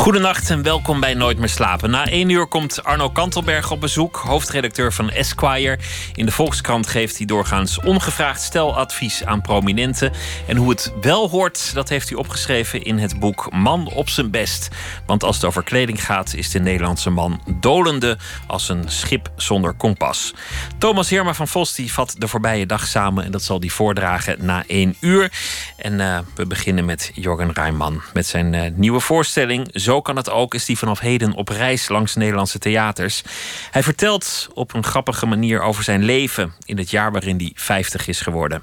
[0.00, 1.90] Goedenacht en welkom bij Nooit meer slapen.
[1.90, 5.78] Na één uur komt Arno Kantelberg op bezoek, hoofdredacteur van Esquire.
[6.14, 10.12] In de Volkskrant geeft hij doorgaans ongevraagd steladvies aan prominenten.
[10.46, 14.30] En hoe het wel hoort, dat heeft hij opgeschreven in het boek Man op zijn
[14.30, 14.68] best.
[15.06, 19.72] Want als het over kleding gaat, is de Nederlandse man dolende als een schip zonder
[19.72, 20.34] kompas.
[20.78, 24.36] Thomas Herma van Vos die vat de voorbije dag samen en dat zal hij voordragen
[24.44, 25.32] na één uur.
[25.76, 29.68] En uh, we beginnen met Jorgen Rijman met zijn uh, nieuwe voorstelling.
[29.90, 33.22] Zo kan het ook, is hij vanaf heden op reis langs Nederlandse theaters.
[33.70, 38.08] Hij vertelt op een grappige manier over zijn leven in het jaar waarin hij 50
[38.08, 38.62] is geworden.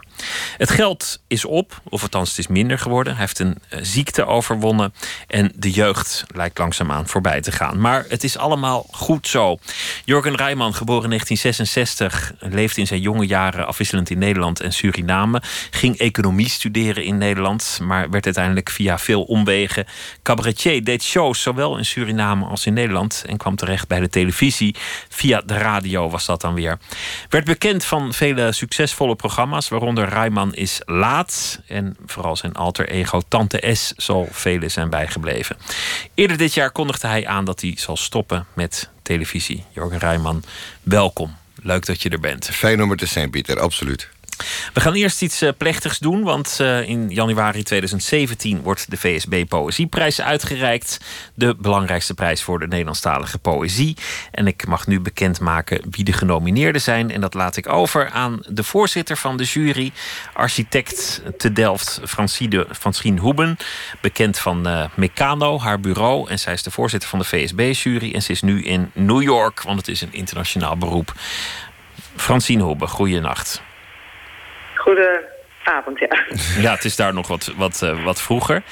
[0.57, 3.13] Het geld is op, of althans het is minder geworden.
[3.13, 4.93] Hij heeft een uh, ziekte overwonnen
[5.27, 7.79] en de jeugd lijkt langzaamaan voorbij te gaan.
[7.81, 9.57] Maar het is allemaal goed zo.
[10.05, 15.41] Jorgen Rijman, geboren in 1966, leefde in zijn jonge jaren afwisselend in Nederland en Suriname.
[15.71, 19.85] Ging economie studeren in Nederland, maar werd uiteindelijk via veel omwegen
[20.23, 20.83] cabaretier.
[20.83, 24.75] Deed shows zowel in Suriname als in Nederland en kwam terecht bij de televisie.
[25.09, 26.77] Via de radio was dat dan weer.
[27.29, 33.21] Werd bekend van vele succesvolle programma's, waaronder Rijman is laat en vooral zijn alter ego
[33.27, 35.57] Tante S zal velen zijn bijgebleven.
[36.13, 39.63] Eerder dit jaar kondigde hij aan dat hij zal stoppen met televisie.
[39.71, 40.43] Jorgen Rijman,
[40.83, 41.35] welkom.
[41.61, 42.45] Leuk dat je er bent.
[42.45, 44.09] Fijn om er te zijn, Pieter, absoluut.
[44.73, 49.45] We gaan eerst iets uh, plechtigs doen, want uh, in januari 2017 wordt de VSB
[49.47, 50.99] Poëzieprijs uitgereikt.
[51.33, 53.97] De belangrijkste prijs voor de Nederlandstalige poëzie.
[54.31, 57.11] En ik mag nu bekendmaken wie de genomineerden zijn.
[57.11, 59.91] En dat laat ik over aan de voorzitter van de jury,
[60.33, 63.57] architect te Delft, Francine, Francine Hoeben.
[64.01, 66.29] Bekend van uh, Meccano, haar bureau.
[66.29, 68.13] En zij is de voorzitter van de VSB-jury.
[68.13, 71.13] En ze is nu in New York, want het is een internationaal beroep.
[72.15, 73.61] Francine Hoeben, goeienacht.
[74.87, 76.25] Goedenavond, ja.
[76.61, 78.63] Ja, het is daar nog wat, wat, uh, wat vroeger.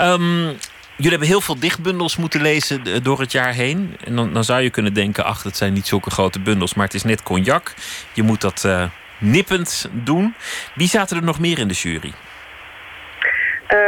[0.00, 0.56] Um,
[0.96, 3.96] jullie hebben heel veel dichtbundels moeten lezen door het jaar heen.
[4.04, 6.74] En dan, dan, zou je kunnen denken, ach, dat zijn niet zulke grote bundels.
[6.74, 7.74] Maar het is net cognac.
[8.14, 8.84] Je moet dat uh,
[9.18, 10.34] nippend doen.
[10.74, 12.12] Wie zaten er nog meer in de jury?
[12.12, 13.78] Uh,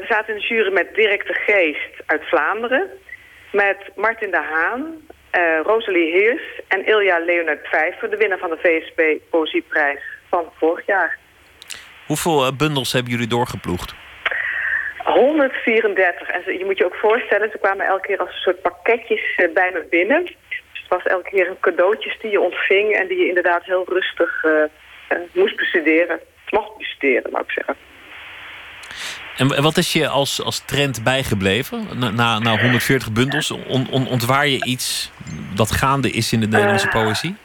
[0.00, 2.88] we zaten in de jury met Dirk de Geest uit Vlaanderen.
[3.52, 4.84] Met Martin de Haan,
[5.32, 8.10] uh, Rosalie Heers en Ilja Leonard Vijver...
[8.10, 11.18] de winnaar van de VSB Poëzieprijs van vorig jaar.
[12.06, 13.94] Hoeveel uh, bundels hebben jullie doorgeploegd?
[15.04, 16.28] 134.
[16.28, 19.54] En je moet je ook voorstellen, ze kwamen elke keer als een soort pakketjes uh,
[19.54, 20.24] bij me binnen.
[20.24, 20.34] Dus
[20.72, 22.94] het was elke keer een cadeautjes die je ontving...
[22.94, 26.20] en die je inderdaad heel rustig uh, moest bestuderen.
[26.50, 27.76] Mocht bestuderen, mag ik zeggen.
[29.36, 31.86] En wat is je als, als trend bijgebleven?
[31.94, 35.10] Na, na, na 140 bundels, on, on, ontwaar je iets
[35.54, 37.36] dat gaande is in de Nederlandse poëzie?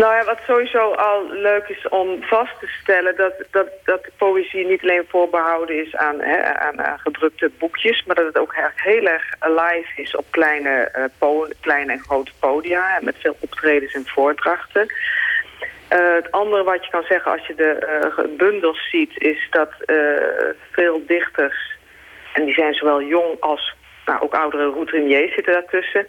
[0.00, 3.16] Nou ja, wat sowieso al leuk is om vast te stellen...
[3.16, 8.04] dat, dat, dat de poëzie niet alleen voorbehouden is aan, hè, aan, gedrukte boekjes...
[8.04, 12.98] maar dat het ook heel erg alive is op kleine, po kleine en grote podia...
[13.00, 14.86] met veel optredens en voordrachten.
[15.92, 19.12] Uh, het andere wat je kan zeggen als je de uh, bundels ziet...
[19.14, 19.72] is dat
[20.70, 21.76] veel dichters,
[22.32, 23.74] en die zijn zowel jong als
[24.06, 26.06] nou, ook oudere routiniers zitten daartussen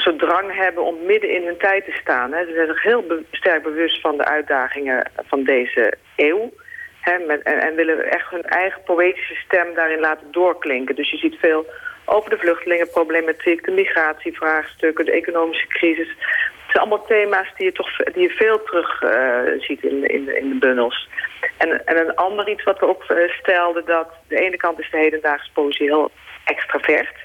[0.00, 2.32] soort drang hebben om midden in hun tijd te staan.
[2.32, 2.46] Hè.
[2.46, 6.52] Ze zijn zich heel sterk bewust van de uitdagingen van deze eeuw.
[7.00, 10.94] Hè, en, en, willen echt hun eigen poëtische stem daarin laten doorklinken.
[10.94, 11.66] Dus je ziet veel
[12.04, 16.08] over de vluchtelingenproblematiek, de migratievraagstukken, de economische crisis.
[16.08, 20.36] Het zijn allemaal thema's die je, toch, die je veel terug uh, ziet in, in,
[20.36, 21.08] in de bundels.
[21.56, 24.90] En, en een ander iets wat we ook uh, stelden, dat de ene kant is
[24.90, 26.10] de hedendaagse poëzie heel
[26.44, 27.24] extravert.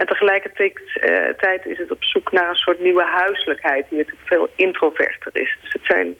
[0.00, 3.86] En tegelijkertijd uh, is het op zoek naar een soort nieuwe huiselijkheid...
[3.88, 5.58] die natuurlijk veel introverter is.
[5.62, 6.14] Dus het zijn...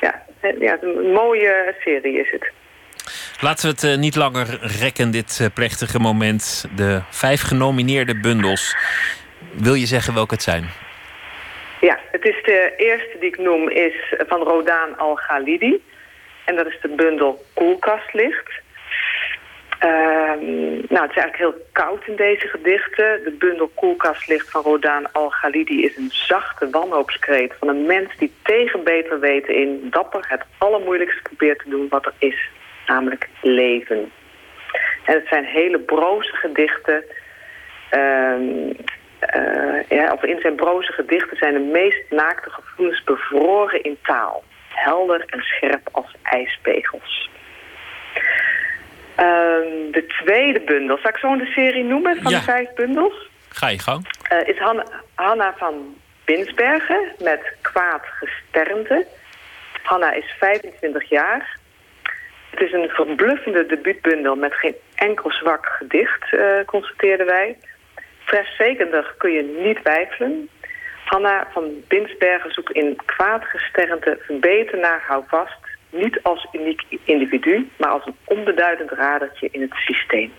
[0.00, 0.22] Ja,
[0.58, 2.50] ja een mooie serie is het.
[3.40, 6.68] Laten we het uh, niet langer rekken, dit plechtige moment.
[6.76, 8.76] De vijf genomineerde bundels.
[9.52, 10.64] Wil je zeggen welke het zijn?
[11.80, 15.82] Ja, het is de eerste die ik noem is van Rodaan Al-Ghalidi.
[16.44, 18.61] En dat is de bundel Koelkastlicht.
[19.84, 19.88] Uh,
[20.88, 23.24] nou, het is eigenlijk heel koud in deze gedichten.
[23.24, 27.54] De bundel Koelkastlicht van Rodaan Al-Ghalidi is een zachte wanhoopskreet...
[27.58, 32.06] van een mens die tegen beter weten in dapper het allermoeilijkste probeert te doen wat
[32.06, 32.50] er is.
[32.86, 34.12] Namelijk leven.
[35.04, 37.04] En het zijn hele broze gedichten.
[37.94, 38.34] Uh,
[39.36, 44.44] uh, ja, of in zijn broze gedichten zijn de meest naakte gevoelens bevroren in taal.
[44.68, 47.30] Helder en scherp als ijspegels.
[49.14, 52.38] Ehm, de tweede bundel, zal ik zo de serie noemen van Ja.
[52.38, 53.28] de vijf bundels?
[53.48, 54.08] Ga je gang.
[54.28, 59.06] Eh, is Hanna, Hanna van Binsbergen met Kwaad Gesternte.
[59.82, 61.58] Hanna is 25 jaar.
[62.50, 67.58] Het is een verbluffende debuutbundel met geen enkel zwak gedicht, eh, constateerden wij.
[68.24, 70.48] Freshzekerder kun je niet twijfelen.
[71.04, 75.60] Hanna van Binsbergen zoekt in Kwaad Gesternte beter naar houvast...
[75.92, 80.32] niet als uniek individu, maar als een onbeduidend radertje in het systeem.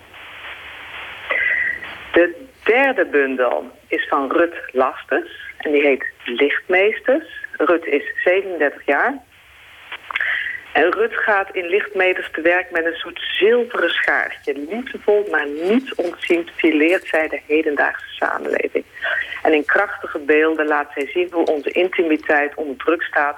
[2.12, 7.26] De derde bundel is van Rut Lasters en die heet Lichtmeesters.
[7.58, 9.22] Rut is 37 jaar.
[10.74, 14.54] En Rut gaat in Lichtmeters te werk met een soort zilveren schaartje.
[14.70, 18.84] Liefdevol, maar niet ontziend fileert zij de hedendaagse samenleving.
[19.44, 23.38] En in krachtige beelden laat zij zien hoe onze intimiteit onder druk staat...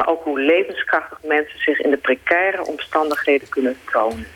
[0.00, 4.26] maar ook hoe levenskrachtig mensen zich in de precaire omstandigheden kunnen tonen.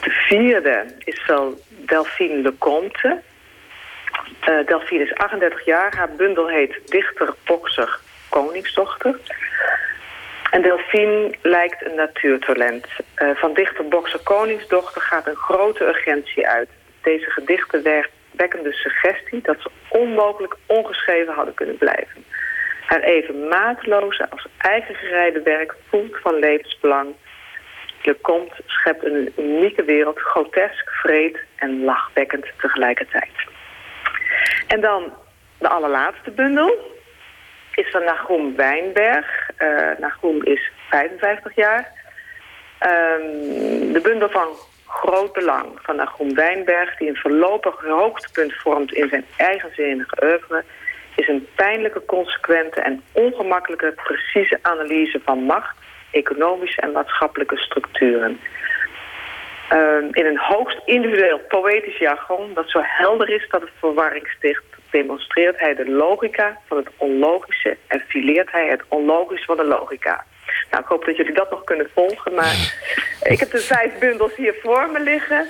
[0.00, 3.20] De vierde is van Delphine Lecomte.
[4.40, 5.96] Eh Delphine is 38 jaar.
[5.96, 7.98] Haar bundel heet Dichter, Bokser,
[8.28, 9.18] Koningsdochter.
[10.50, 12.86] En Delphine lijkt een natuurtalent.
[13.14, 16.68] Eh, van dichter, bokser, koningsdochter gaat een grote urgentie uit.
[17.02, 17.82] Deze gedichten
[18.30, 22.24] wekken de suggestie dat ze onmogelijk ongeschreven hadden kunnen blijven.
[22.86, 27.14] Haar even mateloze als eigen gereide werk voelt van levensbelang.
[28.02, 33.30] Lecomte schept een unieke wereld, grotesk, vreed en lachwekkend tegelijkertijd.
[34.66, 35.12] En dan
[35.58, 37.00] de allerlaatste bundel
[37.74, 39.50] is van Nagum Wijnberg.
[39.98, 41.92] Nagum is 55 jaar.
[42.78, 44.48] Ehm, de bundel van
[44.86, 46.96] Groot Belang van Nagum Wijnberg...
[46.96, 50.64] die een voorlopig hoogtepunt vormt in zijn eigenzinnige oeuvre...
[51.16, 55.76] is een pijnlijke, consequente en ongemakkelijke precieze analyse van macht...
[56.10, 58.40] economische en maatschappelijke structuren.
[59.68, 64.64] Ehm, in een hoogst individueel poëtisch jargon dat zo helder is dat het verwarring sticht,
[64.90, 70.24] demonstreert hij de logica van het onlogische en fileert hij het onlogisch van de logica.
[70.70, 72.82] Nou, ik hoop dat jullie dat nog kunnen volgen, maar
[73.32, 75.46] ik heb de vijf bundels hier voor me liggen.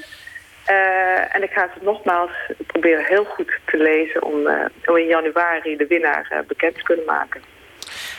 [0.72, 2.30] Eh, en ik ga ze nogmaals
[2.66, 6.82] proberen heel goed te lezen om, eh, om in januari de winnaar eh, bekend te
[6.82, 7.40] kunnen maken.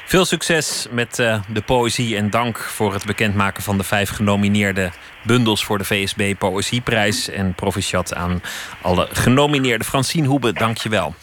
[0.06, 4.92] Veel succes met eh, de poëzie en dank voor het bekendmaken van de vijf genomineerde
[5.24, 7.30] bundels voor de VSB Poëzieprijs.
[7.30, 8.42] En proficiat aan
[8.82, 9.88] alle genomineerden.
[9.88, 11.14] Francine Hoebe, dank je wel.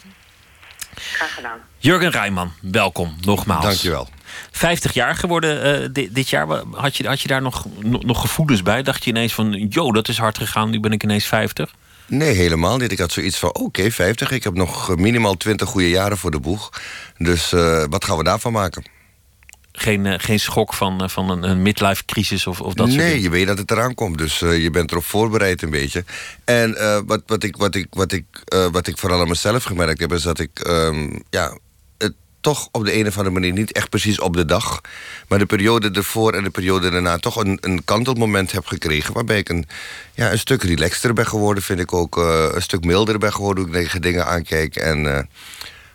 [0.95, 1.59] Graag gedaan.
[1.79, 3.65] Jurgen Rijman, welkom nogmaals.
[3.65, 4.09] Dankjewel.
[4.51, 6.47] 50 jaar geworden eh, di- dit jaar.
[6.73, 8.83] Had je, had je daar nog, nog, gevoelens bij?
[8.83, 11.75] Dacht je ineens van, yo, dat is hard gegaan, nu ben ik ineens 50?
[12.07, 12.93] Nee, helemaal niet.
[12.93, 14.31] Ik had zoiets van, oké, 50.
[14.31, 16.71] Ik heb nog eh, minimaal 20 goede jaren voor de boeg.
[17.19, 18.85] Dus eh, wat gaan we daarvan maken?
[19.73, 23.31] Geen, geen schok van, van een, een midlife crisis of, of dat soort nee, je
[23.31, 24.19] weet dat het eraan komt.
[24.19, 26.05] Dus je bent erop voorbereid een beetje.
[26.45, 26.77] En
[27.07, 28.25] wat, wat, ik, wat, ik, wat, ik,
[28.73, 30.13] wat ik vooral aan mezelf gemerkt heb...
[30.13, 31.59] is dat ik ehm, ja,
[32.41, 33.53] toch op de een of andere manier...
[33.53, 34.81] niet echt precies op de dag...
[35.29, 37.19] maar de periode ervoor en de periode daarna...
[37.19, 39.15] toch een, een kantelmoment heb gekregen...
[39.15, 39.67] waarbij ik een,
[40.15, 41.63] ja, een stuk relaxter ben geworden...
[41.63, 43.65] vind ik ook eh, een stuk milder ben geworden...
[43.65, 44.77] hoe ik tegen dingen aankijk.
[44.77, 45.23] En eh,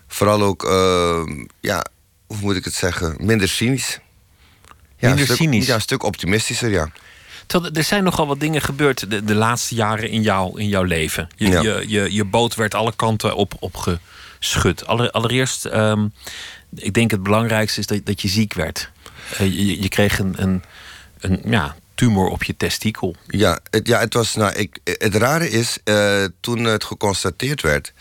[0.07, 1.85] vooral ook, ehm, ja,
[2.27, 3.15] hoe moet ik het zeggen...
[3.19, 3.99] minder cynisch.
[4.97, 5.65] Ja, Minder een stuk, cynisch?
[5.65, 6.89] Ja, een stuk optimistischer, ja.
[7.47, 10.83] Terwijl er zijn nogal wat dingen gebeurd de, de laatste jaren in, jou, in jouw
[10.83, 11.27] leven.
[11.35, 11.61] Je, Ja.
[11.61, 13.53] je, je, je boot werd alle kanten op,
[14.85, 16.07] Aller, allereerst, ehm,
[16.75, 18.91] ik denk het belangrijkste is dat, dat je ziek werd.
[19.37, 20.63] Eh, je, je kreeg een, een,
[21.19, 23.15] een ja, tumor op je testikel.
[23.27, 24.35] Ja, het, ja, het was.
[24.35, 27.93] Nou, ik, het rare is, eh, toen het geconstateerd werd,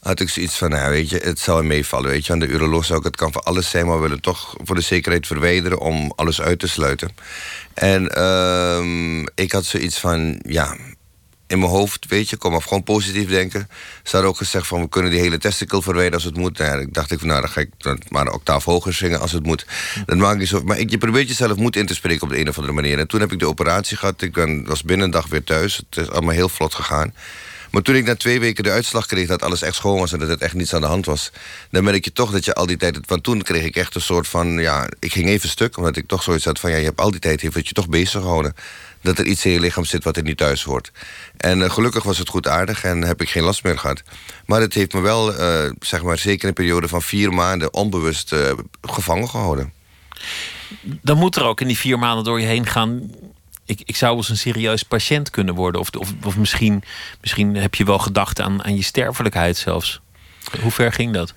[0.00, 2.10] had ik zoiets van, nou, weet je, het zou meevallen.
[2.10, 4.20] Weet je, aan de uroloog zou ik, het kan voor alles zijn, maar we willen
[4.20, 7.10] toch voor de zekerheid verwijderen om alles uit te sluiten.
[7.74, 10.76] En ehm, ik had zoiets van, ja.
[11.50, 13.68] In mijn hoofd, weet je, kom af, gewoon positief denken.
[14.02, 16.58] Ze hadden ook gezegd van, we kunnen die hele testicle verwijderen als het moet.
[16.58, 17.70] Nou, ik dacht ik van, nou, dan ga ik
[18.08, 19.66] maar een octaaf hoger zingen als het moet.
[20.06, 20.62] Dat maakt niet zo.
[20.62, 22.98] Maar ik, je probeert jezelf moed in te spreken op de een of andere manier.
[22.98, 24.22] En toen heb ik de operatie gehad.
[24.22, 25.76] Ik was binnen een dag weer thuis.
[25.76, 27.12] Het is allemaal heel vlot gegaan.
[27.70, 30.18] Maar toen ik na twee weken de uitslag kreeg dat alles echt schoon was en
[30.18, 31.30] dat het echt niets aan de hand was,
[31.70, 32.98] dan merk je toch dat je al die tijd.
[33.06, 34.48] Want toen kreeg ik echt een soort van.
[34.60, 36.70] Ja, ik ging even stuk, omdat ik toch zoiets had van.
[36.70, 38.54] Ja, je hebt al die tijd heeft het je toch bezig gehouden.
[39.02, 40.92] Dat er iets in je lichaam zit wat er niet thuis hoort.
[41.36, 44.02] En eh, gelukkig was het goed aardig en heb ik geen last meer gehad.
[44.46, 48.32] Maar het heeft me wel, eh, zeg maar, zeker een periode van vier maanden onbewust
[48.32, 48.52] eh,
[48.82, 49.72] gevangen gehouden.
[50.80, 53.10] Dan moet er ook in die vier maanden door je heen gaan.
[53.64, 55.80] Ik, ik zou eens een serieus patiënt kunnen worden.
[55.80, 56.82] Of, of, of misschien,
[57.20, 60.00] misschien heb je wel gedacht aan, aan je sterfelijkheid zelfs.
[60.60, 61.34] Hoe ver ging dat?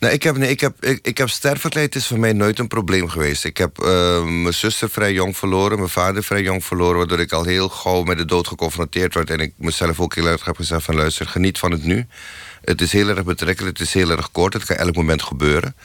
[0.00, 2.68] Nee, ik heb, nee, ik heb, ik, ik heb sterfelijkheid is voor mij nooit een
[2.68, 3.44] probleem geweest.
[3.44, 6.96] Ik heb uh, mijn zuster vrij jong verloren, mijn vader vrij jong verloren...
[6.96, 9.30] waardoor ik al heel gauw met de dood geconfronteerd werd...
[9.30, 12.06] en ik mezelf ook heel erg heb gezegd van luister, geniet van het nu.
[12.64, 15.76] Het is heel erg betrekkelijk, het is heel erg kort, het kan elk moment gebeuren.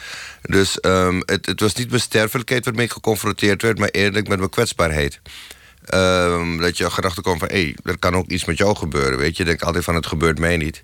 [0.42, 3.80] Dus um, het, het was niet mijn sterfelijkheid waarmee ik geconfronteerd werd...
[3.80, 5.20] maar eerlijk met mijn kwetsbaarheid.
[5.94, 9.18] Um, dat je gedachten komt van, hé, hey, er kan ook iets met jou gebeuren.
[9.18, 10.84] Weet je, denkt altijd van, het gebeurt mij niet.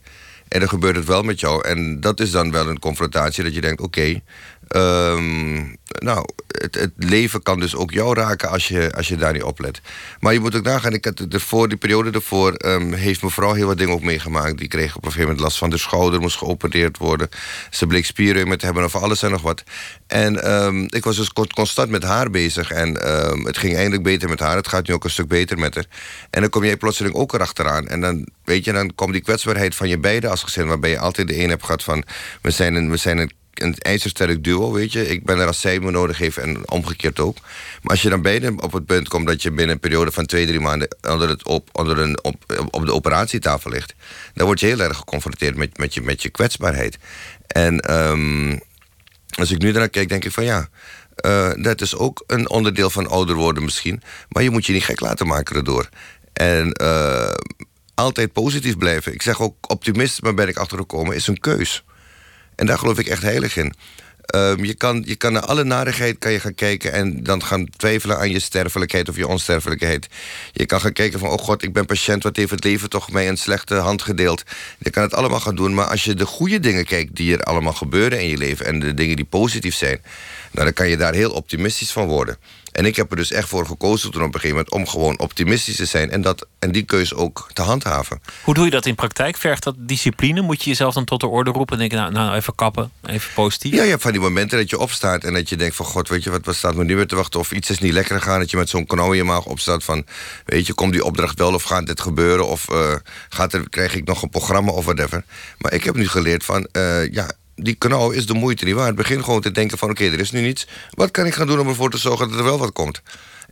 [0.52, 1.68] En dan gebeurt het wel met jou.
[1.68, 4.22] En dat is dan wel een confrontatie dat je denkt: oké,
[4.76, 9.44] Um, nou, het, leven kan dus ook jou raken als je, als je daar niet
[9.44, 9.82] oplet.
[10.20, 12.56] Maar je moet ook nagaan, ik had ervoor, die periode ervoor...
[12.66, 14.58] Um, heeft mevrouw heel wat dingen ook meegemaakt.
[14.58, 17.30] Die kreeg op een gegeven moment last van de schouder, moest geopereerd worden.
[17.70, 19.64] Ze bleek spieren te hebben of alles en nog wat.
[20.08, 22.72] En um, ik was dus constant met haar bezig.
[22.72, 22.94] En
[23.46, 24.56] het ging eindelijk beter met haar.
[24.56, 25.86] Het gaat nu ook een stuk beter met haar.
[26.30, 27.88] En dan kom jij plotseling ook erachteraan.
[27.88, 30.68] En dan, weet je, dan komt die kwetsbaarheid van je beiden als gezin...
[30.68, 32.04] waarbij je altijd de een hebt gehad van...
[32.42, 35.08] we zijn een, we zijn een een ijzersterk duo, weet je.
[35.08, 37.38] Ik ben er als zij me nodig heeft en omgekeerd ook.
[37.82, 40.26] Maar als je dan beide op het punt komt dat je binnen een periode van
[40.26, 43.94] twee, drie maanden onder, het op, onder een, op, op de operatietafel ligt,
[44.34, 46.98] dan word je heel erg geconfronteerd met, met, je, met je kwetsbaarheid.
[47.48, 48.60] En um,
[49.38, 50.70] als ik nu daarnaar kijk, denk ik van ja.
[51.26, 54.02] Uh, dat is ook een onderdeel van ouder worden misschien.
[54.30, 55.90] Maar je moet je niet gek laten maken erdoor.
[56.34, 57.32] En uh,
[57.94, 59.14] altijd positief blijven.
[59.14, 61.84] Ik zeg ook optimist, maar ben ik achtergekomen, is een keus.
[62.62, 63.74] En daar geloof ik echt heilig in.
[64.36, 67.70] Um, je, kan, je kan naar alle narigheid kan je gaan kijken en dan gaan
[67.70, 70.08] twijfelen aan je sterfelijkheid of je onsterfelijkheid.
[70.52, 73.12] Je kan gaan kijken van, oh god, ik ben patiënt, wat heeft het leven toch
[73.12, 74.44] mij een slechte hand gedeeld.
[74.78, 77.44] Je kan het allemaal gaan doen, maar als je de goede dingen kijkt die er
[77.44, 80.02] allemaal gebeuren in je leven en de dingen die positief zijn,
[80.52, 82.38] nou, dan kan je daar heel optimistisch van worden.
[82.72, 84.74] En ik heb er dus echt voor gekozen toen op een gegeven moment...
[84.74, 88.22] om gewoon optimistisch te zijn en, dat, en die keuze ook te handhaven.
[88.44, 89.38] Hoe doe je dat in praktijk?
[89.38, 90.42] Vergt dat discipline?
[90.42, 91.98] Moet je jezelf dan tot de orde roepen en denken...
[91.98, 93.74] nou, nou even kappen, even positief?
[93.74, 95.86] Ja, je hebt van die momenten dat je opstaat en dat je denkt van...
[95.86, 97.40] god, weet je, wat, wat staat me nu weer te wachten?
[97.40, 99.84] Of iets is niet lekker gegaan, dat je met zo'n knauw in je maag opstaat
[99.84, 100.06] van...
[100.46, 102.48] weet je, komt die opdracht wel of gaat dit gebeuren?
[102.48, 102.96] Of uh,
[103.30, 105.24] gaat er, krijg ik nog een programma of whatever?
[105.58, 107.32] Maar ik heb nu geleerd van, uh, ja,
[107.62, 108.96] die kanaal is de moeite niet waard.
[108.96, 110.68] Begin gewoon te denken van oké, er is nu niets.
[110.90, 113.02] Wat kan ik gaan doen om ervoor te zorgen dat er wel wat komt?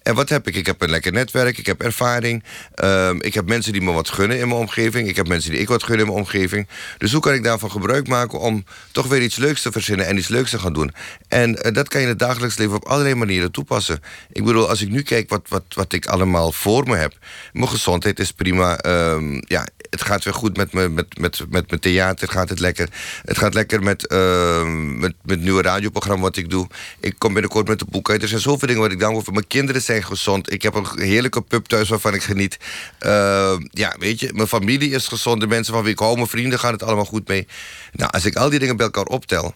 [0.03, 0.55] En wat heb ik?
[0.55, 2.43] Ik heb een lekker netwerk, ik heb ervaring.
[2.83, 5.07] Um, ik heb mensen die me wat gunnen in mijn omgeving.
[5.07, 6.67] Ik heb mensen die ik wat gunnen in mijn omgeving.
[6.97, 10.17] Dus hoe kan ik daarvan gebruik maken om toch weer iets leuks te verzinnen en
[10.17, 10.93] iets leuks te gaan doen?
[11.27, 13.99] En uh, dat kan je in het dagelijks leven op allerlei manieren toepassen.
[14.31, 17.13] Ik bedoel, als ik nu kijk wat, wat, wat ik allemaal voor me heb.
[17.53, 18.85] Mijn gezondheid is prima.
[18.85, 22.59] Um, ja, het gaat weer goed met, me, met, met, met mijn theater, gaat het
[22.59, 22.89] lekker.
[23.25, 26.67] Het gaat lekker met, uh, met, met het nieuwe radioprogramma wat ik doe.
[26.99, 28.21] Ik kom binnenkort met de boek uit.
[28.21, 29.33] Er zijn zoveel dingen wat ik dank voor.
[29.33, 30.51] Mijn kinderen gezond.
[30.51, 32.57] Ik heb een heerlijke pup thuis waarvan ik geniet.
[32.99, 35.39] Uh, ja, weet je, mijn familie is gezond.
[35.41, 37.47] De mensen van wie ik hou, mijn vrienden, gaan het allemaal goed mee.
[37.91, 39.53] Nou, als ik al die dingen bij elkaar optel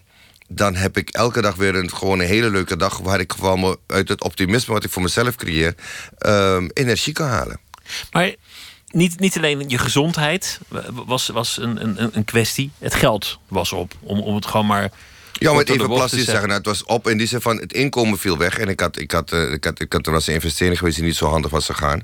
[0.48, 2.98] dan heb ik elke dag weer een, gewoon een hele leuke dag...
[2.98, 5.74] waar ik gewoon uit het optimisme wat ik voor mezelf creëer...
[6.18, 7.60] Uh, energie kan halen.
[8.10, 8.34] Maar
[8.90, 10.60] niet, niet alleen je gezondheid
[10.92, 12.70] was, was een, een, een kwestie.
[12.78, 13.94] Het geld was op.
[14.00, 14.90] Om, om het gewoon maar.
[15.38, 16.48] Ja, om het even plastisch te zeggen.
[16.48, 18.58] Nou, het was op in die zin van het inkomen viel weg.
[18.58, 20.96] En ik had, ik had, uh, ik had, ik had er was een investering geweest
[20.96, 22.02] die niet zo handig was gegaan.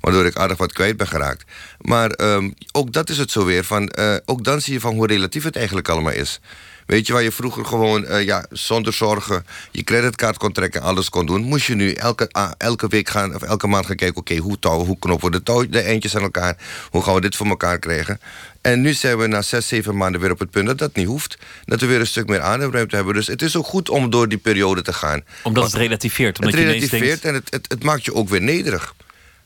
[0.00, 1.44] Waardoor ik aardig wat kwijt ben geraakt.
[1.78, 3.64] Maar um, ook dat is het zo weer.
[3.64, 6.40] Van, uh, ook dan zie je van hoe relatief het eigenlijk allemaal is.
[6.86, 10.86] Weet je, waar je vroeger gewoon uh, ja, zonder zorgen je creditcard kon trekken en
[10.86, 13.96] alles kon doen, moest je nu elke, uh, elke week gaan of elke maand gaan
[13.96, 16.56] kijken: oké, okay, hoe, touw, hoe knoppen we de, touw, de eindjes aan elkaar?
[16.90, 18.20] Hoe gaan we dit voor elkaar krijgen?
[18.62, 21.06] En nu zijn we na zes, zeven maanden weer op het punt dat dat niet
[21.06, 21.38] hoeft.
[21.64, 23.14] Dat we weer een stuk meer ademruimte hebben.
[23.14, 25.24] Dus het is ook goed om door die periode te gaan.
[25.42, 26.38] Omdat het relativeert.
[26.38, 27.24] Omdat het relativeert denkt...
[27.24, 28.94] en het, het, het maakt je ook weer nederig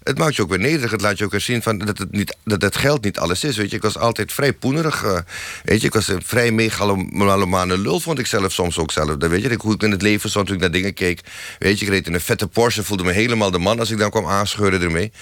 [0.07, 0.91] het maakt je ook weer nederig.
[0.91, 3.45] Het laat je ook weer zien van dat, het niet, dat het geld niet alles
[3.45, 3.57] is.
[3.57, 3.77] Weet je.
[3.77, 5.05] Ik was altijd vrij poenerig.
[5.05, 5.19] Uh,
[5.65, 5.87] weet je.
[5.87, 9.17] Ik was een vrij megalomane lul, vond ik zelf soms ook zelf.
[9.17, 9.49] Dat weet je.
[9.49, 11.21] Ik, hoe ik in het leven stond toen ik naar dingen keek.
[11.59, 12.85] Weet je, ik reed in een vette Porsche.
[12.85, 15.13] Voelde me helemaal de man als ik dan kwam aanscheuren ermee.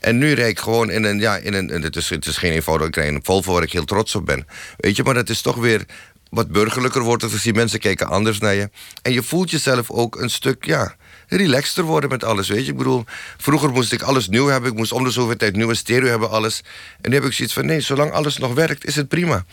[0.00, 1.18] En nu rijd ik gewoon in een...
[1.18, 2.86] Ja, in een het, is, het is geen eenvoudig.
[2.86, 4.46] Ik rijd een Volvo waar ik heel trots op ben.
[4.76, 5.84] Weet je, maar dat is toch weer
[6.30, 7.30] wat burgerlijker wordt.
[7.30, 8.70] Dus die mensen kijken anders naar je.
[9.02, 10.64] En je voelt jezelf ook een stuk...
[10.64, 10.96] ja
[11.28, 12.70] relaxter worden met alles, weet je.
[12.70, 13.04] Ik bedoel,
[13.36, 14.70] vroeger moest ik alles nieuw hebben.
[14.70, 16.62] Ik moest om de zoveel tijd nieuwe stereo hebben, alles.
[17.00, 19.44] En nu heb ik zoiets van, nee, zolang alles nog werkt, is het prima.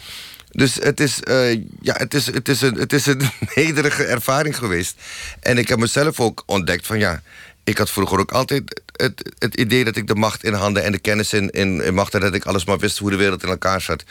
[0.52, 3.22] Dus het is, uh, ja, het is, het is, een, het is een
[3.56, 5.02] nederige ervaring geweest.
[5.40, 7.22] En ik heb mezelf ook ontdekt van, ja...
[7.68, 10.92] Ik had vroeger ook altijd het, het idee dat ik de macht in handen en
[10.92, 12.22] de kennis in, in, in macht had...
[12.22, 14.04] dat ik alles maar wist hoe de wereld in elkaar zat.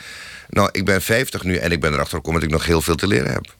[0.49, 2.95] Nou, ik ben 50 nu en ik ben erachter gekomen dat ik nog heel veel
[2.95, 3.55] te leren heb.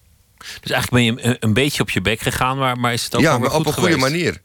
[0.61, 3.21] Dus eigenlijk ben je een, beetje op je bek gegaan, maar, maar is het ook
[3.21, 4.41] ja, maar op een goede manier.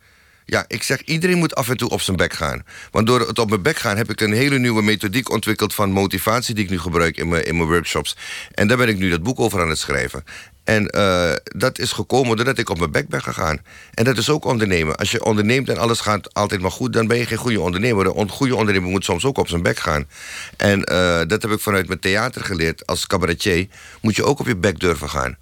[0.51, 2.65] Ja, ik zeg, iedereen moet af en toe op zijn bek gaan.
[2.91, 5.91] Want door het op mijn bek gaan heb ik een hele nieuwe methodiek ontwikkeld van
[5.91, 8.17] motivatie die ik nu gebruik in mijn, in mijn workshops.
[8.53, 10.25] En daar ben ik nu dat boek over aan het schrijven.
[10.65, 13.59] En uh, dat is gekomen doordat ik op mijn bek ben gegaan.
[13.95, 14.97] En dat is ook ondernemen.
[14.97, 18.19] Als je onderneemt en alles gaat altijd maar goed, dan ben je geen goede ondernemer.
[18.19, 20.09] Een goede ondernemer moet soms ook op zijn bek gaan.
[20.57, 22.87] En uh, dat heb ik vanuit mijn theater geleerd.
[22.87, 23.67] Als cabaretier
[24.01, 25.37] moet je ook op je bek durven gaan.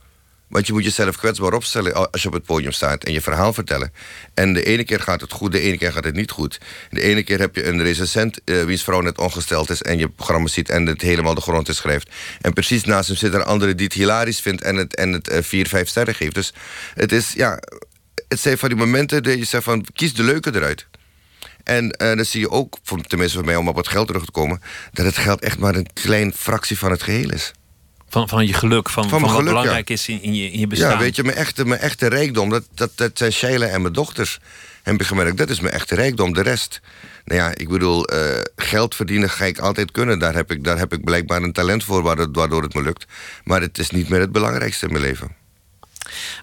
[0.49, 3.53] Want je moet jezelf kwetsbaar opstellen als je op het podium staat en je verhaal
[3.53, 3.93] vertellen.
[4.35, 6.61] En de ene keer gaat het goed, de ene keer gaat het niet goed.
[6.91, 10.09] De ene keer heb je een recensent uh, wiens vrouw net ongesteld is en je
[10.09, 12.11] programma ziet en het helemaal de grond is schrijft.
[12.41, 15.13] En precies naast hem zit er een andere die het hilarisch vindt en het, en
[15.13, 16.35] het uh, vier, vijf sterren geeft.
[16.35, 16.53] Dus
[16.95, 17.61] het is, ja,
[18.29, 20.87] het zijn van die momenten dat je zegt van kies de leuke eruit.
[21.65, 24.31] En uh, dan zie je ook, tenminste voor mij om op het geld terug te
[24.31, 24.61] komen,
[24.93, 27.53] dat het geld echt maar een klein fractie van het geheel is.
[28.09, 30.67] Van, van je geluk, van, van, van wat belangrijk is in, in, je, in je
[30.67, 30.91] bestaan.
[30.91, 33.93] Ja, weet je, mijn echte, mijn echte rijkdom, dat, dat, dat zijn Sheila en mijn
[33.93, 34.39] dochters.
[34.83, 36.33] Heb je gemerkt, dat is mijn echte rijkdom.
[36.33, 36.81] De rest,
[37.25, 38.21] nou ja, ik bedoel, uh,
[38.57, 40.19] geld verdienen ga ik altijd kunnen.
[40.19, 43.07] Daar heb ik, daar heb ik blijkbaar een talent voor, waardoor het me lukt.
[43.45, 45.37] Maar het is niet meer het belangrijkste in mijn leven.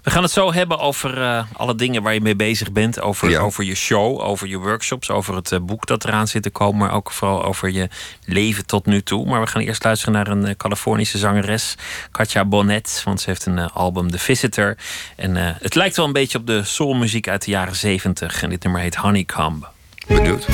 [0.03, 3.01] We gaan het zo hebben over uh, alle dingen waar je mee bezig bent.
[3.01, 3.39] Over, ja.
[3.39, 6.77] over je show, over je workshops, over het uh, boek dat eraan zit te komen.
[6.77, 7.89] Maar ook vooral over je
[8.25, 9.25] leven tot nu toe.
[9.25, 11.75] Maar we gaan eerst luisteren naar een uh, Californische zangeres,
[12.11, 13.01] Katja Bonnet.
[13.05, 14.75] Want ze heeft een album, The Visitor.
[15.15, 18.43] En het lijkt wel een beetje op de soulmuziek uit de jaren zeventig.
[18.43, 19.69] En dit nummer heet Honeycomb.
[20.07, 20.45] Benieuwd.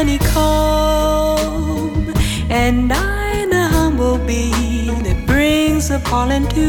[0.00, 1.92] Honeycomb,
[2.48, 6.66] and I the humble bee that brings the pollen to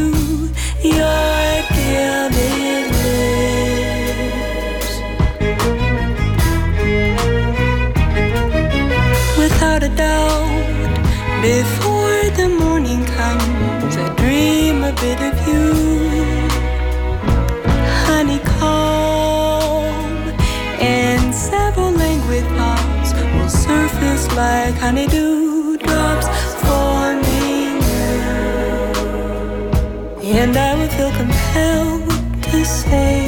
[0.82, 4.20] your gilded lips.
[9.38, 10.92] Without a doubt,
[11.40, 11.91] before
[24.42, 26.26] like honeydew drops
[26.62, 27.76] forming
[30.40, 32.10] And I would feel compelled
[32.50, 33.18] to say,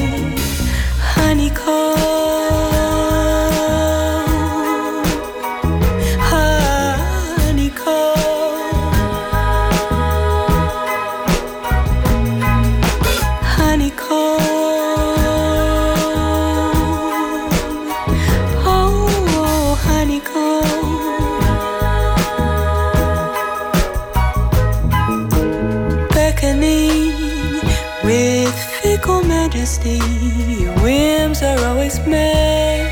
[29.65, 30.61] honeycomb.
[30.61, 32.85] Your whims are always met.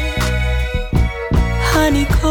[1.74, 2.22] Honeycomb,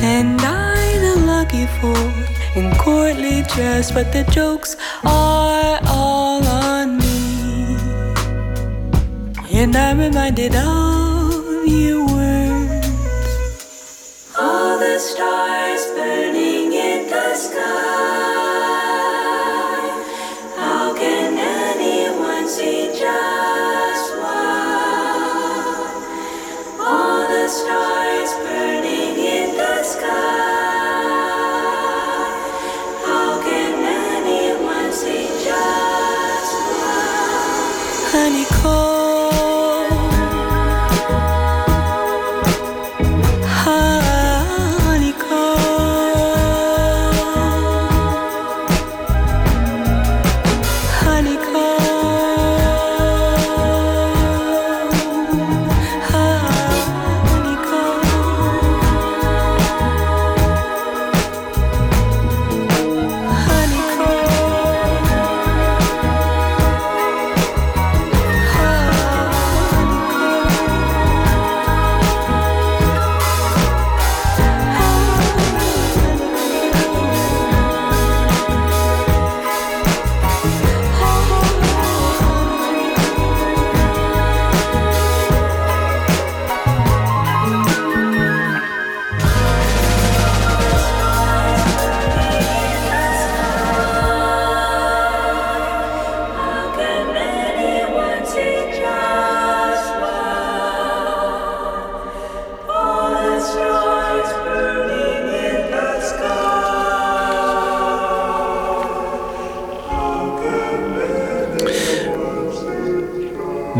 [0.00, 2.12] and I the lucky fool
[2.56, 7.76] in courtly dress, but the jokes are all on me.
[9.52, 12.88] And I'm reminded of your words.
[14.38, 18.23] All the stars burning in the sky.
[27.62, 27.93] Honeycomb.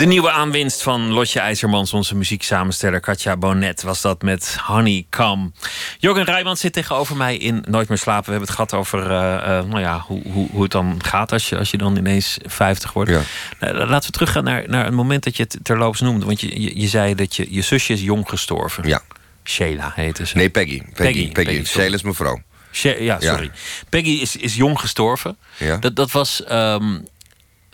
[0.05, 5.55] De nieuwe aanwinst van Lotje IJzermans, onze muzieksamensteller Katja Bonet, was dat met Honeycomb.
[5.99, 8.25] Jorgen Rijmans zit tegenover mij in Nooit meer slapen.
[8.25, 11.33] We hebben het gehad over uh, uh, nou ja, hoe, hoe, hoe het dan gaat
[11.33, 13.11] als je, als je dan ineens 50 wordt.
[13.11, 13.21] Ja.
[13.61, 16.27] Uh, laten we teruggaan naar, naar een moment dat je het terloops noemde.
[16.27, 18.89] Want je, je, je, zei dat je, je zusje is jong gestorven.
[18.89, 19.03] Ja.
[19.45, 20.37] Sheila heette ze.
[20.37, 20.79] Nee, Peggy.
[20.79, 20.93] Peggy.
[20.95, 21.33] Peggy.
[21.33, 21.51] Peggy.
[21.51, 21.65] Peggy.
[21.65, 22.43] Sheila is mijn vrouw.
[22.73, 23.51] She ja, sorry.
[23.89, 25.37] Peggy is, is jong gestorven.
[25.57, 25.77] Ja.
[25.77, 26.43] Dat, dat was.
[26.51, 27.07] Um,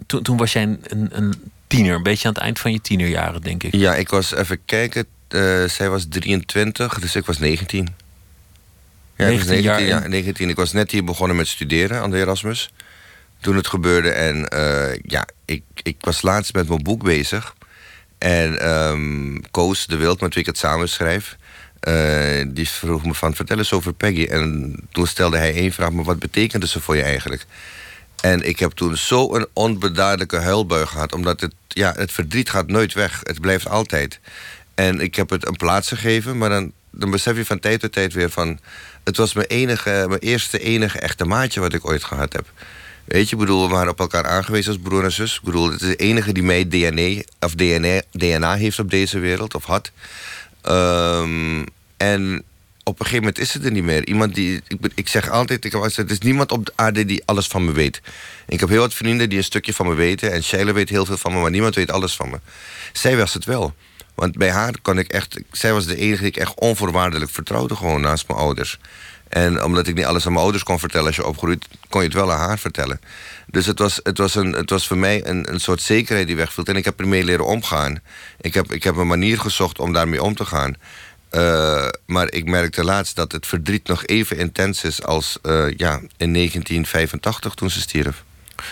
[0.07, 1.35] toen, toen was jij een, een
[1.71, 3.75] tiener, een beetje aan het eind van je tienerjaren, denk ik.
[3.75, 5.07] Ja, ik was even kijken.
[5.29, 7.89] Uh, zij was 23, dus ik was 19.
[9.17, 10.03] Ja, 19, 19 jaar.
[10.03, 10.49] Ja, 19.
[10.49, 12.73] Ik was net hier begonnen met studeren aan de Erasmus.
[13.41, 14.11] Toen het gebeurde.
[14.11, 17.55] En uh, ja, ik, ik was laatst met mijn boek bezig.
[18.19, 21.37] En um, Koos de Wild, met wie ik het samen schrijf...
[21.89, 24.25] Uh, die vroeg me van, vertel eens over Peggy.
[24.25, 27.47] En toen stelde hij één vraag, maar wat betekende ze voor je eigenlijk?
[28.21, 31.13] En ik heb toen zo'n onbedaardelijke huilbui gehad.
[31.13, 33.21] Omdat het, ja, het verdriet gaat nooit weg.
[33.23, 34.21] Het blijft altijd.
[34.75, 36.39] En ik heb het een plaats gegeven.
[36.39, 38.59] Maar dan, dan besef je van tijd tot tijd weer van...
[39.05, 42.53] Het was mijn, enige, mijn eerste enige echte maatje wat ik ooit gehad heb.
[43.05, 45.35] Weet je, bedoel, we waren op elkaar aangewezen als broer en zus.
[45.37, 49.19] Ik bedoel, het is de enige die mij DNA, of DNA, DNA heeft op deze
[49.19, 49.91] wereld, of had.
[50.69, 51.65] Um,
[51.97, 52.45] en
[52.91, 54.07] op een gegeven moment is het er niet meer.
[54.07, 57.47] Iemand die, ik, ik zeg altijd, ik, er is niemand op de aarde die alles
[57.47, 58.01] van me weet.
[58.47, 60.33] Ik heb heel wat vrienden die een stukje van me weten.
[60.33, 62.41] En Sheila weet heel veel van me, maar niemand weet alles van me.
[62.93, 63.75] Zij was het wel.
[64.15, 65.41] Want bij haar kon ik echt...
[65.53, 68.79] Zij was de enige die ik echt onvoorwaardelijk vertrouwde, gewoon naast mijn ouders.
[69.29, 71.69] En omdat ik niet alles aan mijn ouders kon vertellen als je opgroeit...
[71.89, 73.01] kon je het wel aan haar vertellen.
[73.47, 76.37] Dus het was, het was, een, het was voor mij een, een soort zekerheid die
[76.37, 76.65] wegviel.
[76.65, 78.01] En ik heb ermee leren omgaan.
[78.41, 80.75] Ik heb, ik heb een manier gezocht om daarmee om te gaan.
[81.31, 86.01] Uh, maar ik merkte laatst dat het verdriet nog even intens is als uh, ja,
[86.17, 88.25] in 1985 toen ze stierf.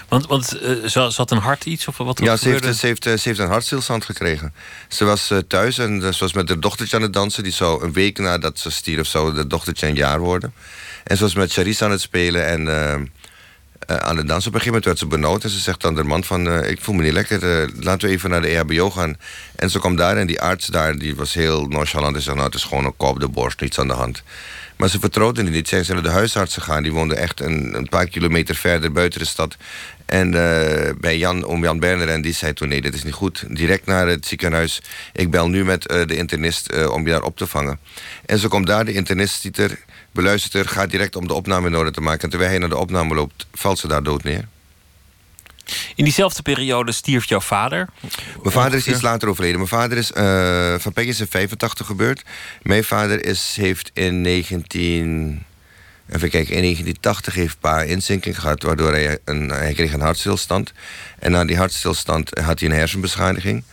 [0.09, 1.88] Want, want uh, ze had een hart iets?
[1.88, 4.55] Of wat ja, ze heeft, ze, heeft, ze heeft een hartstilstand gekregen.
[4.88, 7.42] Ze was thuis en ze was met haar dochtertje aan het dansen.
[7.42, 10.53] Die zou een week nadat ze stierf, zou de dochtertje een jaar worden.
[11.05, 12.66] En ze was met Charisse aan het spelen en
[13.90, 14.48] uh, aan het dansen.
[14.48, 16.46] Op een gegeven moment werd ze benauwd en ze zegt aan de man van...
[16.46, 19.16] Uh, ik voel me niet lekker, uh, laten we even naar de EHBO gaan.
[19.57, 22.16] En ze kwam daar en die arts daar, die was heel nonchalant.
[22.16, 24.22] En zei, nou, het is gewoon een kop de borst, niets aan de hand.
[24.77, 25.68] Maar ze vertrouwden die niet.
[25.68, 26.83] Ze naar de huisarts gegaan.
[26.83, 29.57] Die woonde echt een, een paar kilometer verder buiten de stad.
[30.07, 30.31] En
[31.01, 32.68] bij Jan, om Jan Berner, en die zei toen...
[32.68, 33.44] nee, dit is niet goed.
[33.48, 34.83] Direct naar het ziekenhuis.
[35.12, 37.79] Ik bel nu met de internist om je daar op te vangen.
[38.27, 39.79] En ze komt daar, de internist ziet er
[40.23, 42.23] beluistert er, gaat direct om de opname in orde te maken.
[42.23, 44.49] En terwijl hij naar de opname loopt, valt ze daar dood neer.
[45.95, 47.89] In diezelfde periode stierf jouw vader?
[48.43, 49.57] Mijn vader is iets later overleden.
[49.57, 52.23] Mijn vader is, uh, van Peggy is in 85 gebeurd.
[52.63, 55.47] Mijn vader is, heeft in 19...
[56.09, 58.63] Even kijken, in 1980 heeft pa inzinking gehad...
[58.63, 60.73] waardoor hij, een, hij kreeg een hartstilstand.
[61.19, 63.65] En na die hartstilstand had hij een hersenbeschadiging.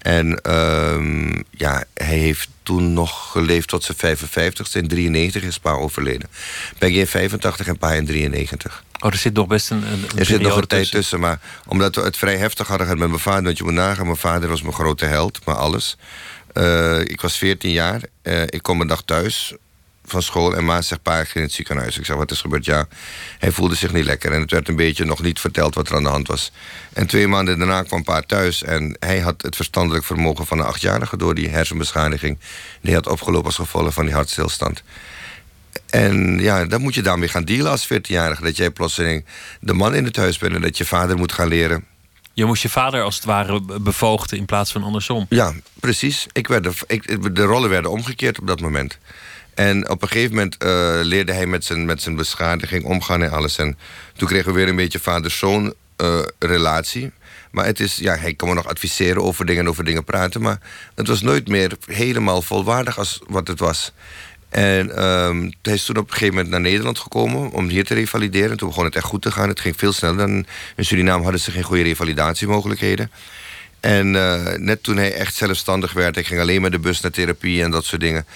[0.00, 5.72] En uh, ja, hij heeft toen nog geleefd tot zijn 55 In 93 is pa
[5.72, 6.28] overleden.
[6.78, 8.84] Peggy in 85 en pa in 93.
[9.00, 11.20] Oh, er zit nog best een, een Er zit nog een tijd tussen.
[11.20, 13.42] Maar omdat we het vrij heftig hadden gehad met mijn vader...
[13.44, 15.96] want je moet nagaan, mijn vader was mijn grote held, maar alles.
[16.54, 18.00] Uh, ik was 14 jaar.
[18.22, 19.54] Uh, ik kom een dag thuis
[20.10, 21.98] van school en ma zegt, pa, ik ging in het ziekenhuis.
[21.98, 22.64] Ik zeg, wat is gebeurd?
[22.64, 22.86] Ja,
[23.38, 24.32] hij voelde zich niet lekker.
[24.32, 26.52] En het werd een beetje nog niet verteld wat er aan de hand was.
[26.92, 28.62] En twee maanden daarna kwam pa thuis...
[28.62, 31.16] en hij had het verstandelijk vermogen van een achtjarige...
[31.16, 32.38] door die hersenbeschadiging.
[32.80, 34.82] Die had opgelopen als gevolg van die hartstilstand.
[35.90, 38.42] En ja, dan moet je daarmee gaan dealen als 14-jarige.
[38.42, 39.24] Dat jij plotseling
[39.60, 40.54] de man in het huis bent...
[40.54, 41.84] en dat je vader moet gaan leren...
[42.32, 45.26] Je moest je vader als het ware bevoogden in plaats van andersom.
[45.28, 46.26] Ja, precies.
[46.32, 48.98] Ik werd de, ik, de rollen werden omgekeerd op dat moment.
[49.60, 53.30] En op een gegeven moment uh, leerde hij met zijn, met zijn beschadiging omgaan en
[53.30, 53.58] alles.
[53.58, 53.78] En
[54.16, 57.10] toen kregen we weer een beetje vader-zoon uh, relatie.
[57.50, 60.40] Maar het is, ja, hij kon me nog adviseren over dingen over dingen praten.
[60.40, 60.60] Maar
[60.94, 63.92] het was nooit meer helemaal volwaardig als wat het was.
[64.48, 67.94] En um, hij is toen op een gegeven moment naar Nederland gekomen om hier te
[67.94, 68.56] revalideren.
[68.56, 69.48] Toen begon het echt goed te gaan.
[69.48, 70.46] Het ging veel sneller dan
[70.76, 73.10] in Suriname hadden ze geen goede revalidatiemogelijkheden.
[73.80, 77.10] En uh, net toen hij echt zelfstandig werd, hij ging alleen met de bus naar
[77.10, 78.26] therapie en dat soort dingen.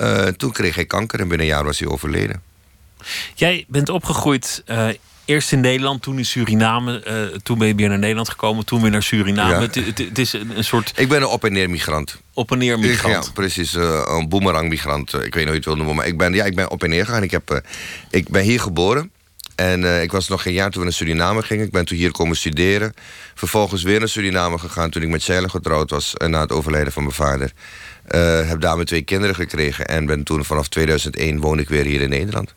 [0.00, 2.42] Uh, toen kreeg hij kanker en binnen een jaar was hij overleden.
[3.34, 4.88] Jij bent opgegroeid uh,
[5.24, 7.04] eerst in Nederland, toen in Suriname.
[7.32, 9.54] Uh, toen ben je weer naar Nederland gekomen, toen weer naar Suriname.
[9.54, 9.60] Ja.
[9.60, 10.92] Het, het, het, is een, een, soort.
[10.96, 12.20] Ik ben een op- en neer migrant.
[12.34, 13.24] Op- en neer migrant.
[13.24, 13.74] Ja, precies.
[13.74, 15.14] een boemerang migrant.
[15.14, 15.94] ik weet niet hoe je het wil noemen.
[15.94, 17.22] Maar ik ben, ja, ik ben op en neer gegaan.
[17.22, 17.62] Ik, heb,
[18.10, 19.10] ik ben hier geboren.
[19.60, 21.64] En uh, ik was nog geen jaar toen we naar Suriname gingen.
[21.64, 22.94] Ik ben toen hier komen studeren.
[23.34, 26.14] Vervolgens weer naar Suriname gegaan toen ik met Sheila getrouwd was.
[26.16, 27.52] Na het overlijden van mijn vader.
[28.14, 29.86] Uh, heb daar mijn twee kinderen gekregen.
[29.86, 32.54] En ben toen vanaf 2001 woon ik weer hier in Nederland.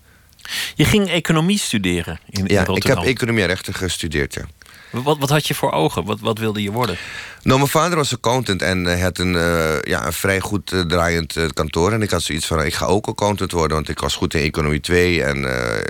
[0.76, 2.76] Je ging economie studeren in, ja, in Rotterdam?
[2.76, 4.46] ik heb economie en rechten gestudeerd, ja.
[4.90, 6.06] Wat, wat had je voor ogen?
[6.06, 6.98] Wat, wat wilde je worden?
[7.44, 10.82] Nou, mijn vader was accountant en hij had een, uh, ja, een vrij goed uh,
[10.82, 11.92] draaiend kantoor.
[11.92, 13.78] En ik had zoiets van, ik ga ook accountant worden...
[13.78, 15.38] want ik was goed in economie 2 en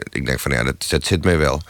[0.10, 1.62] ik denk van, ja, dat, dat zit mij wel.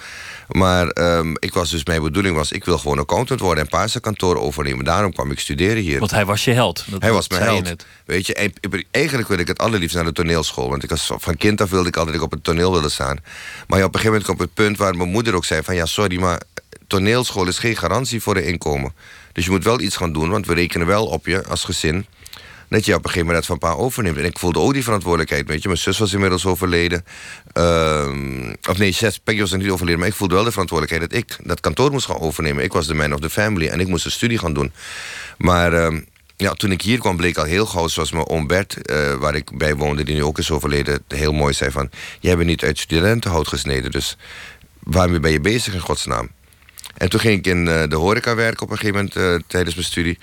[0.54, 3.64] Maar um, ik was dus, mijn bedoeling was, ik wil gewoon accountant worden...
[3.64, 4.86] en paarse kantoor overnemen.
[4.86, 6.00] Daarom kwam ik studeren hier.
[6.00, 6.84] Want hij was je held.
[6.88, 7.86] Dat, hij was mijn held.
[8.06, 8.54] Weet je,
[8.92, 10.70] eigenlijk wil ik het allerliefst naar de toneelschool.
[10.70, 13.18] Want ik was, van kind af wilde ik altijd op het toneel willen staan.
[13.68, 15.76] Maar ja, op een gegeven moment kwam het punt waar mijn moeder ook zei van...
[15.76, 16.42] ja, sorry, maar
[16.88, 18.94] toneelschool is geen garantie voor een inkomen.
[19.32, 22.06] Dus je moet wel iets gaan doen, want we rekenen wel op je als gezin
[22.74, 24.18] dat je op een gegeven moment dat van pa overneemt.
[24.18, 25.68] En ik voelde ook die verantwoordelijkheid, weet je.
[25.68, 27.06] Mijn zus was inmiddels overleden.
[27.58, 28.08] Uh,
[28.70, 30.00] of nee, zes, Peggy was niet overleden.
[30.00, 32.64] Maar ik voelde wel de verantwoordelijkheid dat ik dat kantoor moest gaan overnemen.
[32.64, 34.72] Ik was de man of the family en ik moest een studie gaan doen.
[35.38, 35.74] Maar...
[35.74, 36.02] Uh,
[36.38, 39.36] ja, toen ik hier kwam bleek al heel gauw, zoals mijn oom Bert, uh, waar
[39.36, 42.64] ik bij woonde, die nu ook is overleden, heel mooi zei van, jij bent niet
[42.64, 44.18] uit studentenhout gesneden, dus
[44.80, 46.30] waarmee ben je bezig in godsnaam?
[47.04, 49.76] En toen ging ik in uh, de horeca werken op een gegeven moment uh, tijdens
[49.76, 50.18] mijn studie.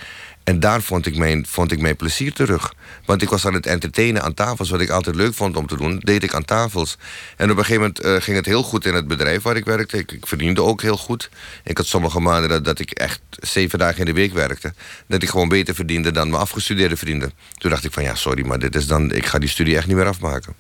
[0.45, 2.75] En daar vond ik, mijn, vond ik mijn plezier terug.
[3.05, 5.77] Want ik was aan het entertainen aan tafels, wat ik altijd leuk vond om te
[5.77, 6.99] doen, deed ik aan tafels.
[7.37, 9.65] En op een gegeven moment uh, ging het heel goed in het bedrijf waar ik
[9.65, 9.99] werkte.
[9.99, 11.31] Ik, ik, verdiende ook heel goed.
[11.65, 14.75] Ik had sommige maanden dat, dat, ik echt zeven dagen in de week werkte.
[15.07, 17.33] Dat ik gewoon beter verdiende dan mijn afgestudeerde vrienden.
[17.59, 19.87] Toen dacht ik van ja, sorry, maar dit is dan, ik ga die studie echt
[19.87, 20.55] niet meer afmaken.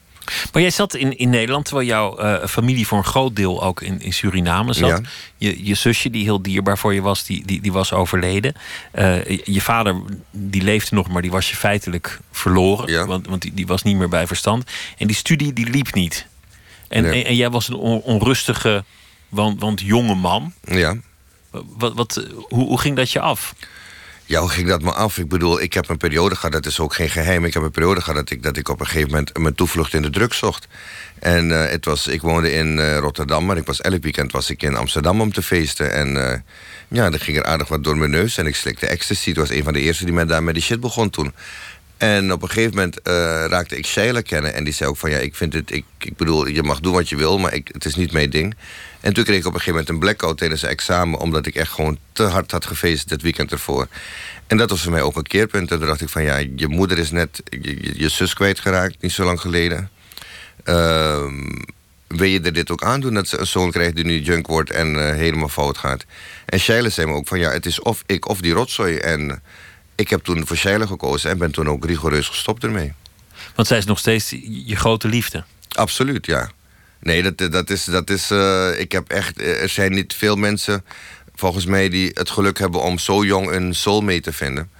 [0.52, 3.80] Maar jij zat in, in Nederland, terwijl jouw uh, familie voor een groot deel ook
[3.82, 4.88] in, in Suriname zat.
[4.88, 5.00] Ja.
[5.36, 8.54] Je, je zusje, die heel dierbaar voor je was, die, die, die was overleden.
[8.94, 9.96] Uh, je vader,
[10.30, 12.90] die leefde nog, maar die was je feitelijk verloren.
[12.92, 13.06] Ja.
[13.06, 14.64] Want, want die, die was niet meer bij verstand.
[14.98, 16.26] En die studie, die liep niet.
[16.88, 17.22] En, Nee.
[17.22, 18.84] en, en jij was een on- onrustige,
[19.28, 20.52] want, want jonge man.
[20.64, 20.96] Ja.
[21.50, 23.54] Wat, wat, hoe, hoe ging dat je af?
[24.30, 25.18] Ja, hoe ging dat me af?
[25.18, 27.44] Ik bedoel, ik heb een periode gehad, dat is ook geen geheim.
[27.44, 29.94] Ik heb een periode gehad dat ik, dat ik op een gegeven moment mijn toevlucht
[29.94, 30.68] in de druk zocht.
[31.18, 34.50] En eh, het was, ik woonde in eh, Rotterdam, maar ik was elk weekend was
[34.50, 35.92] ik in Amsterdam om te feesten.
[35.92, 36.38] En eh,
[36.88, 39.28] ja, dan ging er aardig wat door mijn neus en ik slikte ecstasy.
[39.28, 41.32] Het was een van de eerste die met, daar met die shit begon toen.
[42.00, 43.12] En op een gegeven moment eh,
[43.48, 44.54] raakte ik Sheila kennen.
[44.54, 46.92] En die zei ook van ja, ik vind het, ik, ik bedoel, je mag doen
[46.92, 48.54] wat je wil, maar ik, het is niet mijn ding.
[49.00, 51.54] En toen kreeg ik op een gegeven moment een blackout tijdens het examen, omdat ik
[51.54, 53.88] echt gewoon te hard had gefeest dit weekend ervoor.
[54.46, 55.70] En dat was voor mij ook een keerpunt.
[55.70, 57.42] En toen dacht ik van ja, je moeder is net
[57.92, 59.90] je zus kwijtgeraakt, niet zo lang geleden.
[60.64, 61.48] Ehm,
[62.06, 64.70] wil je er dit ook aandoen dat ze een zoon krijgt die nu junk wordt
[64.70, 66.04] en eh, helemaal fout gaat?
[66.46, 68.96] En Sheila zei me ook van ja, het is of ik of die rotzooi.
[68.96, 69.42] En
[70.00, 72.92] ik heb toen voor Sheila gekozen en ben toen ook rigoureus gestopt ermee.
[73.54, 74.30] Want zij is nog steeds
[74.64, 75.44] je grote liefde.
[75.68, 76.50] Absoluut, ja.
[77.00, 77.84] Nee, dat, dat is.
[77.84, 79.40] Dat is uh, ik heb echt.
[79.40, 80.84] Er zijn niet veel mensen,
[81.34, 84.70] volgens mij, die het geluk hebben om zo jong een soulmate te vinden.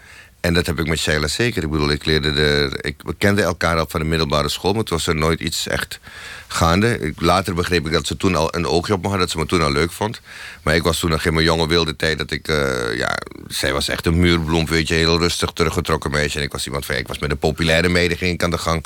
[0.40, 1.62] En dat heb ik met Sheila zeker.
[1.62, 2.78] Ik bedoel, ik leerde de.
[2.80, 5.66] Ik, we kenden elkaar al van de middelbare school, maar toen was er nooit iets
[5.66, 6.00] echt
[6.48, 6.98] gaande.
[6.98, 9.38] Ik, later begreep ik dat ze toen al een oogje op me had, dat ze
[9.38, 10.20] me toen al leuk vond.
[10.62, 12.48] Maar ik was toen nog in mijn jonge wilde tijd dat ik.
[12.48, 16.38] Uh, ja, zij was echt een muurbloem, weet je, heel rustig teruggetrokken meisje.
[16.38, 16.94] En ik was iemand van.
[16.94, 18.84] Ik was met de populaire meiden, ging ik aan de gang.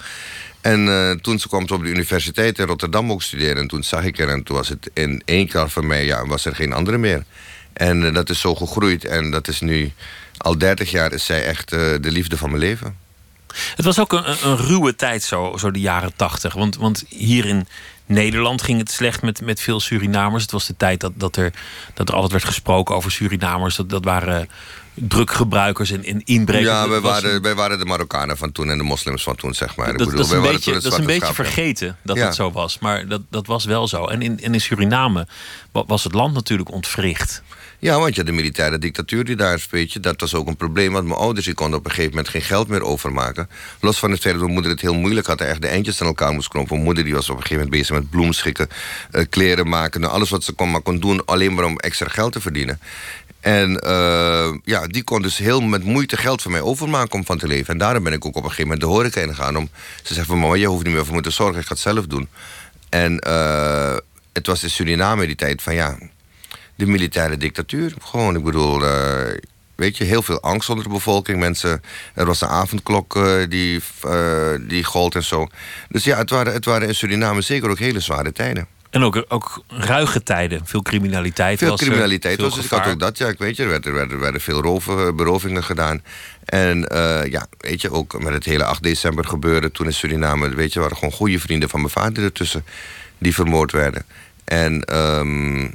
[0.61, 3.57] En uh, toen ze kwam op de universiteit in Rotterdam ook studeren.
[3.57, 6.27] En toen zag ik er en toen was het in één keer van mij, ja,
[6.27, 7.25] was er geen andere meer.
[7.73, 9.05] En uh, dat is zo gegroeid.
[9.05, 9.93] En dat is nu,
[10.45, 12.97] al 30 jaar is zij echt uh, de liefde van mijn leven.
[13.77, 16.55] Het was ook een, een ruwe tijd, zo, zo de jaren tachtig.
[16.55, 17.67] Want, want hier in
[18.07, 20.43] Nederland ging het slecht met, met veel Surinamers.
[20.43, 21.53] Het was de tijd dat, dat, er,
[21.95, 23.77] dat er altijd werd gesproken over Surinamers.
[23.77, 24.49] Dat, dat waren
[24.95, 26.69] druggebruikers en, en inbrekers.
[26.69, 29.77] Ja, wij waren, wij waren de Marokkanen van toen en de moslims van toen, zeg
[29.77, 29.87] maar.
[29.87, 32.25] Dat, Ik bedoel, dat is een beetje, het dat is een beetje vergeten dat Ja.
[32.25, 32.79] dat zo was.
[32.79, 34.05] Maar dat, dat was wel zo.
[34.07, 35.27] En in, en in Suriname
[35.73, 37.43] wa- was het land natuurlijk ontwricht.
[37.85, 40.93] Ja, want je de militaire dictatuur die daar weet dat was ook een probleem.
[40.93, 43.49] Want mijn ouders die konden op een gegeven moment geen geld meer overmaken.
[43.81, 46.01] Los van het feit dat mijn moeder het heel moeilijk had en echt de eindjes
[46.01, 46.73] aan elkaar moest knopen.
[46.73, 48.69] Mijn moeder die was op een gegeven moment bezig met bloemschikken,
[49.11, 50.01] eh, kleren maken.
[50.01, 52.81] Nou, alles wat ze kon, maar kon doen, alleen maar om extra geld te verdienen.
[53.41, 57.39] En eh, ja, die kon dus heel met moeite geld van mij overmaken om van
[57.39, 57.73] te leven.
[57.73, 59.57] En daarom ben ik ook op een gegeven moment de horeca ingegaan.
[59.57, 59.69] Om,
[60.03, 61.83] ze zegt van mama, je hoeft niet meer voor me te zorgen, ik ga het
[61.83, 62.29] zelf doen.
[62.89, 63.97] En eh,
[64.33, 65.99] het was in Suriname in die tijd van ja,
[66.75, 67.95] de militaire dictatuur.
[68.03, 69.39] Gewoon, ik bedoel, eh,
[69.75, 71.39] weet je, heel veel angst onder de bevolking.
[71.39, 71.83] Mensen,
[72.15, 75.47] er was een avondklok eh, die, eh, die gold en zo.
[75.89, 78.67] Dus ja, het waren, het waren in Suriname zeker ook hele zware tijden.
[78.91, 80.61] En ook, ook ruige tijden.
[80.65, 81.59] Veel criminaliteit.
[81.59, 82.65] Veel was criminaliteit veel was het.
[82.65, 83.63] Ik had ook dat, ja, ik weet je.
[83.63, 86.03] Er werden, er werden, er werden veel roven, berovingen gedaan.
[86.45, 86.79] En
[87.31, 90.81] ja, weet je, ook met het hele 8 december gebeuren toen in Suriname, weet je,
[90.81, 92.65] waren gewoon goede vrienden van mijn vader ertussen
[93.19, 94.05] die vermoord werden.
[94.45, 95.69] En ehm,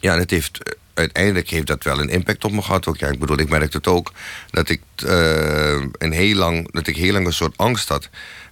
[0.00, 0.58] ja, het heeft,
[0.94, 2.88] uiteindelijk heeft dat wel een impact op me gehad.
[2.98, 4.12] Ja, ik bedoel, ik merkte het ook
[4.50, 8.08] dat ik, eh, een heel lang, dat ik heel lang een soort angst had.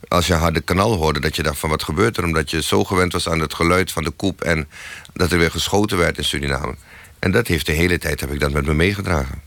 [0.08, 2.24] Als je harde kanaal hoorde, dat je dacht van wat gebeurt er?
[2.24, 4.68] Omdat je zo gewend was aan het geluid van de koep en
[5.12, 6.74] dat er weer geschoten werd in Suriname.
[7.18, 9.40] En dat heeft de hele tijd heb ik dat met me meegedragen.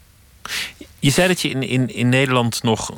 [0.99, 2.93] Je zei dat je in, in, in Nederland nog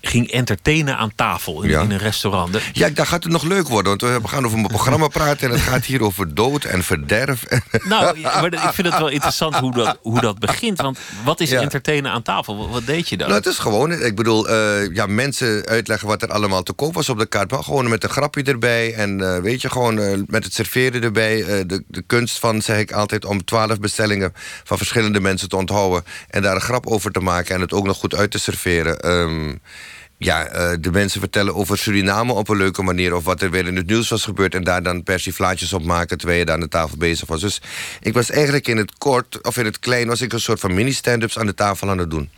[0.00, 2.58] ging entertainen aan tafel in, in een restaurant.
[2.72, 3.98] Ja, daar gaat het nog leuk worden.
[3.98, 5.48] Want we gaan over mijn programma praten...
[5.48, 7.44] en het gaat hier over dood en verderf.
[7.84, 10.80] Nou, maar ik vind het wel interessant hoe dat, hoe dat begint.
[10.80, 12.68] Want wat is entertainen aan tafel?
[12.68, 13.28] Wat, deed je dan?
[13.28, 16.08] Nou, het is gewoon, ik bedoel, uh, ja, mensen uitleggen...
[16.08, 17.50] wat er allemaal te koop was op de kaart.
[17.50, 18.94] Maar gewoon met een grapje erbij.
[18.94, 21.66] En uh, weet je, gewoon uh, met het serveren erbij.
[21.66, 24.32] de, de kunst van, zeg ik altijd, om twaalf bestellingen...
[24.64, 26.04] van verschillende mensen te onthouden.
[26.28, 27.54] En daar een grap over te maken.
[27.54, 29.10] En het ook nog goed uit te serveren.
[29.10, 29.60] Um,
[30.22, 33.14] ja, uh, de mensen vertellen over Suriname op een leuke manier...
[33.14, 34.54] of wat er weer in het nieuws was gebeurd...
[34.54, 37.40] en daar dan persiflages op maken terwijl je daar aan de tafel bezig was.
[37.40, 37.60] Dus
[38.00, 40.06] ik was eigenlijk in het kort, of in het klein...
[40.06, 42.30] was ik een soort van mini-stand-ups aan de tafel aan het doen.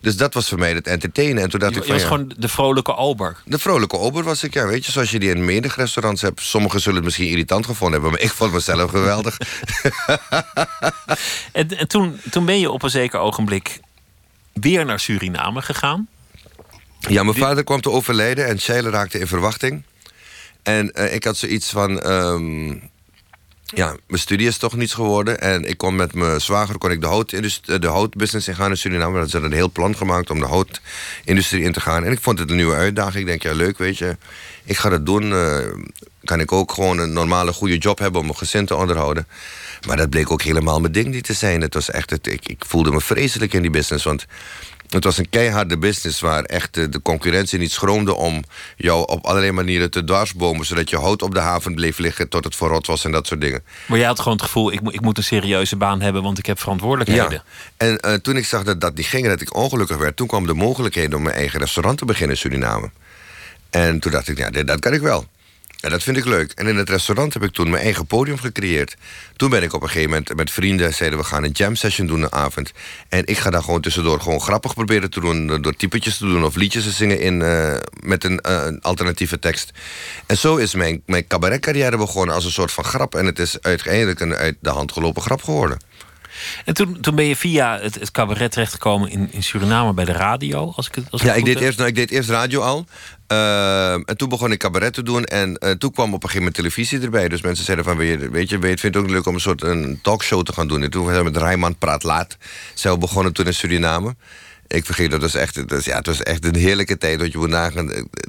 [0.00, 1.42] Dus dat was voor mij het entertainen.
[1.42, 3.36] En toen dacht je, ik van, was gewoon de vrolijke ober.
[3.44, 4.66] De vrolijke ober was ik, ja.
[4.66, 6.40] Weet je, zoals je die in menig restaurants hebt.
[6.40, 8.18] Sommigen zullen het misschien irritant gevonden hebben...
[8.18, 9.38] maar ik vond mezelf geweldig.
[11.52, 13.80] en, en toen, toen ben je op een zeker ogenblik
[14.52, 16.08] weer naar Suriname gegaan.
[17.08, 19.82] Ja, mijn vader kwam te overlijden en Sheila raakte in verwachting.
[20.62, 22.10] En uh, ik had zoiets van...
[22.10, 22.90] Um,
[23.74, 25.40] ja, mijn studie is toch niets geworden.
[25.40, 27.30] En ik kon met mijn zwager kon ik de, hout,
[27.80, 29.18] de houtbusiness ingaan in Suriname.
[29.18, 32.04] Dat ze hadden een heel plan gemaakt om de houtindustrie in te gaan.
[32.04, 33.20] En ik vond het een nieuwe uitdaging.
[33.20, 34.16] Ik denk, ja, leuk, weet je.
[34.64, 35.30] Ik ga dat doen.
[35.30, 35.56] Uh,
[36.24, 39.26] kan ik ook gewoon een normale, goede job hebben om mijn gezin te onderhouden.
[39.86, 41.60] Maar dat bleek ook helemaal mijn ding niet te zijn.
[41.60, 44.04] Het was echt, het, ik, ik voelde me vreselijk in die business.
[44.04, 44.26] Want
[44.92, 48.44] het was een keiharde business waar echt de, concurrentie niet schroomde om
[48.76, 52.44] jou op allerlei manieren te dwarsbomen, zodat je hout op de haven bleef liggen tot
[52.44, 53.62] het verrot was en dat soort dingen.
[53.86, 56.46] Maar jij had gewoon het gevoel, ik, ik moet een serieuze baan hebben, want ik
[56.46, 57.32] heb verantwoordelijkheden.
[57.32, 57.86] Ja.
[57.86, 60.26] En uh, toen ik zag dat dat niet ging en dat ik ongelukkig werd, toen
[60.26, 62.90] kwam de mogelijkheid om mijn eigen restaurant te beginnen in Suriname.
[63.70, 65.26] En toen dacht ik, ja, dat kan ik wel.
[65.82, 66.52] En dat vind ik leuk.
[66.52, 68.96] En in het restaurant heb ik toen mijn eigen podium gecreëerd.
[69.36, 70.94] Toen ben ik op een gegeven moment met vrienden...
[70.94, 72.72] zeiden we gaan een jam session doen een avond.
[73.08, 75.62] En ik ga daar gewoon tussendoor gewoon grappig proberen te doen...
[75.62, 79.70] door typetjes te doen of liedjes te zingen in, uh, met een uh, alternatieve tekst.
[80.26, 83.14] En zo is mijn, mijn cabaretcarrière begonnen als een soort van grap.
[83.14, 85.78] En het is uiteindelijk een uit de hand gelopen grap geworden.
[86.64, 90.12] En toen, toen ben je via het, het cabaret terechtgekomen in, in Suriname bij de
[90.12, 90.72] radio.
[90.76, 92.86] Als ik het, als ja, ik deed, eerst, nou, ik deed eerst radio al.
[93.32, 95.24] Uh, en toen begon ik cabaret te doen.
[95.24, 97.28] En uh, toen kwam op een gegeven moment televisie erbij.
[97.28, 99.62] Dus mensen zeiden van, weet je, weet je, vind het ook leuk om een soort
[99.62, 100.82] een talkshow te gaan doen.
[100.82, 102.36] En toen zijn we met Rijman Praat Laat.
[102.74, 104.14] Zij begonnen toen in Suriname.
[104.72, 107.18] Ik vergeet dat was echt, dat ja, het was echt een heerlijke tijd.
[107.18, 107.86] Dat je moet nagaan,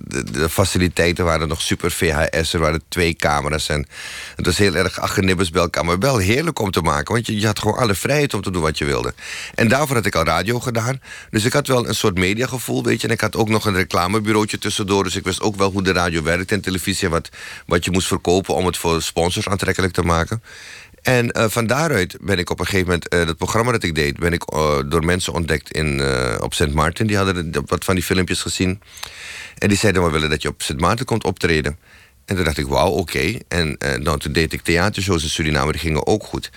[0.07, 2.53] de, faciliteiten waren nog super VHS.
[2.53, 3.69] Er waren twee camera's.
[3.69, 3.87] En
[4.35, 5.85] het was heel erg achternibbers bij elkaar.
[5.85, 7.13] Maar wel heerlijk om te maken.
[7.13, 9.13] Want je, je had gewoon alle vrijheid om te doen wat je wilde.
[9.55, 11.01] En daarvoor had ik al radio gedaan.
[11.29, 13.07] Dus ik had wel een soort mediagevoel, weet je.
[13.07, 15.03] En ik had ook nog een reclamebureautje tussendoor.
[15.03, 17.09] Dus ik wist ook wel hoe de radio werkt en televisie.
[17.09, 17.29] Wat,
[17.65, 20.41] wat je moest verkopen om het voor sponsors aantrekkelijk te maken.
[21.03, 23.13] En uh, van daaruit ben ik op een gegeven moment...
[23.13, 26.01] Uh, dat programma dat ik deed, ben ik uh, door mensen ontdekt in,
[26.39, 27.07] op Sint Maarten.
[27.07, 28.81] Die hadden wat van die filmpjes gezien.
[29.57, 31.77] En die zeiden, we willen dat je op Sint Maarten komt optreden.
[32.25, 33.37] En toen dacht ik, wauw, oké.
[33.47, 36.51] En nou, toen deed ik theatershows in Suriname, die gingen ook goed.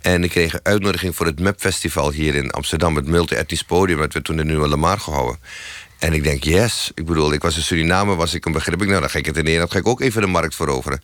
[0.00, 2.96] En ik kreeg een uitnodiging voor het MEP Festival hier in Amsterdam...
[2.96, 5.38] het multi-etnisch podium, dat werd toen in Nieuwe Lamar gehouden.
[5.98, 6.90] En ik denk, yes.
[6.94, 8.82] Ik bedoel, ik was in Suriname, was ik een begrip.
[8.82, 11.00] Ik, nou, dan ga ik het in Nederland, ga ik ook even de markt veroveren.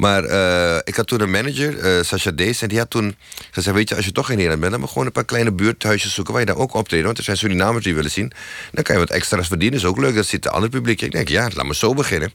[0.00, 3.16] Maar uh, ik had toen een manager, uh, Sascha Dees, en die had toen
[3.50, 5.52] gezegd: Weet je, als je toch in Nederland bent, dan moet gewoon een paar kleine
[5.52, 7.06] buurthuisjes zoeken waar je daar ook optreden.
[7.06, 8.32] Want er zijn Surinamers die willen zien.
[8.72, 9.78] Dan kan je wat extra's verdienen.
[9.78, 11.00] is ook leuk, dat zit de ander publiek.
[11.00, 12.32] Ik denk, ja, laat me zo beginnen.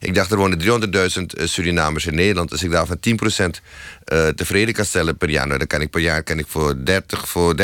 [0.00, 2.50] Ik dacht, er wonen 300.000 uh, Surinamers in Nederland.
[2.50, 3.44] Dus ik daar van 10%
[4.12, 5.46] uh, tevreden kan stellen per jaar.
[5.46, 7.54] Nou, dan kan ik per jaar kan ik voor 30 voor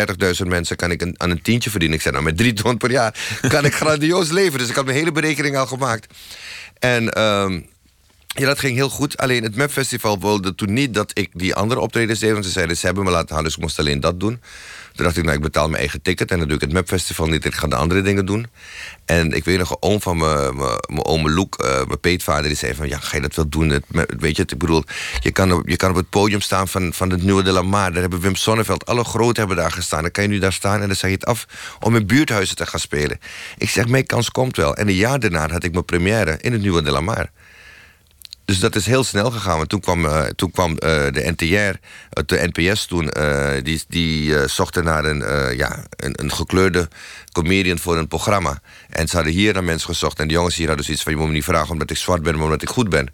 [0.43, 1.97] 30.000 mensen kan ik een, aan een tientje verdienen.
[1.97, 3.15] Ik zei, nou, met 3 ton per jaar
[3.49, 4.59] kan ik grandioos leven.
[4.59, 6.15] Dus ik had mijn hele berekening al gemaakt.
[6.79, 7.19] En.
[7.19, 7.61] Uh,
[8.35, 9.17] ja, dat ging heel goed.
[9.17, 12.33] Alleen het MEP Festival wilde toen niet dat ik die andere optredens deed.
[12.33, 14.41] Want ze zeiden, ze hebben me laten halen, dus ik moest alleen dat doen.
[14.95, 16.31] Toen dacht ik, nou, ik betaal mijn eigen ticket.
[16.31, 17.45] En dan doe ik het MEP Festival niet.
[17.45, 18.47] Ik ga de andere dingen doen.
[19.05, 22.75] En ik weet nog, een oom van mijn oom Loek, uh, mijn peetvader, die zei
[22.75, 22.89] van...
[22.89, 23.69] ja, ga je dat wel doen?
[23.69, 23.85] Het,
[24.19, 24.85] weet je, ik bedoel,
[25.21, 27.63] je kan, op, je kan op het podium staan van, van het Nieuwe de la
[27.63, 27.93] Mar.
[27.93, 30.03] Daar hebben Wim Sonneveld, alle grote hebben daar gestaan.
[30.03, 31.47] Dan kan je nu daar staan en dan zeg je het af
[31.81, 33.19] om in buurthuizen te gaan spelen.
[33.59, 34.77] Ik zeg, mijn kans komt wel.
[34.77, 37.31] En een jaar daarna had ik mijn première in het Nieuwe de la Mar.
[38.45, 39.57] Dus dat is heel snel gegaan.
[39.57, 41.79] Want toen kwam, uh, toen kwam uh, de NTR,
[42.27, 43.11] de NPS toen,
[43.63, 46.89] die, die zochten naar een, ja, een, een, gekleurde
[47.33, 48.61] comedian voor een programma.
[48.89, 50.19] En ze hadden hier naar mensen gezocht.
[50.19, 52.23] En de jongens hier hadden zoiets van: je moet me niet vragen omdat ik zwart
[52.23, 53.09] ben, maar omdat ik goed ben.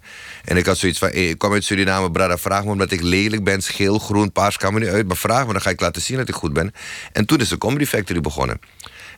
[0.45, 3.43] En ik had zoiets van: ik kwam uit Suriname, brada, vraag me omdat ik lelijk
[3.43, 5.07] ben, scheel, groen, paars, kan me niet uit.
[5.07, 6.73] Maar vraag me, dan ga ik laten zien dat ik goed ben.
[7.11, 8.59] En toen is de Comedy Factory begonnen.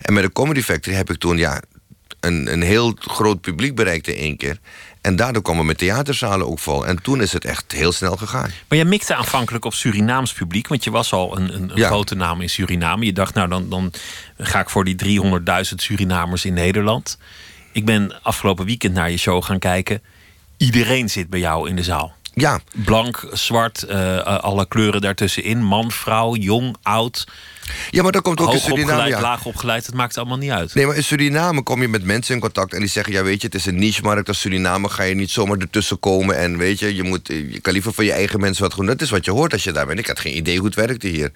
[0.01, 1.61] En met de Comedy Factory heb ik toen, ja,
[2.19, 4.59] een, een heel groot publiek bereikte in één keer.
[5.01, 6.87] En daardoor kwamen mijn theaterzalen ook vol.
[6.87, 8.51] En toen is het echt heel snel gegaan.
[8.67, 12.15] Maar jij mikte aanvankelijk op Surinaams publiek, want je was al een, een, een grote
[12.15, 13.05] naam in Suriname.
[13.05, 13.91] Je dacht, nou dan, dan
[14.37, 17.17] ga ik voor die 300.000 Surinamers in Nederland.
[17.71, 20.01] Ik ben afgelopen weekend naar je show gaan kijken.
[20.57, 22.13] Iedereen zit bij jou in de zaal.
[22.33, 22.59] Ja.
[22.71, 25.63] Blank, zwart, uh, alle kleuren daartussenin.
[25.63, 27.27] Man, vrouw, jong, oud.
[27.89, 28.91] Ja, maar dat komt ook Hoog in Suriname.
[28.91, 29.21] opgeleid, ja.
[29.21, 30.73] laag opgeleid, het maakt allemaal niet uit.
[30.73, 33.41] Nee, maar in Suriname kom je met mensen in contact en die zeggen: Ja, weet
[33.41, 34.27] je, het is een niche-markt.
[34.27, 36.37] Als Suriname ga je niet zomaar ertussen komen.
[36.37, 38.85] En weet je, je, moet, je kan liever voor je eigen mensen wat doen.
[38.85, 39.99] Dat is wat je hoort als je daar bent.
[39.99, 41.31] Ik had geen idee hoe het werkte hier.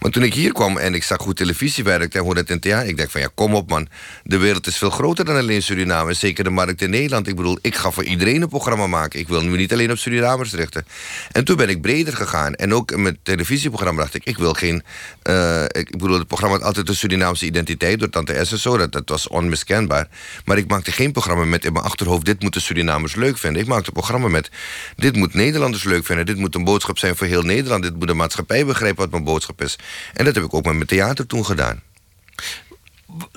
[0.00, 2.60] Maar toen ik hier kwam en ik zag hoe televisie werkte en hoe dat in
[2.60, 2.88] theater...
[2.88, 3.88] ik denk van ja, kom op man.
[4.24, 6.12] De wereld is veel groter dan alleen Suriname.
[6.12, 7.28] Zeker de markt in Nederland.
[7.28, 9.20] Ik bedoel, ik ga voor iedereen een programma maken.
[9.20, 10.86] Ik wil nu niet alleen op Surinamers richten.
[11.32, 12.54] En toen ben ik breder gegaan.
[12.54, 14.24] En ook met televisieprogramma dacht ik...
[14.24, 14.82] ik wil geen...
[15.30, 17.98] Uh, ik bedoel, het programma had altijd een Surinaamse identiteit...
[17.98, 18.76] door Tante S en zo.
[18.76, 20.08] Dat, dat was onmiskenbaar.
[20.44, 22.24] Maar ik maakte geen programma met in mijn achterhoofd...
[22.24, 23.62] dit moeten Surinamers leuk vinden.
[23.62, 24.50] Ik maakte een programma met...
[24.96, 26.26] dit moet Nederlanders leuk vinden.
[26.26, 27.82] Dit moet een boodschap zijn voor heel Nederland.
[27.82, 29.78] Dit moet de maatschappij begrijpen wat mijn boodschap is.
[30.12, 31.82] En dat heb ik ook met mijn theater toen gedaan.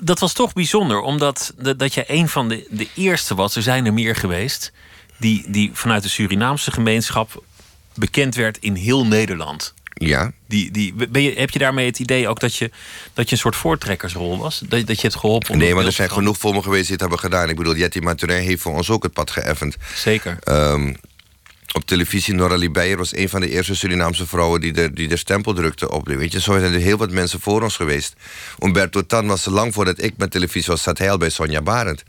[0.02, 3.56] Dat was toch bijzonder, omdat dat je een van de, de eerste was.
[3.56, 4.72] Er zijn er meer geweest.
[5.18, 7.43] Die, die vanuit de Surinaamse gemeenschap
[7.93, 9.74] bekend werd in heel Nederland.
[9.93, 10.32] Ja.
[10.47, 12.72] Die, die, ben je, heb je daarmee het idee ook dat je,
[13.14, 14.60] dat je een soort voortrekkersrol was?
[14.60, 17.02] Dat, dat je het geholpen Nee, maar er zijn genoeg voor me geweest die het
[17.02, 17.50] hebben gedaan.
[17.50, 19.78] Ik bedoel, Jetty Maturin heeft voor ons ook het pad geëffend.
[19.95, 20.38] Zeker.
[20.43, 20.95] Um,
[21.74, 25.18] op televisie, Nora Beyer was een van de eerste Surinaamse vrouwen die de, die de
[25.18, 26.08] stempel drukte op.
[26.08, 28.14] Weet je, zo zijn er heel wat mensen voor ons geweest.
[28.64, 32.04] Umberto Tan was lang voordat ik met televisie was, zat hij al bij Sonja Barend.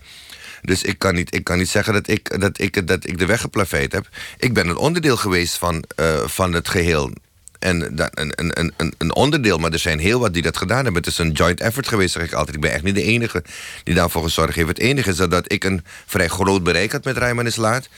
[0.63, 3.27] Dus ik kan niet, ik kan niet zeggen dat ik, dat, ik, dat ik de
[3.27, 4.09] weg geplaveid heb.
[4.39, 7.13] Ik ben een onderdeel geweest van, uh, van het geheel.
[7.59, 11.03] En een, een, een, een onderdeel, maar er zijn heel wat die dat gedaan hebben.
[11.03, 12.57] Het is een joint effort geweest, zeg ik altijd.
[12.57, 13.45] Ik ben echt niet de enige
[13.83, 14.69] die daarvoor gezorgd heeft.
[14.69, 17.89] Het enige is dat ik een vrij groot bereik had met Rijman Laat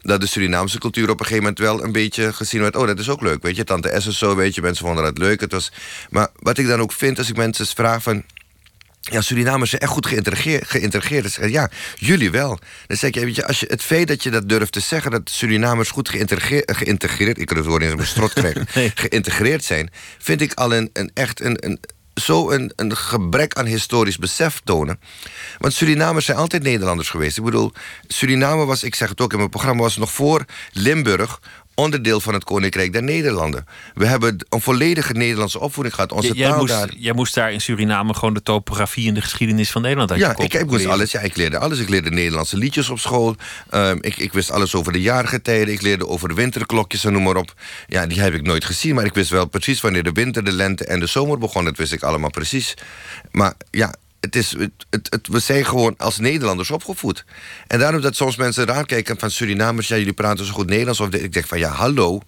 [0.00, 2.76] dat de Surinaamse cultuur op een gegeven moment wel een beetje gezien werd.
[2.76, 3.42] Oh, dat is ook leuk.
[3.42, 5.40] Weet je, Tante S is zo, weet je, mensen vonden dat leuk.
[5.40, 5.72] Het was,
[6.10, 8.22] maar wat ik dan ook vind als ik mensen vraag van.
[9.00, 11.30] Ja, Surinamers zijn echt goed geïntegreerd.
[11.30, 12.58] Zeggen, ja, jullie wel.
[12.86, 15.10] Dan zeg je, weet je, als je, het feit dat je dat durft te zeggen...
[15.10, 16.76] dat Surinamers goed geïntegreerd...
[16.76, 18.66] geïntegreerd ik kan het woord in mijn strot krijgen...
[18.74, 18.92] nee.
[18.94, 19.90] geïntegreerd zijn...
[20.18, 21.80] vind ik al een, een echt een, een,
[22.18, 25.00] zo een, een gebrek aan historisch besef tonen.
[25.58, 27.38] Want Surinamers zijn altijd Nederlanders geweest.
[27.38, 27.72] Ik bedoel,
[28.06, 31.40] Suriname was, ik zeg het ook in mijn programma, was nog voor Limburg
[31.78, 33.66] onderdeel van het Koninkrijk der Nederlanden.
[33.94, 36.12] We hebben een volledige Nederlandse opvoeding gehad.
[36.12, 36.88] Onze jij, taal moest, daar...
[36.96, 40.36] jij moest daar in Suriname gewoon de topografie en de geschiedenis van Nederland uit Ja,
[40.36, 41.12] ik, ik moest alles.
[41.12, 41.78] Ja, ik leerde alles.
[41.78, 43.36] Ik leerde Nederlandse liedjes op school.
[43.74, 45.74] Um, ik, ik wist alles over de jaargetijden.
[45.74, 47.54] Ik leerde over de winterklokjes en noem maar op.
[47.86, 48.94] Ja, die heb ik nooit gezien.
[48.94, 51.64] Maar ik wist wel precies wanneer de winter, de lente en de zomer begon.
[51.64, 52.74] Dat wist ik allemaal precies.
[53.30, 54.56] Maar ja, het is,
[54.90, 57.24] het, het, we zijn gewoon als Nederlanders opgevoed.
[57.66, 59.88] En daarom dat soms mensen raar kijken van Surinamers...
[59.88, 61.00] ja, jullie praten zo goed Nederlands.
[61.00, 62.20] Of ik denk van, ja, hallo.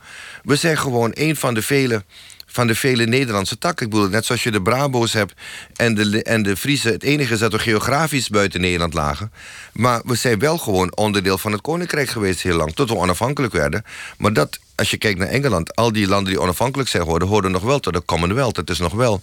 [0.43, 2.05] We zijn gewoon een van de vele
[2.53, 3.87] van de vele Nederlandse takken.
[3.87, 5.35] Ik bedoel, net zoals je de Brabo's hebt
[5.77, 6.89] en de, en de Friese.
[6.89, 9.33] Het enige is dat we geografisch buiten Nederland lagen.
[9.73, 12.75] Maar we zijn wel gewoon onderdeel van het Koninkrijk geweest heel lang.
[12.75, 13.85] Tot we onafhankelijk werden.
[14.19, 15.77] Maar dat, als je kijkt naar Engeland...
[15.77, 17.29] al die landen die onafhankelijk zijn geworden...
[17.29, 18.57] hoorden nog wel tot de Commonwealth.
[18.57, 19.23] Het is nog wel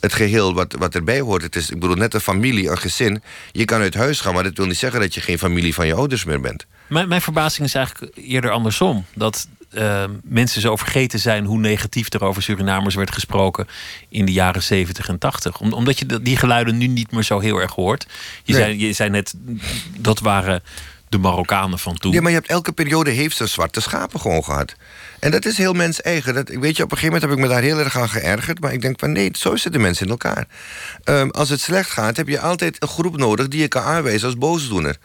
[0.00, 1.42] het geheel wat, wat erbij hoort.
[1.42, 3.22] Het is, ik bedoel, net een familie, een gezin.
[3.52, 5.00] Je kan uit huis gaan, maar dat wil niet zeggen...
[5.00, 6.66] dat je geen familie van je ouders meer bent.
[6.86, 9.04] Mijn, mijn verbazing is eigenlijk eerder andersom.
[9.14, 13.66] Dat uh, mensen zo vergeten zijn hoe negatief er over Surinamers werd gesproken
[14.08, 15.60] in de jaren 70 en 80.
[15.60, 18.06] Om, omdat je die geluiden nu niet meer zo heel erg hoort.
[18.44, 18.62] Je, nee.
[18.62, 19.34] zei, je zei net,
[19.98, 20.62] dat waren
[21.08, 22.12] de Marokkanen van toen.
[22.12, 24.74] Ja, maar je hebt elke periode heeft ze zwarte schapen gewoon gehad.
[25.18, 26.34] En dat is heel mens eigen.
[26.34, 28.60] Dat, weet je, op een gegeven moment heb ik me daar heel erg aan geërgerd.
[28.60, 30.46] Maar ik denk van nee, zo zitten mensen in elkaar.
[31.04, 34.26] Um, als het slecht gaat, heb je altijd een groep nodig die je kan aanwijzen
[34.26, 34.96] als boosdoener.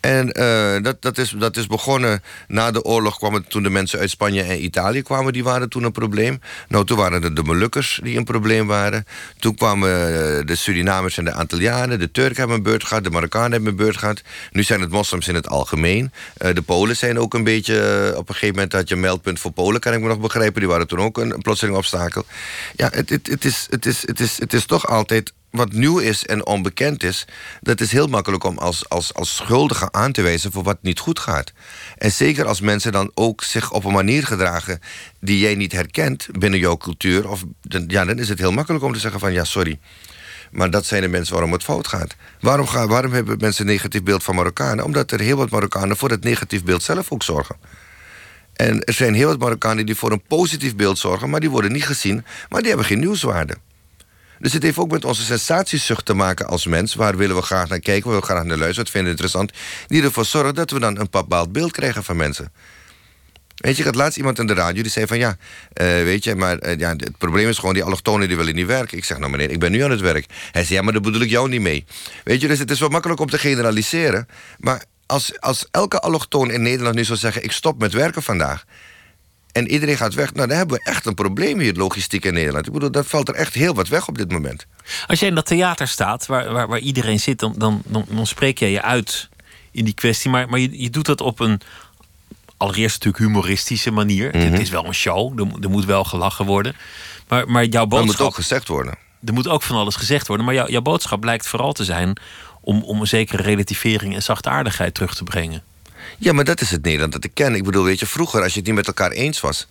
[0.00, 3.18] En uh, dat, dat, is, dat is begonnen na de oorlog.
[3.18, 6.40] Kwamen, toen de mensen uit Spanje en Italië kwamen, die waren toen een probleem.
[6.68, 9.06] Nou, toen waren het de Molukkers die een probleem waren.
[9.38, 9.88] Toen kwamen
[10.46, 11.98] de Surinamers en de Antillianen.
[11.98, 14.22] De Turken hebben een beurt gehad, de Marokkanen hebben een beurt gehad.
[14.50, 16.12] Nu zijn het moslims in het algemeen.
[16.38, 18.12] Uh, de Polen zijn ook een beetje.
[18.16, 20.60] Op een gegeven moment had je een meldpunt voor Polen, kan ik me nog begrijpen.
[20.60, 22.24] Die waren toen ook een, een plotseling obstakel.
[22.76, 25.98] Ja, het, het, het, is, het, is, het, is, het is toch altijd wat nieuw
[25.98, 27.26] is en onbekend is,
[27.60, 30.98] dat is heel makkelijk om als, als, als schuldige aan te wijzen voor wat niet
[30.98, 31.52] goed gaat.
[31.96, 34.80] En zeker als mensen dan ook zich op een manier gedragen
[35.20, 37.44] die jij niet herkent binnen jouw cultuur, of,
[37.86, 39.78] ja, dan is het heel makkelijk om te zeggen van ja, sorry.
[40.50, 42.16] Maar dat zijn de mensen waarom het fout gaat.
[42.40, 44.84] Waarom, waarom hebben mensen een negatief beeld van Marokkanen?
[44.84, 47.56] Omdat er heel wat Marokkanen voor het negatief beeld zelf ook zorgen.
[48.52, 51.72] En er zijn heel wat Marokkanen die voor een positief beeld zorgen, maar die worden
[51.72, 53.56] niet gezien, maar die hebben geen nieuwswaarde.
[54.40, 56.94] Dus het heeft ook met onze sensatiezucht te maken als mens.
[56.94, 59.22] Waar willen we graag naar kijken, waar willen we graag naar luisteren, wat vinden we
[59.22, 59.52] interessant.
[59.86, 62.52] Die ervoor zorgen dat we dan een bepaald beeld krijgen van mensen.
[63.60, 66.24] Weet je, ik had laatst iemand in de radio die zei van ja, uh, weet
[66.24, 68.98] je, maar uh, ja, het probleem is gewoon die allochtonen die willen niet werken.
[68.98, 70.26] Ik zeg nou meneer, ik ben nu aan het werk.
[70.50, 71.84] Hij zei ja, maar daar bedoel ik jou niet mee.
[72.24, 74.28] Weet je, dus het is wel makkelijk om te generaliseren.
[74.58, 78.64] Maar als, als elke allochtoon in Nederland nu zou zeggen ik stop met werken vandaag.
[79.52, 80.34] En iedereen gaat weg.
[80.34, 82.66] Nou, dan hebben we echt een probleem hier, logistiek in Nederland.
[82.66, 84.66] Ik bedoel, dat valt er echt heel wat weg op dit moment.
[85.06, 88.26] Als jij in dat theater staat, waar, waar, waar iedereen zit, dan, dan, dan, dan
[88.26, 89.28] spreek jij je uit
[89.70, 90.30] in die kwestie.
[90.30, 91.60] Maar, maar je, je doet dat op een
[92.56, 94.32] allereerst natuurlijk humoristische manier.
[94.32, 94.60] Het mhm.
[94.60, 96.76] is wel een show, er, er, moet wel gelachen worden.
[97.28, 98.10] Maar, maar jouw boodschap...
[98.10, 98.94] Er moet ook gezegd worden.
[99.24, 100.46] Er moet ook van alles gezegd worden.
[100.46, 102.18] Maar jouw, jouw boodschap blijkt vooral te zijn...
[102.62, 105.62] Om, om een zekere relativering en zachtaardigheid terug te brengen.
[106.22, 107.54] Ja, maar dat is het Nederland dat ik ken.
[107.54, 109.68] Ik bedoel, weet je, vroeger als je het niet met elkaar eens was...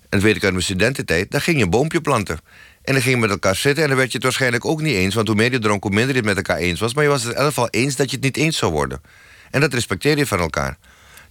[0.00, 1.30] en dat weet ik uit mijn studententijd...
[1.30, 2.40] dan ging je een boompje planten.
[2.82, 4.94] En dan ging je met elkaar zitten en dan werd je het waarschijnlijk ook niet
[4.94, 5.14] eens...
[5.14, 6.94] want hoe meer je dronk, hoe minder je het met elkaar eens was...
[6.94, 9.02] maar je was het in elk geval eens dat je het niet eens zou worden.
[9.50, 10.76] En dat respecteer je van elkaar.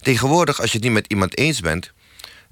[0.00, 1.92] Tegenwoordig, als je het niet met iemand eens bent...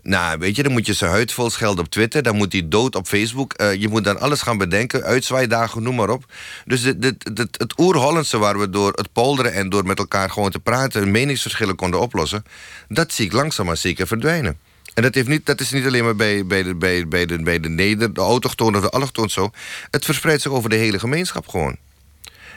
[0.03, 2.22] Nou, weet je, dan moet je zijn huid vol schelden op Twitter.
[2.22, 3.55] Dan moet hij dood op Facebook.
[3.61, 5.03] Uh, je moet dan alles gaan bedenken.
[5.03, 6.24] Uitzwaaidagen, noem maar op.
[6.64, 9.53] Dus dit, dit, het oer-Hollandse waar we door het polderen...
[9.53, 11.11] en door met elkaar gewoon te praten...
[11.11, 12.44] meningsverschillen konden oplossen...
[12.88, 14.59] dat zie ik langzaam maar zeker verdwijnen.
[14.94, 17.42] En dat, heeft niet, dat is niet alleen maar bij, bij, de, bij, bij, de,
[17.42, 19.51] bij de neder, de autochtoon of de allochtoon zo.
[19.90, 21.76] Het verspreidt zich over de hele gemeenschap gewoon.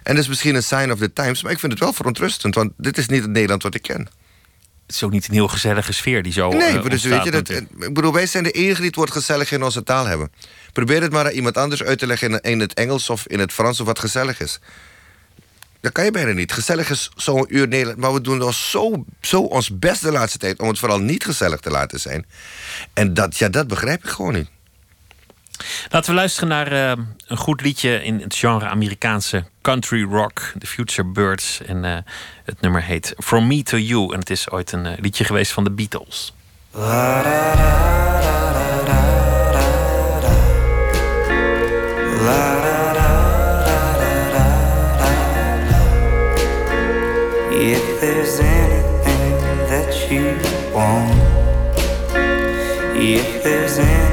[0.03, 1.43] En dat is misschien een sign of the times...
[1.43, 2.55] maar ik vind het wel verontrustend...
[2.55, 4.07] want dit is niet het Nederland wat ik ken
[4.86, 6.49] het is ook niet een heel gezellige sfeer die zo.
[6.49, 9.11] Nee, uh, dus weet je, dat, ik bedoel, wij zijn de enige die het woord
[9.11, 10.31] gezellig in onze taal hebben.
[10.73, 13.39] Probeer het maar aan iemand anders uit te leggen in, in het Engels of in
[13.39, 14.59] het Frans of wat gezellig is.
[15.81, 16.51] Dat kan je bijna niet.
[16.51, 17.97] Gezellig is zo'n uur Nederland.
[17.97, 21.23] Maar we doen ons zo, zo ons best de laatste tijd om het vooral niet
[21.23, 22.25] gezellig te laten zijn.
[22.93, 24.49] En dat, ja, dat begrijp ik gewoon niet.
[25.89, 26.91] Laten we luisteren naar uh,
[27.28, 31.62] een goed liedje in het genre Amerikaanse country rock, The Future Birds.
[31.66, 31.97] En uh,
[32.43, 34.14] het nummer heet From Me to You.
[34.14, 36.34] En het is ooit een uh, liedje geweest van de Beatles.
[47.56, 49.38] If there's anything
[49.70, 50.36] that you
[50.74, 51.22] want,
[52.95, 54.12] if there's anything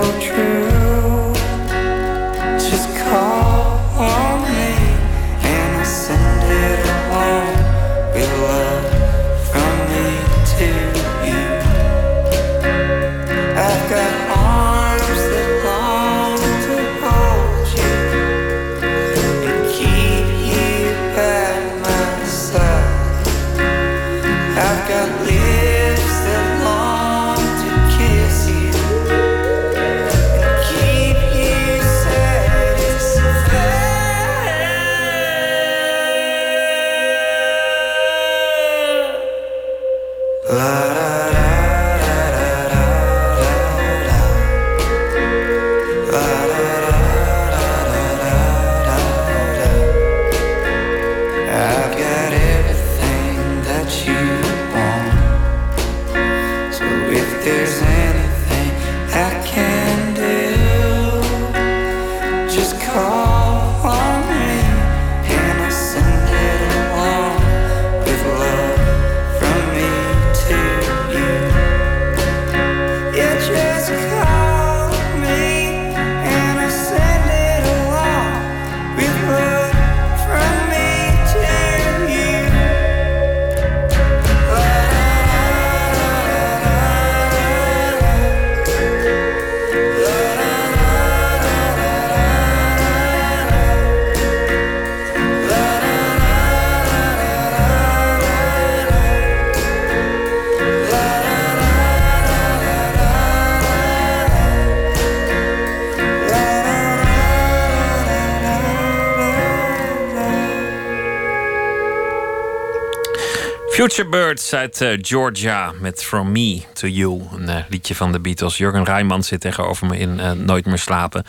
[113.81, 117.21] Future Birds uit uh, Georgia met From Me to You.
[117.35, 118.57] Een uh, liedje van de Beatles.
[118.57, 121.25] Jurgen Rijman zit tegenover me in uh, Nooit meer slapen.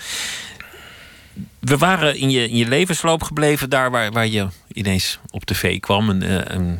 [1.58, 5.80] We waren in je, in je levensloop gebleven daar waar, waar je ineens op tv
[5.80, 6.08] kwam.
[6.08, 6.78] Een, eh, een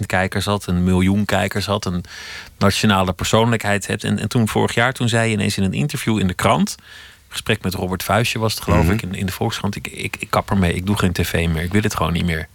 [0.00, 2.04] 700.000 kijkers had, een miljoen kijkers had, een
[2.58, 4.04] nationale persoonlijkheid hebt.
[4.04, 6.74] En, en toen vorig jaar, toen zei je ineens in een interview in de krant
[7.28, 8.92] gesprek met Robert Vuistje was het, geloof mhm.
[8.92, 9.76] ik, in, in de Volkskrant.
[9.76, 11.62] Ik, ik, ik kap ermee, ik doe geen tv meer.
[11.62, 12.48] Ik wil het gewoon niet meer.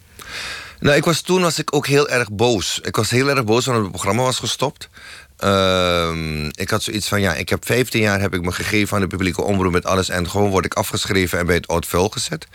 [0.81, 2.79] Nou, ik was, toen was ik ook heel erg boos.
[2.83, 4.89] Ik was heel erg boos omdat het programma was gestopt.
[5.37, 9.01] Ehm, ik had zoiets van, ja, ik heb 15 jaar heb ik me gegeven aan
[9.01, 10.09] de publieke omroep met alles.
[10.09, 12.47] En gewoon word ik afgeschreven en bij het oud vuil gezet.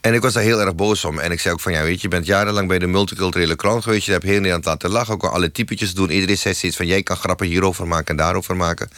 [0.00, 1.18] En ik was daar heel erg boos om.
[1.18, 3.82] En ik zei ook van, ja, weet je, je bent jarenlang bij de multiculturele krant
[3.82, 4.06] geweest.
[4.06, 5.14] Je hebt heel Nederland laten lachen.
[5.14, 6.10] Ook al alle typetjes doen.
[6.10, 8.90] Iedereen zei zoiets van, jij kan grappen hierover maken en daarover maken.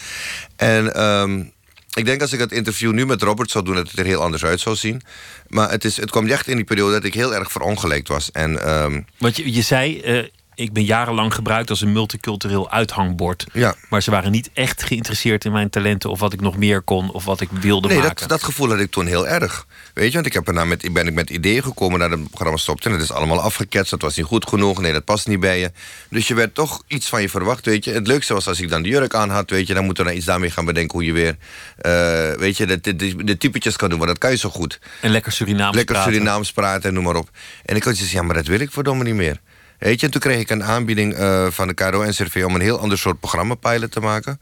[0.57, 1.03] En...
[1.03, 1.53] Um,
[1.95, 4.23] ik denk als ik het interview nu met Robert zou doen, dat het er heel
[4.23, 5.03] anders uit zou zien.
[5.49, 8.31] Maar het, is, het kwam echt in die periode dat ik heel erg verongelijkt was.
[8.31, 9.05] En, um...
[9.19, 10.25] Want je, je zei, uh,
[10.55, 13.47] ik ben jarenlang gebruikt als een multicultureel uithangbord.
[13.53, 13.75] Ja.
[13.89, 16.11] Maar ze waren niet echt geïnteresseerd in mijn talenten...
[16.11, 18.17] of wat ik nog meer kon of wat ik wilde nee, maken.
[18.17, 19.67] Dat, dat gevoel had ik toen heel erg.
[19.95, 22.57] Weet je, want ik heb erna met, ben ik met ideeën gekomen naar het programma
[22.57, 22.89] stopte...
[22.89, 24.81] en het is allemaal afgeketst, dat was niet goed genoeg...
[24.81, 25.73] nee, dat past niet bij je.
[26.11, 27.93] Dus je werd toch iets van je verwacht, weet je.
[27.93, 29.75] Het leukste was als ik dan de jurk aan had, weet je...
[29.75, 31.37] dan moeten we iets daarmee gaan bedenken hoe je weer...
[31.83, 34.79] Uh, weet je, de, de, de, typetjes kan doen, want dat kan je zo goed.
[35.01, 36.13] En lekker Surinaams lekker praten.
[36.13, 37.31] Surinaams praten en noem maar op.
[37.65, 39.41] En ik had gezegd, ja, maar dat wil ik verdomme niet meer.
[39.81, 42.43] Weet en toen kreeg ik een aanbieding uh, van de KRO-NCRV...
[42.47, 44.41] om een heel ander soort programma-pilot te maken.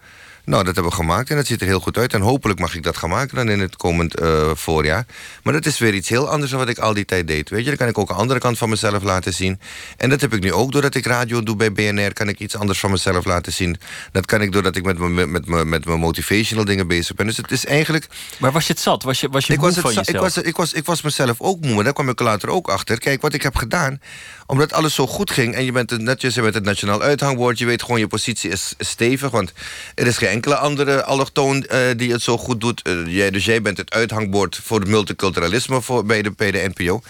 [0.48, 2.14] Nou, dat hebben we gemaakt en dat ziet er heel goed uit.
[2.14, 5.06] En hopelijk mag ik dat gaan maken dan in het komend uh, voorjaar.
[5.42, 7.48] Maar dat is weer iets heel anders dan wat ik al die tijd deed.
[7.48, 9.60] Weet je, dan kan ik ook een andere kant van mezelf laten zien.
[9.96, 12.12] En dat heb ik nu ook doordat ik radio doe bij BNR...
[12.12, 13.80] kan ik iets anders van mezelf laten zien.
[14.12, 17.26] Dat kan ik doordat ik met mijn met, met, met motivational dingen bezig ben.
[17.26, 18.06] Dus het is eigenlijk...
[18.38, 19.02] Maar was je het zat?
[19.02, 20.08] Was je, was je ik was van jezelf?
[20.08, 22.68] Ik was, ik, was, ik was mezelf ook moe, maar daar kwam ik later ook
[22.68, 22.98] achter.
[22.98, 24.00] Kijk, wat ik heb gedaan,
[24.46, 25.54] omdat alles zo goed ging...
[25.54, 27.58] en je bent het netjes met het nationaal uithangbord...
[27.58, 29.30] je weet gewoon, je positie is stevig...
[29.30, 29.52] want
[29.94, 32.88] er is geen enkele andere allochtoon uh, die het zo goed doet.
[32.88, 36.70] Uh, jij, dus jij bent het uithangbord voor het multiculturalisme voor, bij, de, bij de
[36.74, 37.00] NPO.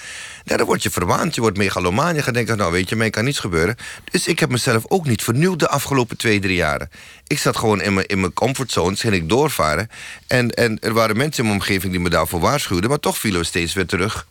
[0.45, 2.15] Dan word je verwaand, je wordt megalomaan.
[2.15, 3.77] Je gaat denken, nou weet je, mij kan niets gebeuren.
[4.11, 6.91] Dus ik heb mezelf ook niet vernieuwd de afgelopen twee, drie jaren.
[7.27, 9.91] Ik zat gewoon in mijn, in mijn comfortzone, ging ik doorvaren.
[10.27, 12.91] En, en er waren mensen in mijn omgeving die me daarvoor waarschuwden...
[12.91, 14.27] maar toch vielen we steeds weer terug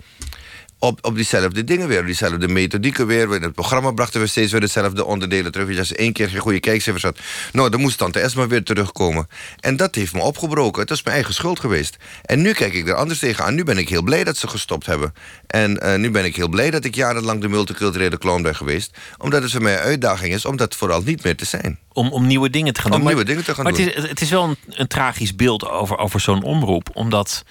[0.79, 3.35] op, op diezelfde dingen weer, diezelfde methodieken weer.
[3.35, 5.77] In het programma brachten we steeds weer dezelfde onderdelen terug.
[5.77, 7.19] Als één keer geen goede kijkcijfers had,
[7.51, 9.27] nou, dan moest Tante Esma weer terugkomen.
[9.59, 10.81] En dat heeft me opgebroken.
[10.81, 11.97] Het was mijn eigen schuld geweest.
[12.21, 13.55] En nu kijk ik er anders tegenaan.
[13.55, 15.13] Nu ben ik heel blij dat ze gestopt hebben.
[15.47, 18.97] En uh, nu ben ik heel blij dat ik jarenlang de multiculturele clown ben geweest.
[19.17, 21.79] Omdat het voor mij een uitdaging is om dat vooral niet meer te zijn.
[21.93, 23.07] Om, om nieuwe dingen te gaan om doen.
[23.07, 23.85] Om nieuwe dingen te gaan maar doen.
[23.85, 26.89] Het is, het is wel een, een tragisch beeld over, over zo'n omroep.
[26.93, 27.43] Omdat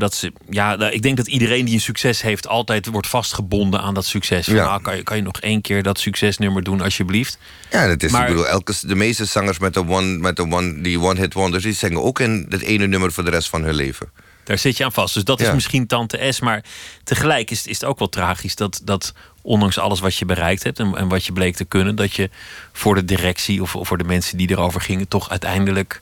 [0.00, 3.80] dat ze, ja, nou, ik denk dat iedereen die een succes heeft, altijd wordt vastgebonden
[3.80, 4.46] aan dat succes.
[4.46, 4.64] ja.
[4.64, 7.38] Nou, kan, je, kan je nog één keer dat succesnummer doen, alsjeblieft?
[7.70, 10.42] Ja, dat is, maar, ik bedoel, elke, de meeste zangers met de one, met de
[10.42, 13.62] one, die one-hit wonders, die zingen ook in het ene nummer voor de rest van
[13.62, 14.10] hun leven.
[14.44, 15.14] Daar zit je aan vast.
[15.14, 16.40] Dus dat is misschien Tante S.
[16.40, 16.64] Maar
[17.04, 20.78] tegelijk is, is het ook wel tragisch dat, dat ondanks alles wat je bereikt hebt
[20.78, 22.30] en, en wat je bleek te kunnen, dat je
[22.72, 26.00] voor de directie of, of voor de mensen die erover gingen, toch uiteindelijk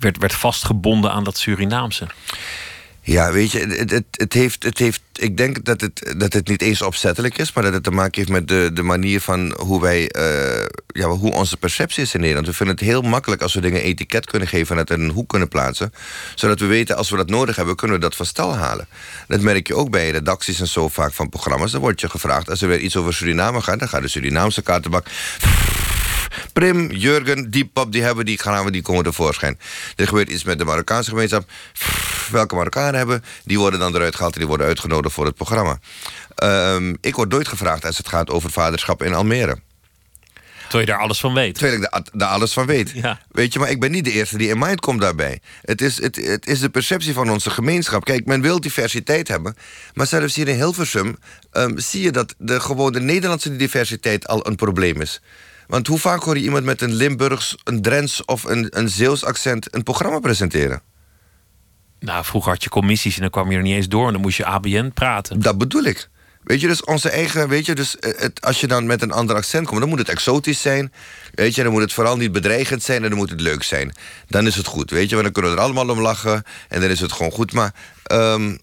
[0.00, 2.06] werd, werd vastgebonden aan dat Surinaamse.
[3.06, 5.00] Ja, weet je, het, het, het, heeft, het heeft.
[5.12, 8.12] Ik denk dat het, dat het niet eens opzettelijk is, maar dat het te maken
[8.14, 10.10] heeft met de, de manier van hoe wij.
[10.16, 12.46] Uh, ja, hoe onze perceptie is in Nederland.
[12.46, 15.10] We vinden het heel makkelijk als we dingen etiket kunnen geven en het in een
[15.10, 15.92] hoek kunnen plaatsen.
[16.34, 18.86] Zodat we weten, als we dat nodig hebben, kunnen we dat van stal halen.
[19.28, 21.72] Dat merk je ook bij redacties en zo vaak van programma's.
[21.72, 24.62] Dan wordt je gevraagd, als er weer iets over Suriname gaat, dan gaat de Surinaamse
[24.62, 25.06] kaartenbak.
[26.56, 29.58] Prim, Jurgen, die pap, die hebben, die gaan we, die komen tevoorschijn.
[29.96, 31.50] Er gebeurt iets met de Marokkaanse gemeenschap.
[32.30, 35.78] Welke Marokkanen hebben, die worden dan eruit gehaald en die worden uitgenodigd voor het programma.
[36.44, 39.58] Um, ik word nooit gevraagd als het gaat over vaderschap in Almere.
[40.62, 41.54] Terwijl je daar alles van weet.
[41.54, 42.90] Terwijl ik daar alles van weet.
[42.90, 43.20] Ja.
[43.30, 45.40] Weet je, maar ik ben niet de eerste die in mind komt daarbij.
[45.62, 48.04] Het is, het, het is de perceptie van onze gemeenschap.
[48.04, 49.56] Kijk, men wil diversiteit hebben.
[49.94, 51.16] Maar zelfs hier in Hilversum
[51.52, 55.20] um, zie je dat de, gewoon de Nederlandse diversiteit al een probleem is.
[55.66, 59.24] Want hoe vaak hoor je iemand met een Limburgs, een Drents of een, een Zeeuws
[59.24, 60.82] accent een programma presenteren?
[62.00, 64.22] Nou, vroeger had je commissies en dan kwam je er niet eens door en dan
[64.22, 65.40] moest je ABN praten.
[65.40, 66.08] Dat bedoel ik.
[66.42, 69.36] Weet je, dus onze eigen, weet je, dus het, als je dan met een ander
[69.36, 70.92] accent komt, dan moet het exotisch zijn.
[71.34, 73.92] Weet je, dan moet het vooral niet bedreigend zijn en dan moet het leuk zijn.
[74.28, 76.80] Dan is het goed, weet je, want dan kunnen we er allemaal om lachen en
[76.80, 77.52] dan is het gewoon goed.
[77.52, 77.74] Maar
[78.12, 78.58] um,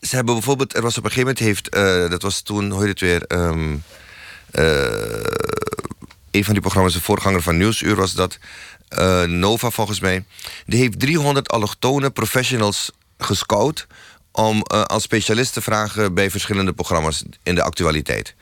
[0.00, 2.80] ze hebben bijvoorbeeld, er was op een gegeven moment, heeft, uh, dat was toen, hoe
[2.80, 3.82] heet het weer, um,
[4.52, 4.64] uh,
[6.30, 8.38] een van die programma's, de voorganger van Nieuwsuur was dat.
[8.98, 10.24] Uh, Nova volgens mij.
[10.66, 13.86] Die heeft 300 allochtone professionals gescout
[14.32, 18.34] om uh, als specialist te vragen bij verschillende programma's in de actualiteit.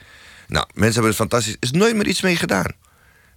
[0.47, 1.57] Nou, mensen hebben het fantastisch.
[1.61, 2.73] is nooit meer iets mee gedaan.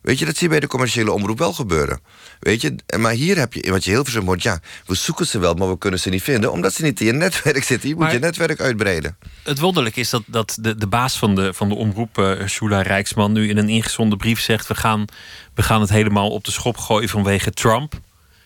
[0.01, 1.99] Weet je, dat zie je bij de commerciële omroep wel gebeuren.
[2.39, 5.39] Weet je, maar hier heb je, wat je heel veel hoort, ja, we zoeken ze
[5.39, 7.89] wel, maar we kunnen ze niet vinden, omdat ze niet in je netwerk zitten.
[7.89, 9.17] Je moet je netwerk uitbreiden.
[9.43, 12.81] Het wonderlijk is dat, dat de, de baas van de, van de omroep, uh, Shula
[12.81, 15.05] Rijksman, nu in een ingezonden brief zegt: we gaan,
[15.53, 17.99] we gaan het helemaal op de schop gooien vanwege Trump.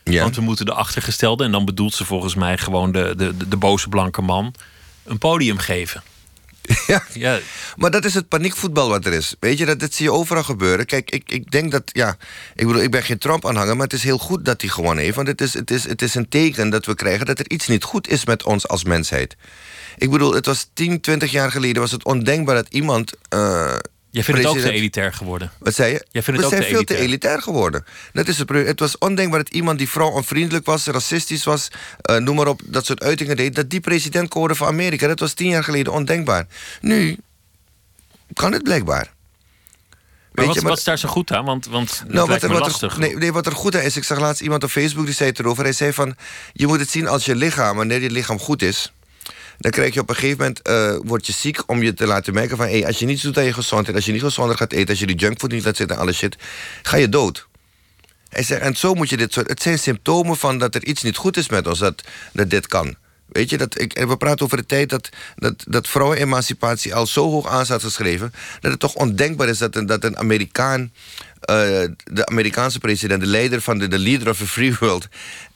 [0.04, 0.22] Ja.
[0.22, 3.48] Want we moeten de achtergestelde, en dan bedoelt ze volgens mij gewoon de, de, de,
[3.48, 4.54] de boze blanke man,
[5.04, 6.04] een podium geven.
[6.88, 7.04] Ja.
[7.14, 7.40] ja.
[7.76, 9.36] Maar dat is het paniekvoetbal wat er is.
[9.40, 10.86] Weet je, dat, dat zie je overal gebeuren.
[10.86, 12.18] Kijk, ik, ik denk dat, ja,
[12.56, 15.16] ik bedoel, ik ben geen Trump-aanhanger, maar het is heel goed dat hij gewonnen heeft.
[15.16, 17.68] Want het is, het, is, het is een teken dat we krijgen dat er iets
[17.68, 19.36] niet goed is met ons als mensheid.
[19.98, 23.76] Ik bedoel, het was 10, 20 jaar geleden was het ondenkbaar dat iemand uh,
[24.16, 25.52] Jij vindt het ook te elitair geworden.
[25.60, 26.06] Wat zei je?
[26.12, 27.86] Jij vindt het We ook zijn veel te elitair geworden.
[28.14, 31.68] Dat is het, het was ondenkbaar dat iemand die vrouw onvriendelijk was, racistisch was,
[32.10, 35.08] uh, noem maar op, dat soort uitingen deed, dat die president kon van Amerika.
[35.08, 36.48] Dat was tien jaar geleden ondenkbaar.
[36.82, 37.18] Nu
[38.34, 39.14] kan het blijkbaar.
[40.32, 41.46] Maar wat, je, wat is daar zo goed aan?
[41.46, 44.04] Want, want nou, wat, er, wat er, nee, nee, wat er goed aan is, ik
[44.04, 45.64] zag laatst iemand op Facebook die zei het erover.
[45.64, 46.16] Hij zei van,
[46.54, 48.94] je moet het zien als je lichaam, wanneer je lichaam goed is
[49.58, 52.34] dan krijg je op een gegeven moment, uh, word je ziek om je te laten
[52.34, 52.66] merken van...
[52.66, 54.90] Hey, als je niets doet aan je gezondheid, als je niet gezonder gaat eten...
[54.90, 56.36] als je die junkfood niet laat zitten en alle shit,
[56.84, 57.48] ga je dood.
[58.30, 59.50] Hij zegt, en zo moet je dit soort...
[59.50, 62.04] Het zijn symptomen van dat er iets niet goed is met ons, dat,
[62.34, 62.96] dat dit kan.
[63.26, 67.30] Weet je, dat ik, we praten over de tijd dat, dat, dat vrouwenemancipatie al zo
[67.30, 68.34] hoog aan staat geschreven...
[68.60, 70.92] dat het toch ondenkbaar is dat een, dat een Amerikaan...
[71.50, 71.56] Uh,
[72.04, 75.08] de Amerikaanse president, de leider van de, de leader of the free world...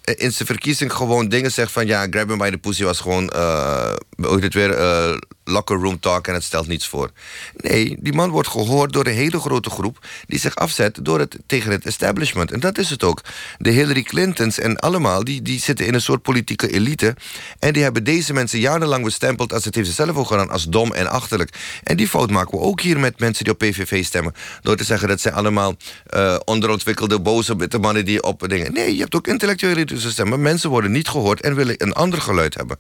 [0.10, 1.88] Eh, in zijn verkiezing gewoon dingen zegt van...
[1.88, 3.32] ja, grab him by the pussy was gewoon...
[3.36, 4.80] Uh, hoe het weer...
[4.80, 5.18] Uh,
[5.50, 7.12] locker room talk en het stelt niets voor.
[7.56, 10.08] Nee, die man wordt gehoord door een hele grote groep...
[10.28, 12.52] die zich afzet door het, tegen het establishment.
[12.52, 13.22] En dat is het ook.
[13.58, 15.24] De Hillary Clintons en allemaal...
[15.24, 17.16] die, die zitten in een soort politieke elite...
[17.60, 19.54] en die hebben deze mensen jarenlang bestempeld...
[19.54, 21.54] als het heeft ze zelf ook gedaan, als dom en achterlijk.
[21.84, 24.34] En die fout maken we ook hier met mensen die op PVV stemmen...
[24.62, 25.76] door te zeggen dat ze allemaal
[26.16, 28.06] uh, onderontwikkelde, boze witte mannen...
[28.06, 28.74] die op dingen...
[28.74, 30.41] Nee, je hebt ook intellectuele stemmen.
[30.41, 32.78] Mensen worden niet gehoord en willen een ander geluid hebben.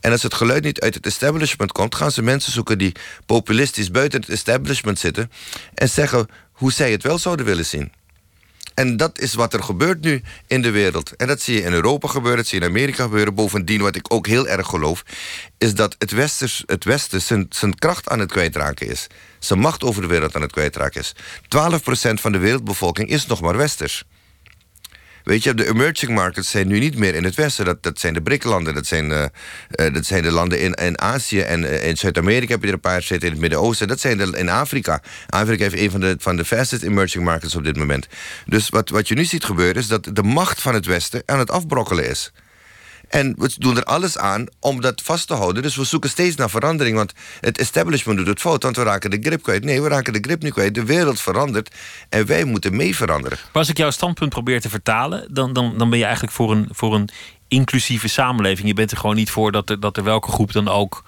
[0.00, 1.94] En als het geluid niet uit het establishment komt...
[1.94, 2.94] gaan ze mensen zoeken die
[3.26, 5.30] populistisch buiten het establishment zitten...
[5.74, 7.92] en zeggen hoe zij het wel zouden willen zien.
[8.78, 11.16] En dat is wat er gebeurt nu in de wereld.
[11.16, 13.34] En dat zie je in Europa gebeuren, dat zie je in Amerika gebeuren.
[13.34, 15.02] Bovendien, wat ik ook heel erg geloof...
[15.58, 19.06] is dat het, Westers, het Westen zijn, zijn kracht aan het kwijtraken is.
[19.38, 21.12] Zijn macht over de wereld aan het kwijtraken is.
[21.12, 24.04] 12% van de wereldbevolking is nog maar Westers.
[25.28, 27.64] Weet je, de emerging markets zijn nu niet meer in het Westen.
[27.64, 29.24] Dat, dat zijn de BRIC-landen, dat, zijn, uh,
[29.92, 31.40] dat zijn de landen in, in Azië.
[31.40, 33.88] En uh, in Zuid-Amerika heb je er een paar zitten, in het Midden-Oosten.
[33.88, 35.02] Dat zijn de, in Afrika.
[35.26, 38.06] Afrika heeft een van de, van de fastest emerging markets op dit moment.
[38.46, 41.38] Dus wat, wat je nu ziet gebeuren, is dat de macht van het Westen aan
[41.38, 42.32] het afbrokkelen is.
[43.08, 45.62] En we doen er alles aan om dat vast te houden.
[45.62, 46.96] Dus we zoeken steeds naar verandering.
[46.96, 49.64] Want het establishment doet het fout, want we raken de grip kwijt.
[49.64, 50.74] Nee, we raken de grip niet kwijt.
[50.74, 51.74] De wereld verandert
[52.08, 53.38] en wij moeten mee veranderen.
[53.38, 56.52] Maar als ik jouw standpunt probeer te vertalen, dan, dan, dan ben je eigenlijk voor
[56.52, 57.08] een, voor een
[57.48, 58.68] inclusieve samenleving.
[58.68, 61.04] Je bent er gewoon niet voor dat er, dat er welke groep dan ook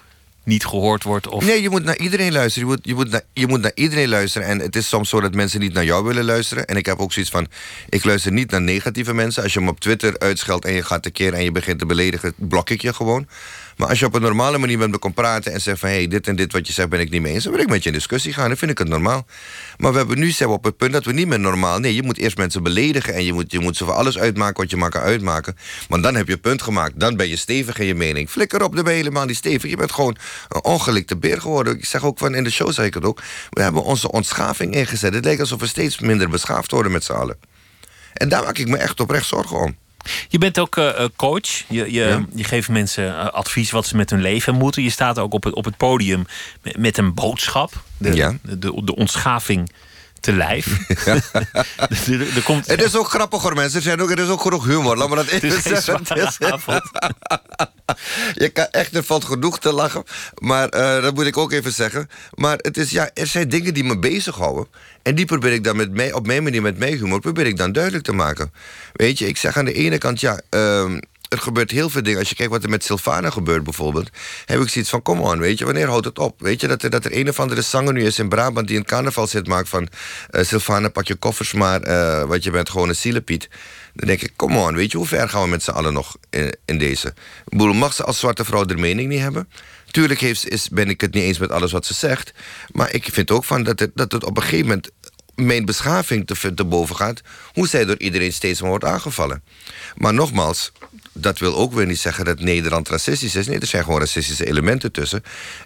[0.50, 1.28] niet gehoord wordt?
[1.28, 1.44] Of...
[1.44, 2.68] Nee, je moet naar iedereen luisteren.
[2.68, 4.48] Je moet, je, moet naar, je moet naar iedereen luisteren.
[4.48, 6.66] En het is soms zo dat mensen niet naar jou willen luisteren.
[6.66, 7.46] En ik heb ook zoiets van:
[7.88, 9.42] ik luister niet naar negatieve mensen.
[9.42, 12.32] Als je me op Twitter uitscheldt en je gaat tekeer en je begint te beledigen,
[12.36, 13.28] blok ik je gewoon.
[13.80, 15.94] Maar als je op een normale manier met me kan praten en zegt van hé,
[15.94, 17.68] hey, dit en dit wat je zegt ben ik niet mee eens, dan wil ik
[17.68, 18.48] met je in discussie gaan.
[18.48, 19.26] Dan vind ik het normaal.
[19.78, 21.78] Maar we hebben nu zijn we op het punt dat we niet meer normaal.
[21.78, 24.62] Nee, je moet eerst mensen beledigen en je moet, je moet ze voor alles uitmaken
[24.62, 25.56] wat je maar kan uitmaken.
[25.88, 27.00] Want dan heb je punt gemaakt.
[27.00, 28.30] Dan ben je stevig in je mening.
[28.30, 29.70] Flikker op, dan ben je helemaal niet stevig.
[29.70, 30.16] Je bent gewoon
[30.48, 31.76] een ongelikte beer geworden.
[31.76, 33.22] Ik zeg ook van in de show, zeg ik het ook.
[33.50, 35.14] We hebben onze ontschaving ingezet.
[35.14, 37.36] Het lijkt alsof we steeds minder beschaafd worden met z'n allen.
[38.12, 39.76] En daar maak ik me echt oprecht zorgen om.
[40.28, 41.64] Je bent ook uh, coach.
[41.68, 44.82] Je, je, je geeft mensen uh, advies wat ze met hun leven moeten.
[44.82, 46.26] Je staat ook op het, op het podium
[46.62, 47.82] met, met een boodschap.
[47.96, 48.36] De, ja.
[48.42, 49.70] de, de, de ontschaving
[50.20, 50.78] te lijf.
[51.04, 51.14] Ja.
[52.06, 52.66] er, er komt...
[52.66, 53.76] Het is ook grappig hoor mensen.
[53.76, 54.96] Er, zijn ook, er is ook genoeg humor.
[54.96, 56.02] Laat me dat even zeggen.
[58.34, 60.04] je kan echt, er valt genoeg te lachen.
[60.38, 62.10] Maar uh, dat moet ik ook even zeggen.
[62.34, 64.66] Maar het is, ja, er zijn dingen die me bezighouden.
[65.02, 67.20] En die probeer ik dan met mij, op mijn manier met mijn humor...
[67.20, 68.52] probeer ik dan duidelijk te maken.
[68.92, 70.20] Weet je, ik zeg aan de ene kant...
[70.20, 70.40] ja.
[70.50, 70.98] Uh,
[71.30, 72.18] er gebeurt heel veel dingen.
[72.18, 74.10] Als je kijkt wat er met Sylvana gebeurt bijvoorbeeld...
[74.44, 76.40] heb ik zoiets van, kom on, weet je, wanneer houdt het op?
[76.40, 78.68] Weet je, dat er, dat er een of andere zanger nu is in Brabant...
[78.68, 79.88] die een carnaval zit maakt van...
[80.30, 83.48] Uh, Sylvana, pak je koffers maar, uh, want je bent gewoon een zielepiet.
[83.94, 86.16] Dan denk ik, kom on, weet je, hoe ver gaan we met z'n allen nog
[86.64, 87.08] in, deze?
[87.46, 89.48] Ik bedoel, mag ze als zwarte vrouw de mening niet hebben?
[89.90, 92.32] Tuurlijk heeft, is, ben ik het niet eens met alles wat ze zegt...
[92.72, 94.90] maar ik vind ook van dat het, dat het op een gegeven moment
[95.34, 97.20] mijn beschaving te, te boven gaat...
[97.52, 99.42] hoe zij door iedereen steeds maar wordt aangevallen.
[99.96, 100.72] Maar nogmaals,
[101.20, 103.46] dat wil ook weer niet zeggen dat Nederland racistisch is.
[103.46, 105.22] Nee, er zijn gewoon racistische elementen tussen.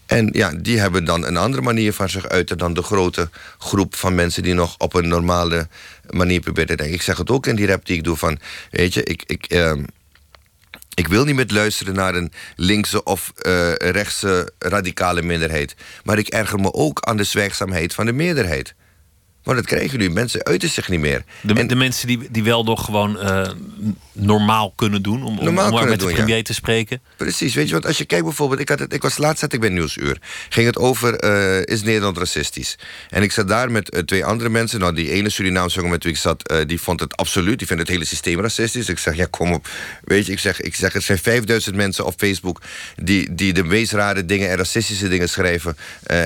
[0.07, 3.94] En ja, die hebben dan een andere manier van zich uiten dan de grote groep
[3.94, 5.68] van mensen die nog op een normale
[6.11, 6.94] manier proberen te denken.
[6.94, 8.38] Ik zeg het ook in die rap die ik doe van,
[8.70, 9.22] weet je, ik.
[9.26, 9.82] ik ehm,
[10.94, 15.74] ik wil niet meer luisteren naar een linkse of uh, rechtse radicale minderheid.
[16.05, 18.74] Maar ik erger me ook aan de zwijgzaamheid van de meerderheid.
[19.45, 20.11] Maar dat krijgen nu.
[20.11, 21.24] Mensen uiten zich niet meer.
[21.40, 23.49] De, en, de mensen die, die wel nog gewoon uh,
[24.12, 25.22] normaal kunnen doen.
[25.22, 27.01] Om, om, maar met de premier te spreken.
[27.16, 27.55] Precies.
[27.55, 28.61] Weet je, want als je kijkt bijvoorbeeld.
[28.61, 30.18] Ik, had het, ik was laatst zat ik bij Nieuwsuur.
[30.49, 31.24] Ging het over.
[31.24, 32.78] Uh, is Nederland racistisch?
[33.11, 34.80] En ik zat daar met uh, twee andere mensen.
[34.80, 36.55] Nou, die ene Surinaamse jongen met wie ik zat.
[36.66, 37.59] die vond het absoluut.
[37.59, 38.88] Die vindt het hele systeem racistisch.
[38.88, 39.68] Ik zeg, ja, kom op.
[40.05, 42.61] Weet je, ik zeg, ik zeg er zijn 5000 mensen op Facebook.
[42.97, 45.76] die, die de meest rare dingen en racistische dingen schrijven.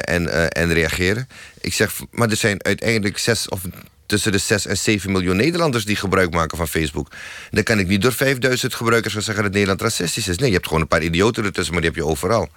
[0.04, 1.28] en, en reageren.
[1.60, 3.60] Ik zeg, maar er zijn uiteindelijk zes of
[4.06, 7.08] tussen de 6 en 7 miljoen Nederlanders die gebruik maken van Facebook.
[7.50, 10.38] Dan kan ik niet door 5000 gebruikers gaan zeggen dat Nederland racistisch is.
[10.38, 12.48] Nee, je hebt gewoon een paar idioten ertussen, maar die heb je overal.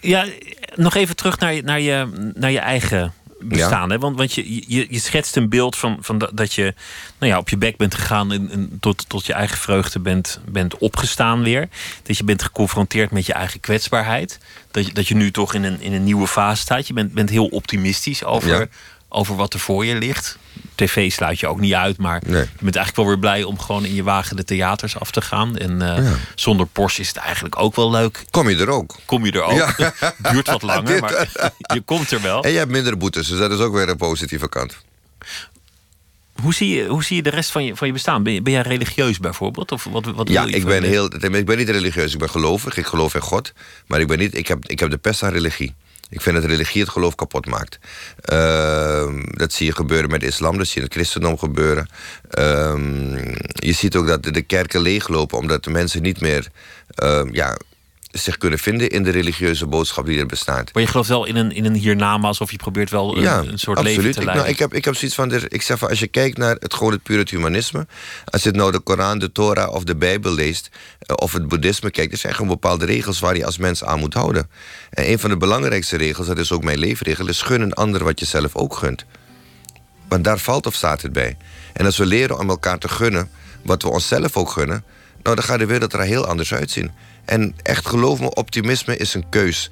[0.00, 0.26] Ja,
[0.74, 3.90] nog even terug naar, naar, je, naar je eigen bestaan.
[3.90, 3.98] Hè?
[3.98, 6.74] Want, want je, je, je schetst een beeld van, van dat je
[7.18, 10.40] nou ja, op je bek bent gegaan en, en tot, tot je eigen vreugde bent,
[10.48, 11.68] bent opgestaan weer.
[12.02, 14.38] Dat je bent geconfronteerd met je eigen kwetsbaarheid.
[14.70, 16.86] Dat je, dat je nu toch in een, in een nieuwe fase staat.
[16.86, 18.68] Je bent, bent heel optimistisch over,
[19.12, 20.38] over wat er voor je ligt.
[20.74, 23.84] TV sluit je ook niet uit, maar je bent eigenlijk wel weer blij om gewoon
[23.84, 25.56] in je wagen de theaters af te gaan.
[25.56, 28.24] En uh, zonder Porsche is het eigenlijk ook wel leuk.
[28.30, 28.96] Kom je er ook?
[29.04, 29.74] Kom je er ook?
[29.76, 29.94] Ja.
[30.32, 31.28] Duurt wat langer, maar
[31.74, 32.42] je komt er wel.
[32.42, 34.76] En je hebt minder boetes, dus dat is ook weer een positieve kant.
[36.40, 38.22] Hoe zie, je, hoe zie je de rest van je, van je bestaan?
[38.22, 39.72] Ben, je, ben jij religieus bijvoorbeeld?
[39.72, 42.12] Of wat, wat ja, ik ben, heel, ik ben niet religieus.
[42.12, 42.76] Ik ben gelovig.
[42.76, 43.52] Ik geloof in God.
[43.86, 45.74] Maar ik, ben niet, ik, heb, ik heb de pest aan religie.
[46.10, 47.78] Ik vind dat religie het geloof kapot maakt.
[48.20, 51.88] Ehm, dat zie je gebeuren met islam, dat zie je in het christendom gebeuren.
[52.30, 53.14] Ehm,
[53.52, 56.48] je ziet ook dat de kerken leeglopen omdat de mensen niet meer
[57.02, 57.56] uh, ja,
[58.10, 60.72] zich kunnen vinden in de religieuze boodschap die er bestaat.
[60.72, 63.58] Maar je gelooft wel in een, in een hiernama, alsof je probeert wel een, een
[63.58, 63.96] soort absoluut.
[63.96, 64.34] leven te leiden.
[64.34, 66.56] Ik, nou, ik, heb, ik heb zoiets van, ik zeg van, als je kijkt naar
[66.58, 67.86] het gewoon het pure humanisme,
[68.24, 71.90] als je nou de Koran, de Torah of de Bijbel leest, eh, of het boeddhisme
[71.90, 74.50] kijkt, er zijn gewoon bepaalde regels waar je als mens aan moet houden.
[74.90, 78.04] En een van de belangrijkste regels, dat is ook mijn leefregel, is gun een ander
[78.04, 79.04] wat je zelf ook gunt.
[80.08, 81.36] Want daar valt of staat het bij.
[81.72, 83.30] En als we leren om elkaar te gunnen
[83.62, 84.84] wat we onszelf ook gunnen,
[85.22, 86.90] nou dan gaat de wereld er heel anders uitzien.
[87.30, 89.70] En echt geloof me, optimisme is een keus.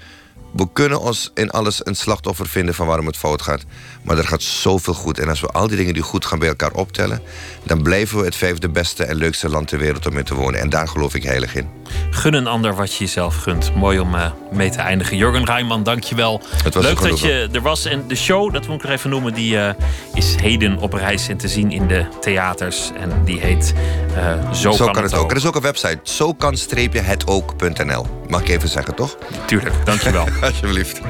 [0.53, 3.65] We kunnen ons in alles een slachtoffer vinden van waarom het fout gaat.
[4.03, 5.19] Maar er gaat zoveel goed.
[5.19, 7.23] En als we al die dingen die goed gaan bij elkaar optellen...
[7.65, 10.61] dan blijven we het vijfde beste en leukste land ter wereld om in te wonen.
[10.61, 11.69] En daar geloof ik heilig in.
[12.11, 13.75] Gun een ander wat je jezelf gunt.
[13.75, 15.17] Mooi om uh, mee te eindigen.
[15.17, 16.43] Jurgen Rijman, dank je wel.
[16.75, 17.85] Leuk dat je er was.
[17.85, 19.35] En de show, dat moet ik nog even noemen...
[19.35, 19.71] die uh,
[20.15, 22.91] is heden op reis en te zien in de theaters.
[22.97, 23.75] En die heet
[24.17, 25.23] uh, Zo, Zo kan, kan, het, ook.
[25.23, 25.31] ook.
[25.31, 25.99] Er is ook een website.
[26.03, 28.07] Zo kan-het ook.nl.
[28.29, 29.17] Mag ik even zeggen, toch?
[29.47, 30.27] Tuurlijk, dank je wel.
[30.43, 31.01] Alsjeblieft.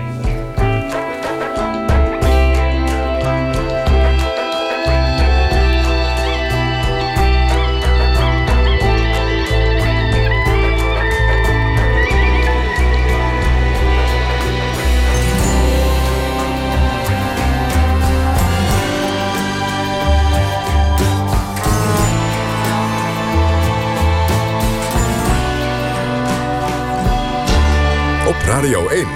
[28.49, 29.07] Radio 1,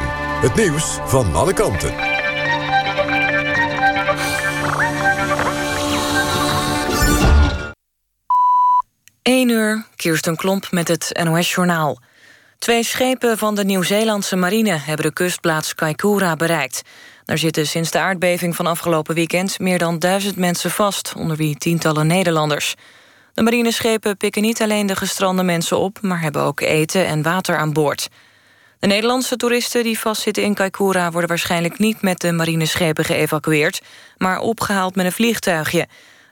[0.40, 1.94] het nieuws van alle kanten.
[9.22, 11.98] 1 uur, Kirsten Klomp met het NOS-journaal.
[12.58, 16.82] Twee schepen van de Nieuw-Zeelandse marine hebben de kustplaats Kaikoura bereikt.
[17.24, 21.56] Daar zitten sinds de aardbeving van afgelopen weekend meer dan duizend mensen vast, onder wie
[21.56, 22.74] tientallen Nederlanders.
[23.34, 27.56] De marineschepen pikken niet alleen de gestrande mensen op, maar hebben ook eten en water
[27.56, 28.08] aan boord.
[28.82, 33.82] De Nederlandse toeristen die vastzitten in Kaikoura worden waarschijnlijk niet met de marineschepen geëvacueerd,
[34.16, 35.88] maar opgehaald met een vliegtuigje.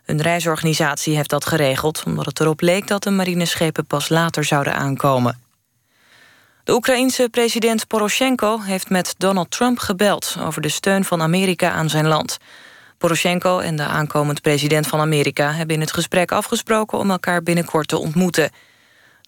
[0.06, 4.74] Een reisorganisatie heeft dat geregeld, omdat het erop leek dat de marineschepen pas later zouden
[4.74, 5.40] aankomen.
[6.64, 11.88] De Oekraïense president Poroshenko heeft met Donald Trump gebeld over de steun van Amerika aan
[11.88, 12.38] zijn land.
[12.98, 17.88] Poroshenko en de aankomend president van Amerika hebben in het gesprek afgesproken om elkaar binnenkort
[17.88, 18.50] te ontmoeten.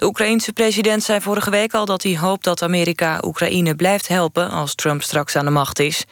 [0.02, 4.50] De Oekraïense president zei vorige week al dat hij hoopt dat Amerika Oekraïne blijft helpen
[4.50, 6.04] als Trump straks aan de macht is.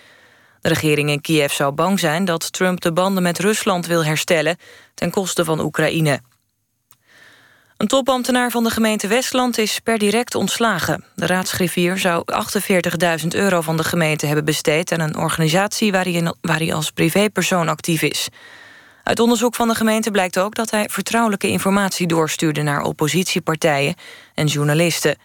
[0.60, 4.56] De regering in Kiev zou bang zijn dat Trump de banden met Rusland wil herstellen
[4.94, 6.20] ten koste van Oekraïne.
[7.76, 11.04] Een topambtenaar van de gemeente Westland is per direct ontslagen.
[11.14, 12.24] De raadsgriffier zou
[13.22, 14.92] 48.000 euro van de gemeente hebben besteed...
[14.92, 18.28] aan een organisatie waar hij, waar hij als privépersoon actief is.
[19.02, 23.94] Uit onderzoek van de gemeente blijkt ook dat hij vertrouwelijke informatie doorstuurde naar oppositiepartijen
[24.34, 25.16] en journalisten.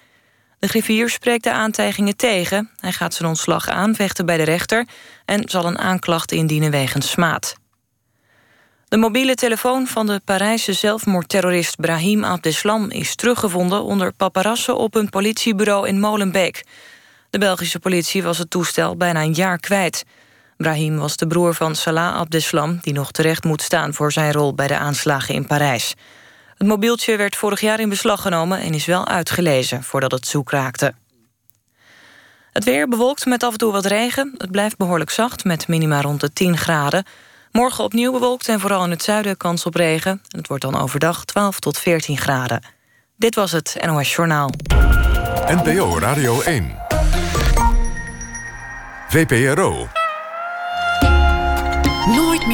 [0.60, 2.70] De griffier spreekt de aantijgingen tegen.
[2.80, 4.88] Hij gaat zijn ontslag aanvechten bij de rechter
[5.26, 7.56] en zal een aanklacht indienen wegens smaad.
[8.88, 15.10] De mobiele telefoon van de Parijse zelfmoordterrorist Brahim Abdeslam is teruggevonden onder paparassen op een
[15.10, 16.64] politiebureau in Molenbeek.
[17.30, 20.04] De Belgische politie was het toestel bijna een jaar kwijt.
[20.58, 24.54] Brahim was de broer van Salah Abdeslam, die nog terecht moet staan voor zijn rol
[24.54, 25.94] bij de aanslagen in Parijs.
[26.58, 30.52] Het mobieltje werd vorig jaar in beslag genomen en is wel uitgelezen voordat het zoek
[30.52, 30.94] raakte.
[32.52, 34.34] Het weer bewolkt met af en toe wat regen.
[34.38, 37.06] Het blijft behoorlijk zacht met minima rond de 10 graden.
[37.52, 40.22] Morgen opnieuw bewolkt en vooral in het zuiden kans op regen.
[40.28, 42.64] Het wordt dan overdag 12 tot 14 graden.
[43.18, 44.50] Dit was het NOS Journaal.
[45.48, 46.76] NPO Radio 1.
[49.08, 49.88] VPRO.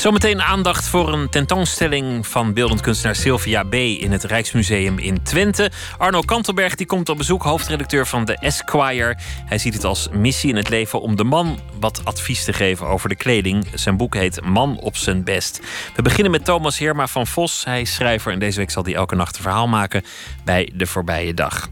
[0.00, 3.74] Zometeen aandacht voor een tentoonstelling van beeldend kunstenaar Sylvia B.
[3.74, 5.70] in het Rijksmuseum in Twente.
[5.98, 9.16] Arno Kantelberg die komt op bezoek, hoofdredacteur van de Esquire.
[9.44, 12.86] Hij ziet het als missie in het leven om de man wat advies te geven
[12.86, 13.66] over de kleding.
[13.74, 15.60] Zijn boek heet Man op zijn best.
[15.96, 17.64] We beginnen met Thomas Heerma van Vos.
[17.64, 20.04] Hij is schrijver en deze week zal hij elke nacht een verhaal maken
[20.44, 21.68] bij De Voorbije Dag.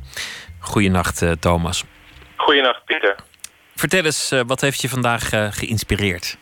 [0.58, 1.84] Goedenacht, uh, Thomas.
[2.36, 3.16] Goedenacht, Pieter.
[3.76, 6.36] Vertel eens, uh, wat heeft je vandaag uh, geïnspireerd?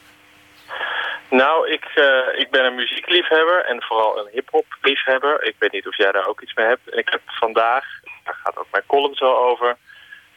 [1.42, 5.44] Nou, ik, uh, ik ben een muziekliefhebber en vooral een hip-hop liefhebber.
[5.44, 6.88] Ik weet niet of jij daar ook iets mee hebt.
[6.90, 7.84] En ik heb vandaag,
[8.24, 9.76] daar gaat ook mijn column zo over,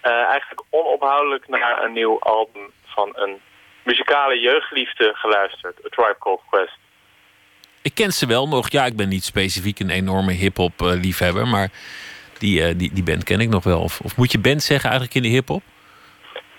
[0.04, 3.40] uh, eigenlijk onophoudelijk naar een nieuw album van een
[3.84, 5.86] muzikale jeugdliefde geluisterd.
[5.86, 6.78] A Tribe Called Quest.
[7.82, 8.72] Ik ken ze wel nog.
[8.72, 11.70] Ja, ik ben niet specifiek een enorme hip-hop uh, liefhebber, maar
[12.38, 13.82] die, die, die band ken ik nog wel.
[13.82, 15.64] Of, of moet je band zeggen eigenlijk in de hip-hop?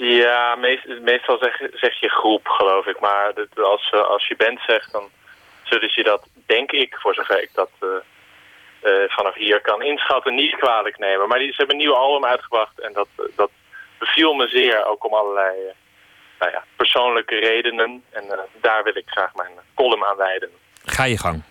[0.03, 3.01] Ja, meest, meestal zeg, zeg, je groep, geloof ik.
[3.01, 5.09] Maar als, als je band zegt, dan
[5.63, 7.89] zullen ze dat, denk ik, voor zover ik dat uh,
[8.83, 11.29] uh, vanaf hier kan inschatten, niet kwalijk nemen.
[11.29, 13.51] Maar die, ze hebben een nieuw album uitgebracht en dat, dat
[13.99, 15.73] beviel me zeer, ook om allerlei uh,
[16.39, 18.05] nou ja, persoonlijke redenen.
[18.11, 18.25] En
[18.61, 20.51] daar wil ik graag mijn column aan wijden.
[20.85, 21.43] Ga je gang.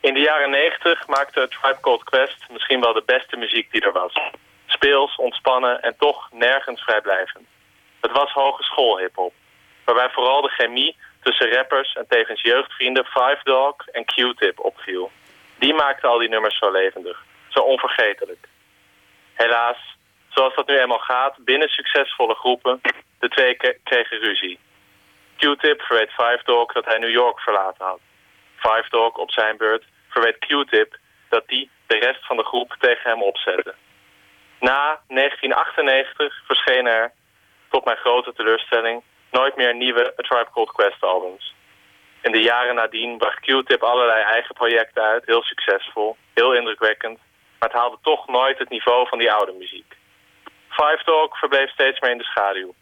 [0.00, 3.92] In de jaren negentig maakte Tribe Called Quest misschien wel de beste muziek die er
[3.92, 4.14] was
[4.68, 7.46] speels, ontspannen en toch nergens vrijblijvend.
[8.00, 9.34] Het was hogeschool hiphop,
[9.84, 15.10] waarbij vooral de chemie tussen rappers en tevens jeugdvrienden Five Dog en Q-Tip opviel.
[15.58, 18.48] Die maakte al die nummers zo levendig, zo onvergetelijk.
[19.34, 19.96] Helaas,
[20.28, 22.80] zoals dat nu eenmaal gaat, binnen succesvolle groepen,
[23.18, 24.58] de twee kregen ruzie.
[25.36, 28.00] Q-Tip verweet Five Dog dat hij New York verlaten had.
[28.56, 30.96] Five Dog op zijn beurt verweet Q-Tip
[31.28, 33.74] dat die de rest van de groep tegen hem opzette.
[34.60, 37.12] Na 1998 verschenen er,
[37.70, 41.54] tot mijn grote teleurstelling, nooit meer nieuwe A Tribe Called Quest albums.
[42.22, 47.18] In de jaren nadien bracht Q-Tip allerlei eigen projecten uit, heel succesvol, heel indrukwekkend,
[47.58, 49.96] maar het haalde toch nooit het niveau van die oude muziek.
[50.68, 52.74] Five Dog verbleef steeds meer in de schaduw.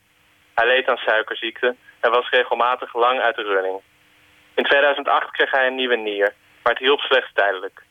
[0.55, 3.81] Hij leed aan suikerziekte en was regelmatig lang uit de running.
[4.55, 7.83] In 2008 kreeg hij een nieuwe nier, maar het hielp slechts tijdelijk.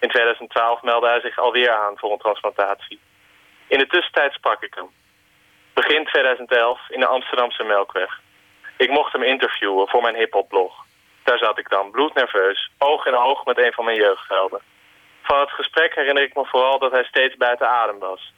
[0.00, 3.00] In 2012 meldde hij zich alweer aan voor een transplantatie.
[3.72, 4.90] In de tussentijd sprak ik hem.
[5.72, 8.20] Begin 2011 in de Amsterdamse Melkweg.
[8.76, 10.84] Ik mocht hem interviewen voor mijn hiphopblog.
[11.24, 14.60] Daar zat ik dan, bloednerveus, oog in oog met een van mijn jeugdhelden.
[15.22, 18.32] Van het gesprek herinner ik me vooral dat hij steeds buiten adem was.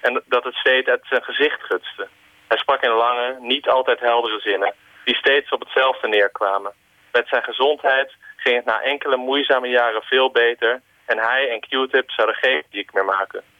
[0.00, 2.08] En dat het steeds uit zijn gezicht gutste.
[2.48, 4.74] Hij sprak in lange, niet altijd heldere zinnen,
[5.04, 6.72] die steeds op hetzelfde neerkwamen.
[7.12, 10.80] Met zijn gezondheid ging het na enkele moeizame jaren veel beter...
[11.06, 13.53] en hij en Q-Tip zouden geen muziek meer maken.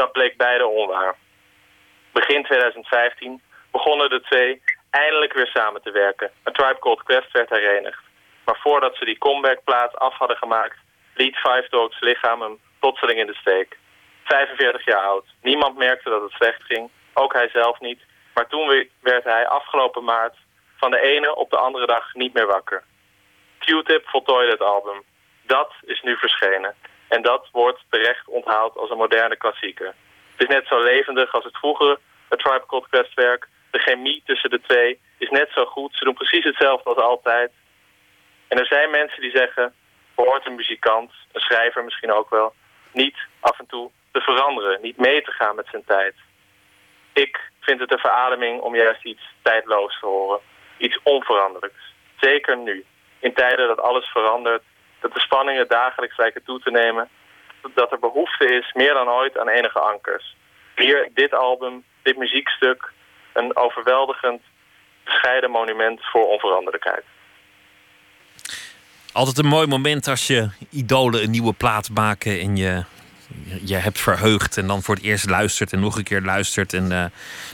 [0.00, 1.16] Dat bleek beide onwaar.
[2.12, 6.30] Begin 2015 begonnen de twee eindelijk weer samen te werken.
[6.42, 8.02] Een Tribe Called Quest werd herenigd.
[8.44, 10.76] Maar voordat ze die comebackplaat af hadden gemaakt...
[11.14, 13.78] liet Five Dogs lichaam hem plotseling in de steek.
[14.24, 15.24] 45 jaar oud.
[15.42, 16.90] Niemand merkte dat het slecht ging.
[17.14, 18.00] Ook hij zelf niet.
[18.34, 20.36] Maar toen werd hij afgelopen maart
[20.76, 22.82] van de ene op de andere dag niet meer wakker.
[23.58, 25.02] Q-Tip voltooide het album.
[25.42, 26.74] Dat is nu verschenen.
[27.14, 29.94] En dat wordt terecht onthaald als een moderne klassieker.
[30.36, 31.98] Het is net zo levendig als het vroegere
[32.28, 33.48] het Tribe Called Quest werk.
[33.70, 35.96] De chemie tussen de twee is net zo goed.
[35.96, 37.50] Ze doen precies hetzelfde als altijd.
[38.48, 39.74] En er zijn mensen die zeggen...
[40.14, 42.54] behoort een muzikant, een schrijver misschien ook wel...
[42.92, 46.14] niet af en toe te veranderen, niet mee te gaan met zijn tijd.
[47.12, 50.40] Ik vind het een verademing om juist iets tijdloos te horen.
[50.78, 51.94] Iets onveranderlijks.
[52.20, 52.84] Zeker nu.
[53.18, 54.62] In tijden dat alles verandert
[55.00, 57.08] dat de spanningen dagelijks lijken toe te nemen...
[57.74, 60.36] dat er behoefte is, meer dan ooit, aan enige ankers.
[60.76, 62.92] Hier, dit album, dit muziekstuk,
[63.32, 64.42] een overweldigend
[65.04, 67.04] bescheiden monument voor onveranderlijkheid.
[69.12, 72.84] Altijd een mooi moment als je idolen een nieuwe plaat maken en je,
[73.64, 76.72] je hebt verheugd en dan voor het eerst luistert en nog een keer luistert.
[76.72, 77.04] En uh,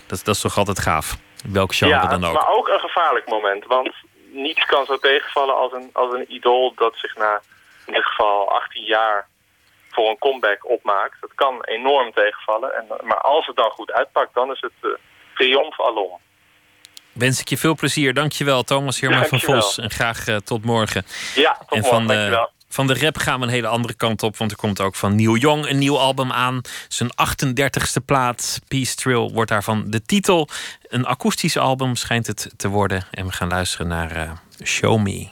[0.06, 1.16] dat, dat is toch altijd gaaf.
[1.52, 2.34] Welk genre ja, dan ook.
[2.34, 3.66] Maar ook een gevaarlijk moment.
[3.66, 3.94] Want
[4.36, 7.40] niets kan zo tegenvallen als een, als een idool dat zich na
[7.86, 9.28] in dit geval 18 jaar
[9.90, 11.20] voor een comeback opmaakt.
[11.20, 12.74] Dat kan enorm tegenvallen.
[12.74, 14.90] En, maar als het dan goed uitpakt, dan is het uh,
[15.34, 16.18] triomf alom.
[17.12, 18.14] Wens ik je veel plezier.
[18.14, 19.78] Dankjewel, Thomas Herman van Vos.
[19.78, 21.06] En graag uh, tot morgen.
[21.34, 21.90] Ja, tot en morgen.
[21.90, 24.36] Van de, van de rap gaan we een hele andere kant op.
[24.36, 26.60] Want er komt ook van Neil Young een nieuw album aan.
[26.88, 30.48] Zijn 38ste plaat, Peace Trill, wordt daarvan de titel.
[30.88, 33.06] Een akoestisch album schijnt het te worden.
[33.10, 34.30] En we gaan luisteren naar uh,
[34.64, 35.28] Show Me.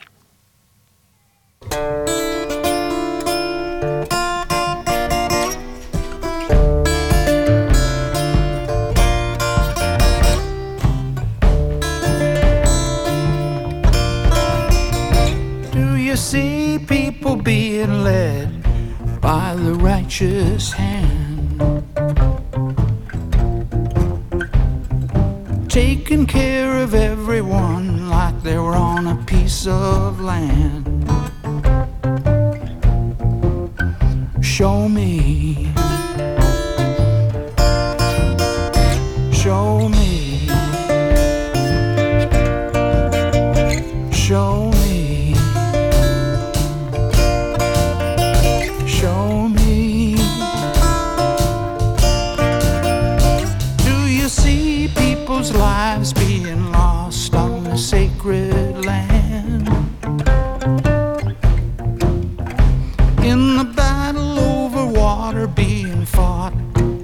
[16.17, 17.04] see people
[17.37, 18.51] being led
[19.21, 21.61] by the righteous hand.
[25.69, 30.85] Taking care of everyone like they were on a piece of land.
[34.43, 35.44] Show me.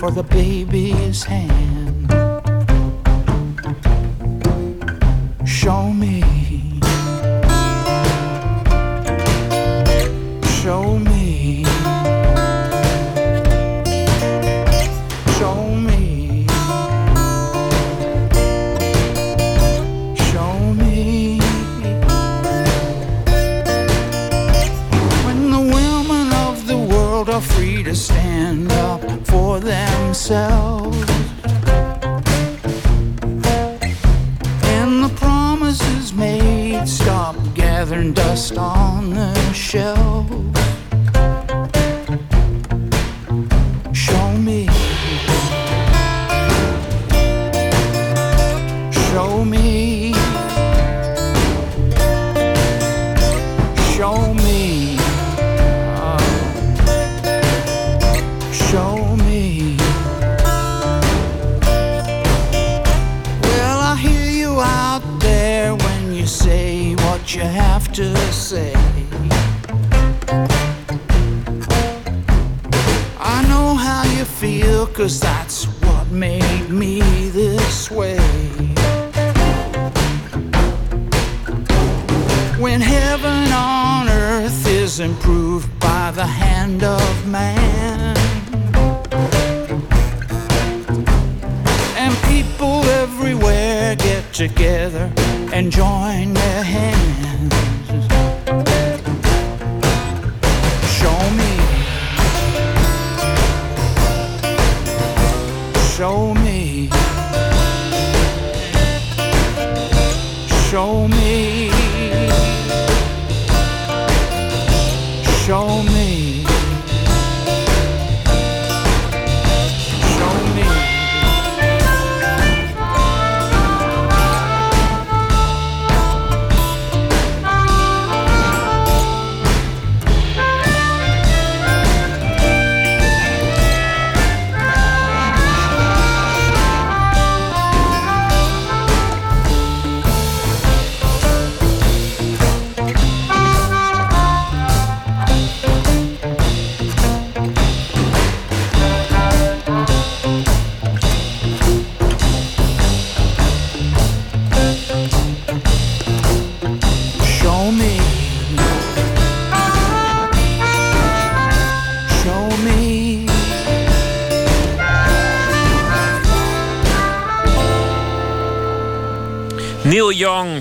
[0.01, 2.09] For the baby's hand.
[5.47, 6.23] Show me.
[10.63, 11.67] Show me.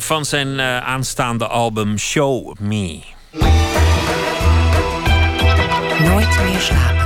[0.10, 3.00] van zijn eh, aanstaande album Show Me.
[6.04, 7.00] Nooit meer slapen.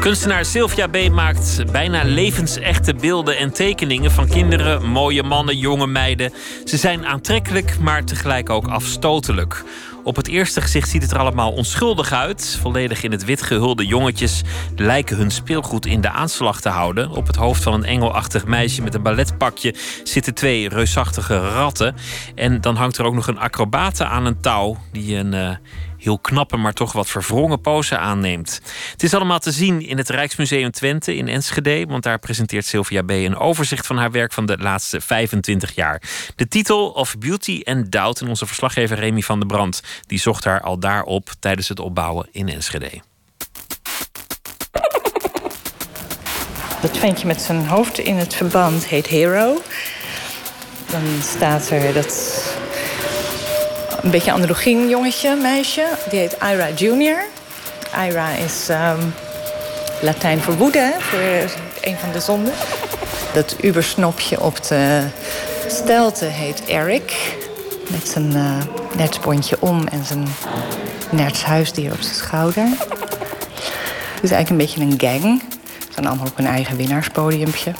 [0.00, 1.08] Kunstenaar Sylvia B.
[1.10, 6.32] maakt bijna levensechte beelden en tekeningen van kinderen, mooie mannen, jonge meiden.
[6.64, 9.64] Ze zijn aantrekkelijk, maar tegelijk ook afstotelijk.
[10.02, 12.58] Op het eerste gezicht ziet het er allemaal onschuldig uit.
[12.60, 14.42] Volledig in het wit gehulde jongetjes
[14.76, 17.10] lijken hun speelgoed in de aanslag te houden.
[17.10, 19.74] Op het hoofd van een engelachtig meisje met een balletpakje
[20.04, 21.94] zitten twee reusachtige ratten.
[22.34, 25.50] En dan hangt er ook nog een acrobate aan een touw die een uh,
[26.00, 28.60] heel knappe, maar toch wat verwrongen pose aanneemt.
[28.92, 33.02] Het is allemaal te zien in het Rijksmuseum Twente in Enschede, want daar presenteert Sylvia
[33.02, 33.10] B.
[33.10, 36.02] een overzicht van haar werk van de laatste 25 jaar.
[36.36, 40.44] De titel of Beauty and Doubt en onze verslaggever Remy van der Brand die zocht
[40.44, 42.90] haar al daarop tijdens het opbouwen in Enschede.
[46.80, 49.62] Dat ventje met zijn hoofd in het verband heet Hero.
[50.90, 52.58] Dan staat er dat
[54.02, 55.86] een beetje androgyn jongetje, meisje.
[56.10, 57.24] Die heet Ira Junior.
[58.08, 59.14] Ira is um,
[60.00, 61.20] Latijn voor woede, voor
[61.80, 62.52] een van de zonden.
[63.32, 65.02] Dat ubersnopje op de
[65.68, 67.36] stelte heet Eric.
[67.88, 70.28] Met zijn uh, om en zijn
[71.10, 72.64] nertshuisdier op zijn schouder.
[74.14, 75.42] Het is eigenlijk een beetje een gang.
[75.78, 77.72] Ze zijn allemaal op hun eigen winnaarspodiumpje.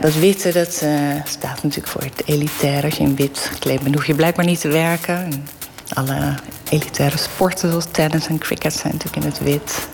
[0.00, 2.84] Dat witte, dat uh, staat natuurlijk voor het elitair.
[2.84, 5.16] Als je in wit gekleed bent, hoef je blijkbaar niet te werken.
[5.16, 5.46] En
[5.94, 6.34] alle
[6.70, 9.88] elitaire sporten zoals tennis en cricket zijn natuurlijk in het wit.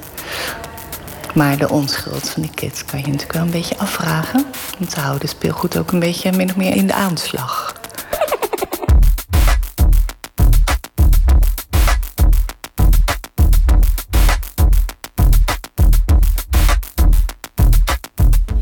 [1.34, 4.46] Maar de onschuld van die kids kan je natuurlijk wel een beetje afvragen.
[4.78, 7.74] Want ze houden speelgoed ook een beetje min of meer in de aanslag.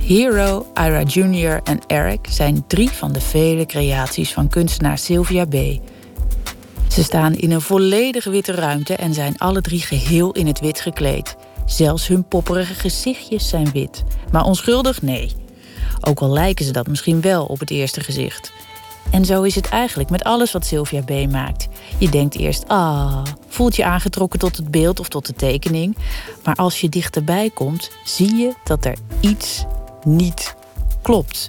[0.07, 1.61] Hero, Ira Jr.
[1.63, 5.55] en Eric zijn drie van de vele creaties van kunstenaar Sylvia B.
[6.89, 10.81] Ze staan in een volledig witte ruimte en zijn alle drie geheel in het wit
[10.81, 11.37] gekleed.
[11.67, 14.05] Zelfs hun popperige gezichtjes zijn wit.
[14.33, 15.03] Maar onschuldig?
[15.03, 15.33] Nee.
[16.01, 18.53] Ook al lijken ze dat misschien wel op het eerste gezicht.
[19.11, 21.31] En zo is het eigenlijk met alles wat Sylvia B.
[21.31, 21.69] maakt.
[21.99, 25.97] Je denkt eerst, ah, voelt je aangetrokken tot het beeld of tot de tekening.
[26.45, 29.65] Maar als je dichterbij komt, zie je dat er iets
[30.05, 30.55] niet
[31.03, 31.49] klopt.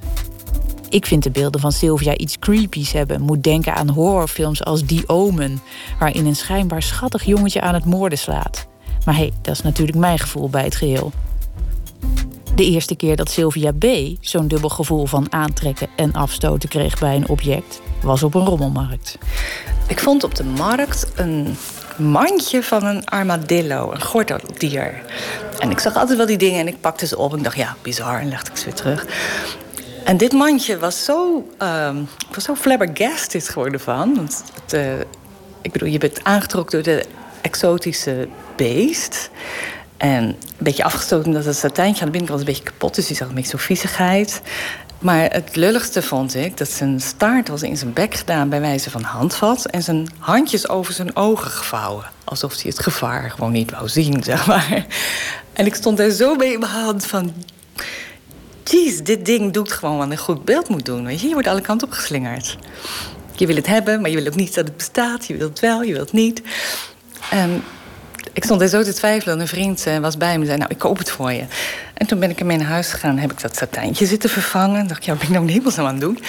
[0.89, 3.21] Ik vind de beelden van Sylvia iets creepies hebben.
[3.21, 5.61] Moet denken aan horrorfilms als The Omen,
[5.99, 8.67] waarin een schijnbaar schattig jongetje aan het moorden slaat.
[9.05, 11.11] Maar hé, hey, dat is natuurlijk mijn gevoel bij het geheel.
[12.55, 13.85] De eerste keer dat Sylvia B.
[14.19, 19.17] zo'n dubbel gevoel van aantrekken en afstoten kreeg bij een object, was op een rommelmarkt.
[19.87, 21.55] Ik vond op de markt een
[21.97, 25.01] mandje van een armadillo, een gordeldier.
[25.59, 27.31] En ik zag altijd wel die dingen en ik pakte ze op.
[27.31, 28.19] En ik dacht, ja, bizar.
[28.19, 29.05] En legde ik ze weer terug.
[30.03, 31.95] En dit mandje was zo, uh,
[32.33, 34.15] was zo flabbergasted geworden van.
[34.15, 34.99] Want het, uh,
[35.61, 37.05] ik bedoel, je bent aangetrokken door de
[37.41, 39.29] exotische beest.
[39.97, 43.07] En een beetje afgestoten omdat het satijntje aan de binnenkant een beetje kapot is.
[43.07, 44.41] Die zag een beetje zo viezigheid.
[45.05, 48.89] Maar het lulligste vond ik dat zijn staart was in zijn bek gedaan bij wijze
[48.89, 49.65] van handvat.
[49.65, 52.05] En zijn handjes over zijn ogen gevouwen.
[52.23, 54.85] Alsof hij het gevaar gewoon niet wou zien, zeg maar.
[55.53, 57.33] En ik stond daar zo mee in mijn hand van...
[58.63, 61.05] Jeez, dit ding doet gewoon wat een goed beeld moet doen.
[61.05, 61.27] Weet je?
[61.27, 62.57] je wordt alle kanten opgeslingerd.
[63.35, 65.25] Je wil het hebben, maar je wil ook niet dat het bestaat.
[65.25, 66.41] Je wilt het wel, je wilt het niet.
[67.29, 67.63] En
[68.35, 69.39] ik stond er zo te twijfelen.
[69.39, 71.43] Een vriend eh, was bij me en zei, nou, ik koop het voor je.
[71.93, 73.17] En toen ben ik ermee naar huis gegaan.
[73.17, 74.79] heb ik dat satijntje zitten vervangen.
[74.79, 76.19] En dacht ik, ja, wat ben ik nou helemaal aan het doen?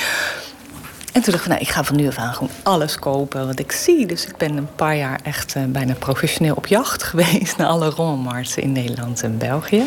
[1.12, 3.58] En toen dacht ik, nou, ik ga van nu af aan gewoon alles kopen wat
[3.58, 4.06] ik zie.
[4.06, 7.56] Dus ik ben een paar jaar echt uh, bijna professioneel op jacht geweest...
[7.56, 9.82] naar alle rommelmarkten in Nederland en België.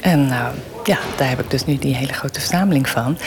[0.00, 0.46] En uh,
[0.84, 3.18] ja, daar heb ik dus nu die hele grote verzameling van.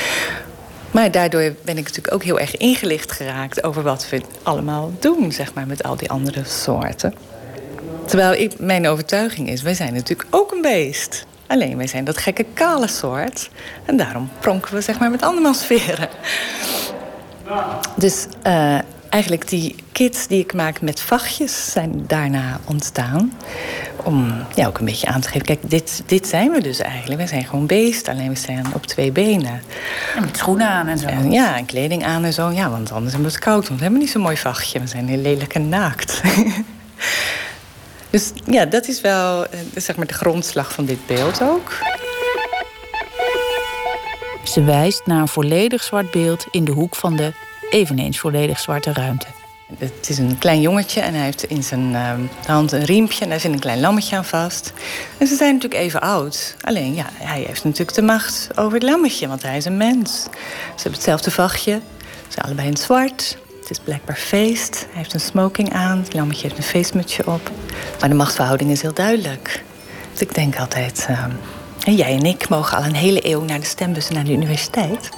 [0.92, 3.64] Maar daardoor ben ik natuurlijk ook heel erg ingelicht geraakt...
[3.64, 7.33] over wat we allemaal doen, zeg maar, met al die andere soorten.
[8.14, 11.26] Terwijl ik, mijn overtuiging is, wij zijn natuurlijk ook een beest.
[11.48, 13.50] Alleen wij zijn dat gekke kale soort.
[13.86, 16.10] En daarom pronken we zeg maar met andermans veren.
[17.96, 18.78] Dus uh,
[19.10, 23.34] eigenlijk die kits die ik maak met vachtjes zijn daarna ontstaan.
[24.04, 25.46] Om ja, ook een beetje aan te geven.
[25.46, 27.18] Kijk, dit, dit zijn we dus eigenlijk.
[27.18, 29.62] Wij zijn gewoon beest, alleen we staan op twee benen.
[30.16, 31.08] En met schoenen aan en zo.
[31.08, 32.50] En, ja, en kleding aan en zo.
[32.50, 33.68] Ja, want anders hebben we het koud.
[33.68, 34.80] Want we hebben niet zo'n mooi vachtje.
[34.80, 36.22] We zijn heel lelijk en naakt.
[38.14, 41.72] Dus ja, dat is wel eh, zeg maar de grondslag van dit beeld ook.
[44.44, 47.34] Ze wijst naar een volledig zwart beeld in de hoek van de
[47.70, 49.26] eveneens volledig zwarte ruimte.
[49.78, 52.14] Het is een klein jongetje en hij heeft in zijn uh,
[52.46, 54.74] hand een riempje en daar zit een klein lammetje aan vast.
[55.18, 56.56] En ze zijn natuurlijk even oud.
[56.62, 60.12] Alleen ja, hij heeft natuurlijk de macht over het lammetje, want hij is een mens.
[60.22, 60.30] Ze
[60.74, 61.82] hebben hetzelfde vachtje,
[62.28, 63.38] ze zijn allebei in het zwart.
[63.64, 64.86] Het is blijkbaar feest.
[64.90, 66.06] Hij heeft een smoking aan.
[66.12, 67.52] Lammetje heeft een feestmutsje op.
[68.00, 69.64] Maar de machtsverhouding is heel duidelijk.
[70.12, 71.08] Dus ik denk altijd...
[71.10, 71.26] Uh,
[71.98, 75.10] jij en ik mogen al een hele eeuw naar de stembus en naar de universiteit.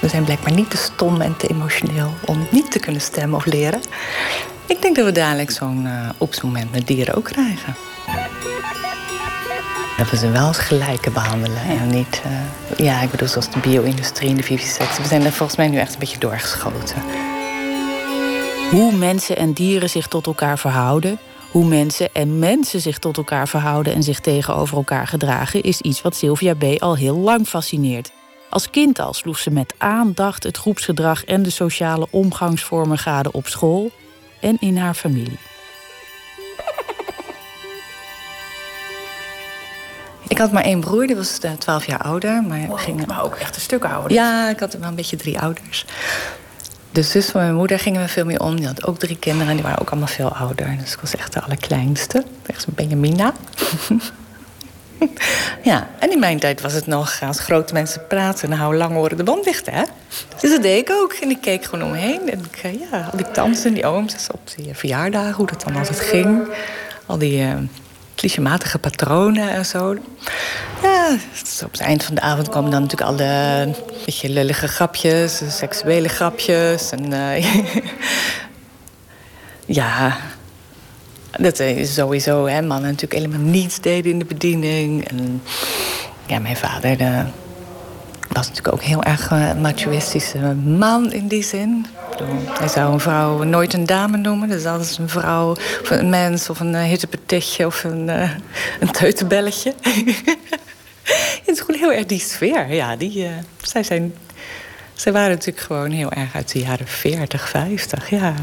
[0.00, 3.44] We zijn blijkbaar niet te stom en te emotioneel om niet te kunnen stemmen of
[3.44, 3.80] leren.
[4.66, 7.74] Ik denk dat we dadelijk zo'n uh, met dieren ook krijgen.
[9.96, 11.62] Dat we ze wel als gelijke behandelen.
[11.62, 15.02] En niet, uh, ja, ik bedoel, zoals de bio-industrie en de vivisectie.
[15.02, 17.02] We zijn er volgens mij nu echt een beetje doorgeschoten.
[18.70, 21.18] Hoe mensen en dieren zich tot elkaar verhouden,
[21.50, 26.02] hoe mensen en mensen zich tot elkaar verhouden en zich tegenover elkaar gedragen, is iets
[26.02, 26.64] wat Sylvia B.
[26.78, 28.10] al heel lang fascineert.
[28.50, 33.46] Als kind al sloeg ze met aandacht het groepsgedrag en de sociale omgangsvormen gade op
[33.46, 33.90] school
[34.40, 35.38] en in haar familie.
[40.28, 42.42] Ik had maar één broer, die was 12 jaar ouder.
[42.42, 43.06] Maar, ging...
[43.06, 44.12] maar ook echt een stuk ouder.
[44.12, 45.84] Ja, ik had wel een beetje drie ouders.
[46.90, 48.56] De zus van mijn moeder gingen we veel meer om.
[48.56, 50.76] Die had ook drie kinderen en die waren ook allemaal veel ouder.
[50.80, 52.24] Dus ik was echt de allerkleinste.
[52.46, 53.32] Echt een Benjamina.
[55.62, 58.48] ja, en in mijn tijd was het nog als grote mensen praten...
[58.48, 59.82] dan houden lang oren de band dicht, hè?
[60.40, 61.12] Dus dat deed ik ook.
[61.12, 62.30] En ik keek gewoon omheen.
[62.30, 65.34] En ik, eh, ja, al die tantes en die ooms op die verjaardagen...
[65.34, 66.48] hoe dat dan altijd ging.
[67.06, 67.42] Al die...
[67.42, 67.54] Uh,
[68.16, 69.96] clichématige patronen en zo.
[70.82, 71.16] Ja,
[71.64, 73.74] op het eind van de avond komen dan natuurlijk alle
[74.04, 76.90] beetje lullige grapjes, seksuele grapjes.
[76.90, 77.54] En, uh,
[79.80, 80.16] ja,
[81.38, 85.08] dat is sowieso, hè, mannen natuurlijk helemaal niets deden in de bediening.
[85.08, 85.42] En
[86.26, 87.24] ja, mijn vader de,
[88.36, 91.86] was natuurlijk ook heel erg een machoïstische man in die zin.
[92.58, 94.48] Hij zou een vrouw nooit een dame noemen.
[94.48, 98.30] Dus altijd een vrouw of een mens of een uh, of een, uh,
[98.80, 99.74] een teutenbelletje.
[101.42, 102.72] het is gewoon heel erg die sfeer.
[102.72, 103.28] Ja, die, uh,
[103.62, 104.14] zij, zijn,
[104.94, 108.10] zij waren natuurlijk gewoon heel erg uit de jaren 40, 50.
[108.10, 108.34] Ja.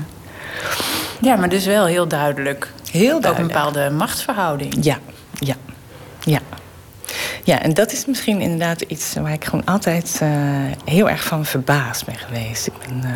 [1.22, 2.72] Ja, maar dus wel heel duidelijk.
[2.92, 3.28] Heel duidelijk.
[3.28, 4.74] Ook een bepaalde machtsverhouding.
[4.82, 5.00] Ja,
[5.40, 5.56] ja,
[6.24, 6.40] ja.
[7.44, 10.30] Ja, en dat is misschien inderdaad iets waar ik gewoon altijd uh,
[10.86, 12.68] heel erg van verbaasd ben geweest.
[12.68, 13.12] Ik ben uh,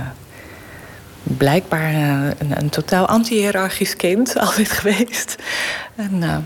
[1.37, 5.35] blijkbaar uh, een, een, totaal anti-hierarchisch kind altijd geweest.
[5.95, 6.45] En,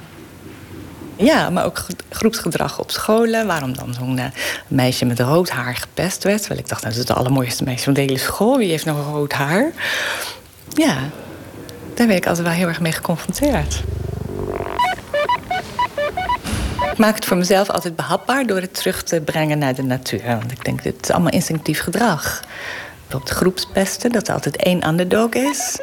[1.16, 3.48] ja, maar ook groepsgedrag op scholen.
[3.48, 4.20] Waarom dan zo'n
[4.68, 6.40] meisje met rood haar gepest werd.
[6.40, 8.58] Terwijl ik dacht, nou, dat is het allermooiste meisje van de hele school.
[8.58, 9.72] Wie heeft nog rood haar?
[10.70, 10.98] Ja,
[11.94, 13.84] daar werd ik altijd wel heel erg mee geconfronteerd.
[17.02, 20.26] Maak het voor mezelf altijd behapbaar door het terug te brengen naar de natuur.
[20.26, 22.44] Want ik denk, dit is allemaal instinctief gedrag.
[23.02, 25.80] Bijvoorbeeld groepspesten, dat er altijd één underdog is.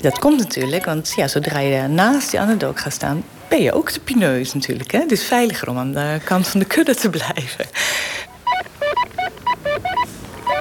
[0.00, 3.24] Dat komt natuurlijk, want ja, zodra je naast die underdog gaat staan...
[3.48, 4.90] ben je ook de pineus natuurlijk.
[4.90, 4.98] Hè?
[4.98, 7.66] Het is veiliger om aan de kant van de kudde te blijven.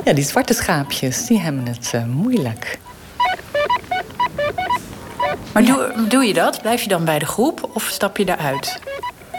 [0.04, 2.80] Ja, die zwarte schaapjes, die hebben het uh, moeilijk.
[5.54, 6.62] Maar doe, doe je dat?
[6.62, 8.80] Blijf je dan bij de groep of stap je eruit?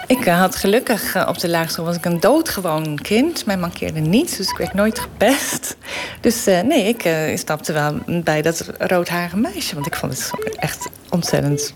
[0.08, 3.46] Ik had gelukkig op de laagschool was ik een doodgewoon kind.
[3.46, 5.76] Mij mankeerde niets, dus ik werd nooit gepest.
[6.20, 9.74] Dus uh, nee, ik stapte wel bij dat roodharige meisje.
[9.74, 11.74] Want ik vond het echt ontzettend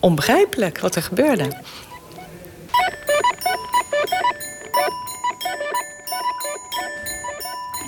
[0.00, 1.52] onbegrijpelijk wat er gebeurde.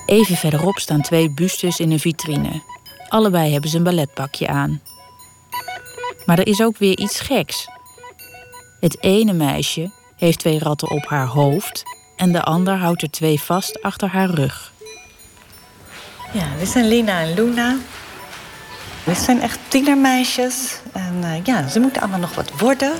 [0.06, 2.62] Even verderop staan twee bustes in een vitrine.
[3.08, 4.80] Allebei hebben ze een balletpakje aan.
[6.24, 7.68] Maar er is ook weer iets geks.
[8.80, 11.82] Het ene meisje heeft twee ratten op haar hoofd
[12.16, 14.72] en de ander houdt er twee vast achter haar rug.
[16.32, 17.76] Ja, dit zijn Lina en Luna.
[19.04, 20.78] Dit zijn echt tienermeisjes.
[20.92, 22.92] En uh, ja, ze moeten allemaal nog wat worden.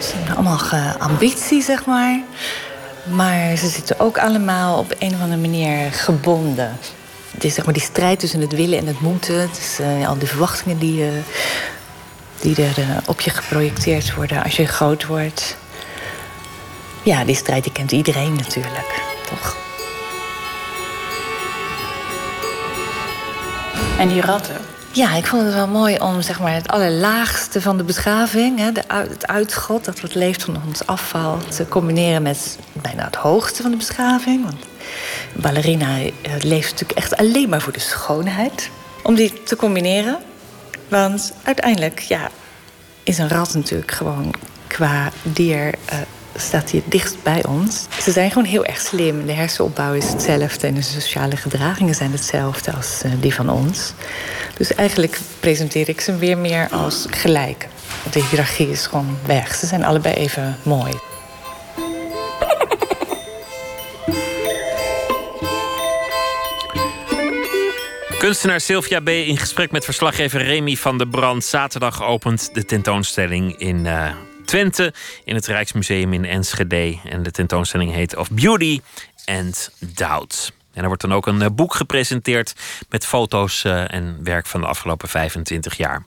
[0.00, 0.60] Ze hebben allemaal
[0.98, 2.20] ambitie, zeg maar.
[3.10, 6.78] Maar ze zitten ook allemaal op een of andere manier gebonden.
[7.30, 9.50] Het is zeg maar die strijd tussen het willen en het moeten.
[9.80, 11.08] Uh, al die verwachtingen die, uh,
[12.40, 15.56] die er uh, op je geprojecteerd worden als je groot wordt.
[17.02, 19.56] Ja, die strijd die kent iedereen natuurlijk, toch?
[23.98, 24.56] En die ratten?
[24.92, 28.72] Ja, ik vond het wel mooi om zeg maar, het allerlaagste van de beschaving, hè,
[28.72, 33.62] de, het uitschot, dat wat leeft van ons afval, te combineren met bijna het hoogste
[33.62, 34.44] van de beschaving.
[34.44, 34.64] Want
[35.32, 35.96] ballerina
[36.38, 38.70] leeft natuurlijk echt alleen maar voor de schoonheid.
[39.02, 40.18] Om die te combineren.
[40.88, 42.30] Want uiteindelijk ja,
[43.02, 44.34] is een rat natuurlijk gewoon
[44.66, 45.74] qua dier.
[45.92, 45.98] Uh,
[46.34, 47.86] staat hij het dichtst bij ons.
[48.02, 49.26] Ze zijn gewoon heel erg slim.
[49.26, 53.92] De hersenopbouw is hetzelfde en de sociale gedragingen zijn hetzelfde als uh, die van ons.
[54.56, 57.68] Dus eigenlijk presenteer ik ze weer meer als gelijk.
[58.10, 59.54] De hiërarchie is gewoon weg.
[59.54, 60.92] Ze zijn allebei even mooi.
[68.26, 69.08] Kunstenaar Sylvia B.
[69.08, 71.44] in gesprek met verslaggever Remy van der Brand.
[71.44, 74.08] Zaterdag opent de tentoonstelling in uh,
[74.44, 74.92] Twente,
[75.24, 76.98] in het Rijksmuseum in Enschede.
[77.04, 78.80] En de tentoonstelling heet Of Beauty
[79.24, 80.52] and Doubt.
[80.72, 82.54] En er wordt dan ook een uh, boek gepresenteerd
[82.88, 86.06] met foto's uh, en werk van de afgelopen 25 jaar.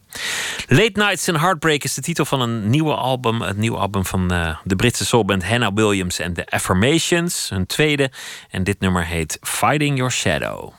[0.67, 3.41] Late Nights and Heartbreak is de titel van een nieuwe album.
[3.41, 4.27] Het nieuwe album van
[4.63, 7.49] de Britse soulband Hannah Williams en The Affirmations.
[7.49, 8.11] Hun tweede.
[8.49, 10.78] En dit nummer heet Fighting Your Shadow.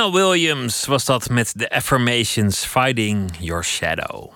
[0.00, 4.32] Hannah Williams was dat met The Affirmations Fighting Your Shadow.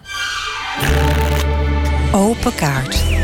[2.12, 3.23] Open kaart.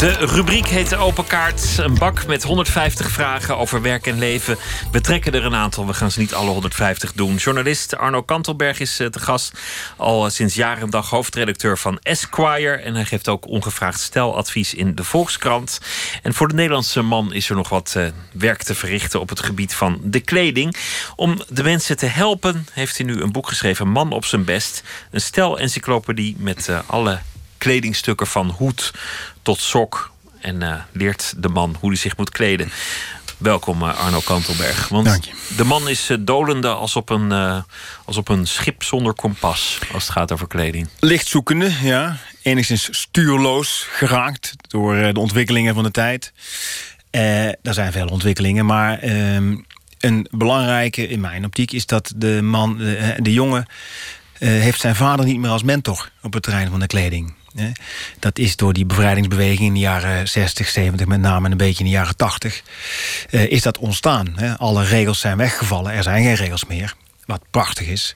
[0.00, 1.78] De rubriek heet Open Kaart.
[1.78, 4.56] Een bak met 150 vragen over werk en leven.
[4.92, 5.86] We trekken er een aantal.
[5.86, 7.34] We gaan ze niet alle 150 doen.
[7.34, 9.60] Journalist Arno Kantelberg is eh, te gast.
[9.96, 12.76] Al sinds jaren en dag hoofdredacteur van Esquire.
[12.76, 15.80] En hij geeft ook ongevraagd steladvies in de Volkskrant.
[16.22, 19.40] En voor de Nederlandse man is er nog wat uh, werk te verrichten op het
[19.40, 20.76] gebied van de kleding.
[21.16, 23.88] Om de mensen te helpen heeft hij nu een boek geschreven.
[23.88, 24.82] Man op zijn best.
[25.10, 27.20] Een stel-encyclopedie met uh, alle
[27.60, 28.92] kledingstukken van hoed
[29.42, 30.10] tot sok.
[30.40, 32.70] En uh, leert de man hoe hij zich moet kleden.
[33.36, 34.88] Welkom uh, Arno Kantelberg.
[34.88, 35.32] Want Dank je.
[35.56, 37.32] de man is uh, dolende als op, een,
[38.04, 39.78] als op een schip zonder kompas.
[39.92, 40.88] Als het gaat over kleding.
[41.00, 42.16] Lichtzoekende, ja.
[42.42, 46.32] Enigszins stuurloos geraakt door de ontwikkelingen van de tijd.
[47.10, 49.56] er zijn veel ontwikkelingen, maar ehm,
[49.98, 53.66] een belangrijke in mijn optiek is dat de man, de, de jongen,
[54.38, 57.34] heeft zijn vader niet meer als mentor op het terrein van de kleding.
[58.18, 61.84] Dat is door die bevrijdingsbeweging in de jaren 60, 70, met name een beetje in
[61.84, 62.62] de jaren 80,
[63.30, 64.56] eh, is dat ontstaan.
[64.58, 66.94] Alle regels zijn weggevallen, er zijn geen regels meer.
[67.26, 68.14] Wat prachtig is.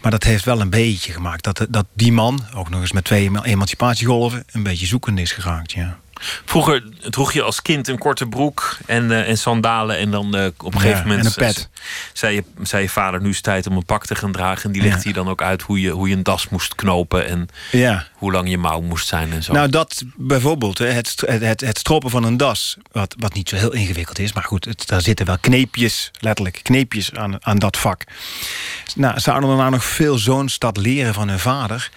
[0.00, 3.04] Maar dat heeft wel een beetje gemaakt dat, dat die man, ook nog eens met
[3.04, 5.72] twee emancipatiegolven, een beetje zoekend is geraakt.
[5.72, 5.98] Ja.
[6.44, 9.98] Vroeger droeg je als kind een korte broek en, uh, en sandalen.
[9.98, 11.20] En dan uh, op een gegeven moment.
[11.20, 11.68] En een pet.
[12.12, 14.64] Zei je, zei je vader: Nu is het tijd om een pak te gaan dragen.
[14.64, 15.08] En die legde ja.
[15.08, 17.26] je dan ook uit hoe je, hoe je een das moest knopen.
[17.26, 18.06] En ja.
[18.12, 19.52] hoe lang je mouw moest zijn en zo.
[19.52, 20.78] Nou, dat bijvoorbeeld.
[20.78, 22.76] Het, het, het stroppen van een das.
[22.92, 24.32] Wat, wat niet zo heel ingewikkeld is.
[24.32, 28.04] Maar goed, het, daar zitten wel kneepjes, letterlijk kneepjes aan, aan dat vak.
[28.94, 31.90] Nou, zouden we nou nog veel zoons dat leren van hun vader?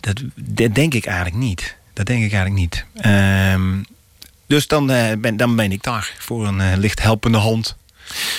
[0.00, 1.76] Dat, dat denk ik eigenlijk niet.
[1.94, 2.84] Dat denk ik eigenlijk niet.
[3.06, 3.84] Um,
[4.46, 7.76] dus dan, uh, ben, dan ben ik daar voor een uh, licht helpende hand.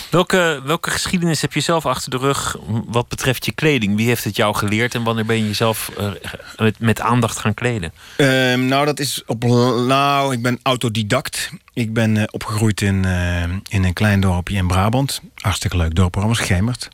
[0.10, 3.96] Welke, welke geschiedenis heb je zelf achter de rug wat betreft je kleding?
[3.96, 6.12] Wie heeft het jou geleerd en wanneer ben je jezelf uh,
[6.58, 7.94] met, met, aandacht gaan kleden?
[8.18, 9.44] Um, nou, dat is op.
[9.88, 11.50] Nou, ik ben autodidact.
[11.74, 13.06] Ik ben opgegroeid in,
[13.70, 15.22] in een klein dorpje in Brabant.
[15.36, 16.88] Hartstikke leuk dorp, was Gemert.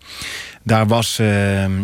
[0.63, 1.19] Daar was.
[1.19, 1.83] Ehm,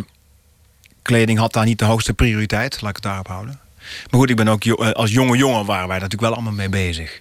[1.01, 3.59] kleding had daar niet de hoogste prioriteit, laat ik het daarop houden.
[4.09, 7.19] Maar goed, ik ben ook als jonge jongen waren wij natuurlijk wel allemaal mee bezig.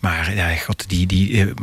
[0.00, 1.54] Maar ja, god, die, die,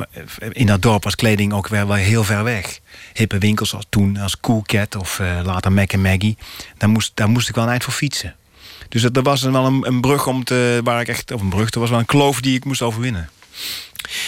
[0.52, 2.80] in dat dorp was kleding ook wel, heel ver weg.
[3.14, 6.38] Hippe winkels als toen, als Cool Cat of uh, later Mac Maggie.
[6.78, 8.36] Daar moest, daar moest ik wel een eind voor fietsen.
[8.90, 11.72] Dus er was wel een, een brug om te, waar ik echt, of een brug,
[11.72, 13.30] er was wel een kloof die ik moest overwinnen.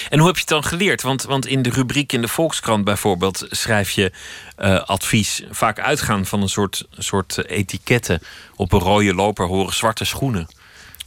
[0.09, 1.01] En hoe heb je het dan geleerd?
[1.01, 4.11] Want, want in de rubriek in de Volkskrant bijvoorbeeld schrijf je
[4.59, 8.21] uh, advies vaak uitgaan van een soort, soort etiketten.
[8.55, 10.47] Op een rode loper horen zwarte schoenen.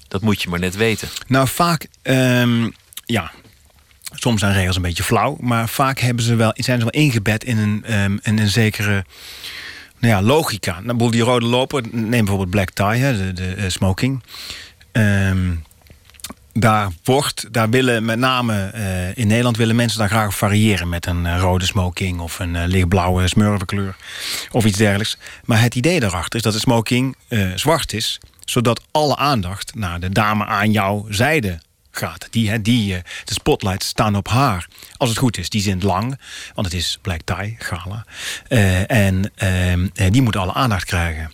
[0.08, 1.08] Dat moet je maar net weten.
[1.26, 2.74] Nou, vaak, um,
[3.04, 3.30] ja.
[4.12, 7.44] Soms zijn regels een beetje flauw, maar vaak hebben ze wel, zijn ze wel ingebed
[7.44, 9.04] in een, in een zekere
[9.98, 10.80] nou ja, logica.
[10.80, 14.22] Nou, die rode loper, neem bijvoorbeeld black tie, de, de uh, smoking.
[14.92, 15.64] Um,
[16.60, 21.06] daar wordt, daar willen met name uh, in Nederland willen mensen daar graag variëren met
[21.06, 23.96] een uh, rode smoking of een uh, lichtblauwe smurvenkleur
[24.50, 25.18] of iets dergelijks.
[25.44, 27.16] Maar het idee daarachter is dat de smoking
[27.54, 31.60] zwart is, zodat alle aandacht naar de dame aan jouw zijde
[31.90, 32.28] gaat.
[32.30, 32.94] Die, die,
[33.24, 34.68] de spotlights staan op haar.
[34.96, 36.20] Als het goed is, die zijn lang,
[36.54, 38.04] want het is black tie, gala.
[38.86, 39.32] en
[40.10, 41.32] die moet alle aandacht krijgen.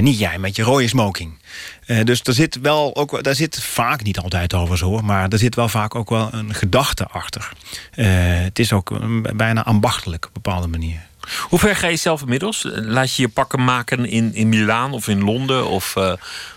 [0.00, 1.38] niet jij met je rode smoking.
[1.86, 5.38] Uh, dus er zit wel ook, daar zit vaak, niet altijd over zo, maar er
[5.38, 7.48] zit wel vaak ook wel een gedachte achter.
[7.94, 11.00] Uh, het is ook een, bijna ambachtelijk op een bepaalde manier.
[11.48, 12.66] Hoe ver ga je zelf inmiddels?
[12.72, 15.68] Laat je je pakken maken in, in Milaan of in Londen?
[15.68, 16.12] Of, uh,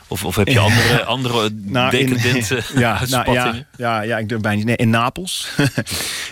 [0.07, 4.29] of, of heb je andere, andere nou, decadente in, ja, nou, ja, ja, ja, ik
[4.29, 5.49] doe bijna nee, in Napels.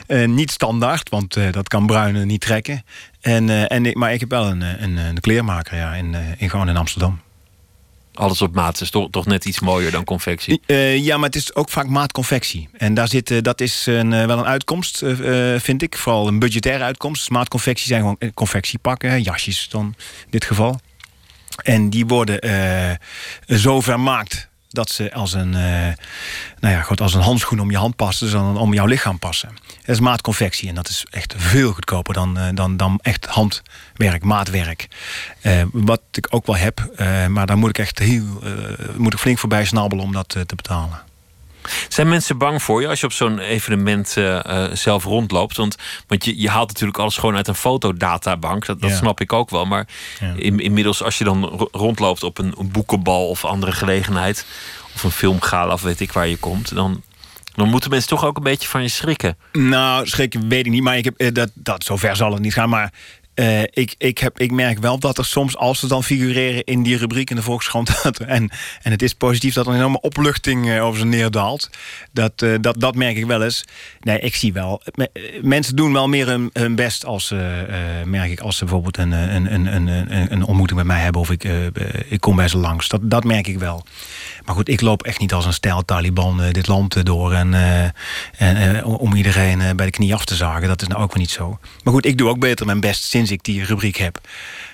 [0.26, 2.84] niet standaard, want dat kan Bruinen niet trekken.
[3.22, 6.78] En, en, maar ik heb wel een, een, een kleermaker ja, in, in, gewoon in
[6.78, 7.22] Amsterdam.
[8.14, 10.62] Alles op maat is toch, toch net iets mooier dan confectie.
[10.68, 12.70] Uh, ja, maar het is ook vaak maatconfectie.
[12.78, 15.04] En daar zit, uh, dat is een, uh, wel een uitkomst,
[15.58, 15.98] vind ik.
[15.98, 17.20] Vooral een budgettaire uitkomst.
[17.20, 20.80] Dus maatconfectie zijn gewoon confectiepakken, jasjes dan in dit geval.
[21.64, 22.40] En die worden
[23.48, 27.96] zo vermaakt dat ze als een, nou ja, goed, als een handschoen om je hand
[27.96, 29.50] passen, dus dan om jouw lichaam passen.
[29.66, 34.88] Dat is maatconfectie en dat is echt veel goedkoper dan, dan, dan echt handwerk, maatwerk.
[35.42, 36.94] Uh, wat ik ook wel heb,
[37.30, 38.26] maar daar moet ik echt heel,
[38.96, 41.13] moet ik flink voorbij snabbelen om dat te betalen.
[41.88, 44.18] Zijn mensen bang voor je als je op zo'n evenement
[44.74, 45.58] zelf rondloopt?
[45.58, 45.76] Want,
[46.08, 48.66] want je, je haalt natuurlijk alles gewoon uit een fotodatabank.
[48.66, 48.96] Dat, dat ja.
[48.96, 49.66] snap ik ook wel.
[49.66, 49.88] Maar
[50.20, 50.34] ja.
[50.36, 54.46] in, inmiddels, als je dan rondloopt op een, een boekenbal of andere gelegenheid,
[54.96, 57.04] of een filmgala of weet ik waar je komt, dan,
[57.56, 59.38] dan moeten mensen toch ook een beetje van je schrikken.
[59.52, 62.70] Nou, schrikken weet ik niet, maar ik heb, dat, dat, zover zal het niet gaan.
[62.70, 62.94] Maar
[63.36, 66.84] uh, ik, ik, heb, ik merk wel dat er soms, als ze dan figureren in
[66.84, 68.02] die rubriek in de Volkskrant...
[68.28, 68.50] en,
[68.82, 71.70] en het is positief dat er een enorme opluchting uh, over ze neerdaalt.
[72.12, 73.64] Dat, uh, dat, dat merk ik wel eens.
[74.00, 74.82] Nee, ik zie wel.
[75.42, 77.30] mensen doen wel meer hun, hun best als,
[78.06, 81.22] merk ik, als ze bijvoorbeeld een, een, een, een, een ontmoeting met mij hebben...
[81.22, 81.44] of ik,
[82.08, 82.88] ik kom bij ze langs.
[82.88, 83.86] Dat, dat merk ik wel.
[84.46, 87.34] Maar goed, ik loop echt niet als een stijl Taliban dit land door...
[87.34, 87.54] en,
[88.38, 90.68] en om iedereen bij de knie af te zagen.
[90.68, 91.60] Dat is nou ook wel niet zo.
[91.84, 94.22] Maar goed, ik doe ook beter mijn best sinds ik die rubriek heb.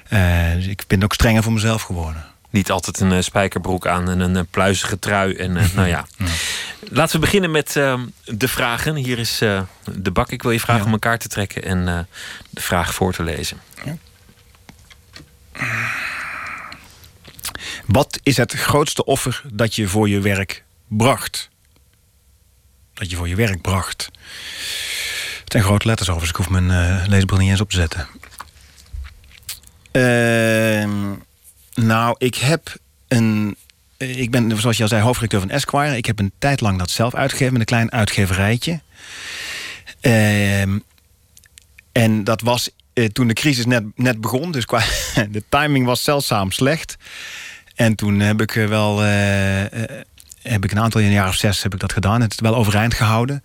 [0.10, 2.26] Uh, dus ik ben ook strenger voor mezelf geworden.
[2.50, 5.36] Niet altijd een uh, spijkerbroek aan en een uh, pluizige trui.
[5.36, 5.88] En nou ja.
[6.18, 6.26] ja.
[6.90, 8.96] Laten we beginnen met ehm, de vragen.
[8.96, 9.38] Hier is
[9.86, 10.32] de bak.
[10.32, 10.88] Ik wil je vragen ja.
[10.88, 12.08] om elkaar te trekken en
[12.50, 13.58] de vraag voor te lezen.
[13.86, 13.98] Ja.
[17.86, 21.50] Wat is het grootste offer dat je voor je werk bracht?
[22.94, 24.10] Dat je voor je werk bracht.
[25.50, 26.40] Het zijn grote letters overigens.
[26.40, 28.08] Ik hoef mijn uh, leesbril niet eens op te zetten.
[29.92, 31.14] Uh,
[31.74, 32.76] nou, ik heb
[33.08, 33.58] een
[33.98, 35.98] ik ben, zoals je al zei, hoofdredacteur van Esquire.
[35.98, 38.80] Ik heb een tijd lang dat zelf uitgegeven met een klein uitgeverijtje.
[40.02, 40.80] Ehm,
[41.92, 44.52] en dat was eh, toen de crisis net, net begon.
[44.52, 44.84] Dus qua,
[45.32, 46.98] de timing was zeldzaam slecht.
[47.76, 49.00] En toen heb ik wel
[50.42, 52.22] heb ik een aantal jaar of zes heb ik dat gedaan.
[52.22, 53.44] Het is wel overeind gehouden.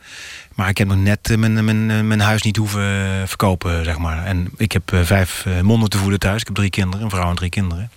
[0.55, 3.99] Maar ik heb nog net eh, mijn, mijn, eh, mijn huis niet hoeven verkopen, zeg
[3.99, 4.25] maar.
[4.25, 6.41] En ik heb eh, vijf monden te voeden thuis.
[6.41, 7.91] Ik heb drie kinderen, een vrouw en drie kinderen.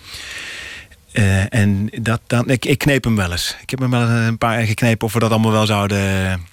[1.49, 3.57] en dat, dan, ik, ik kneep hem wel eens.
[3.61, 6.45] Ik heb hem wel een paar geknepen of we dat allemaal wel zouden,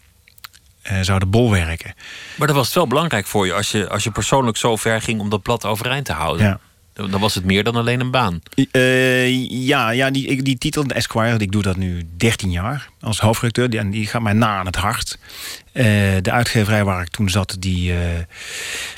[1.01, 1.94] zouden bolwerken.
[2.36, 5.01] Maar dat was het wel belangrijk voor je als, je als je persoonlijk zo ver
[5.01, 6.47] ging om dat blad overeind te houden.
[6.47, 6.60] Ja.
[6.94, 8.40] Dan was het meer dan alleen een baan.
[8.72, 13.20] Uh, ja, ja die, die titel, de Esquire, ik doe dat nu 13 jaar als
[13.20, 13.70] hoofdredacteur.
[13.70, 15.18] Die, die gaat mij na aan het hart.
[15.75, 15.85] Uh,
[16.21, 17.99] de uitgeverij waar ik toen zat, die, uh,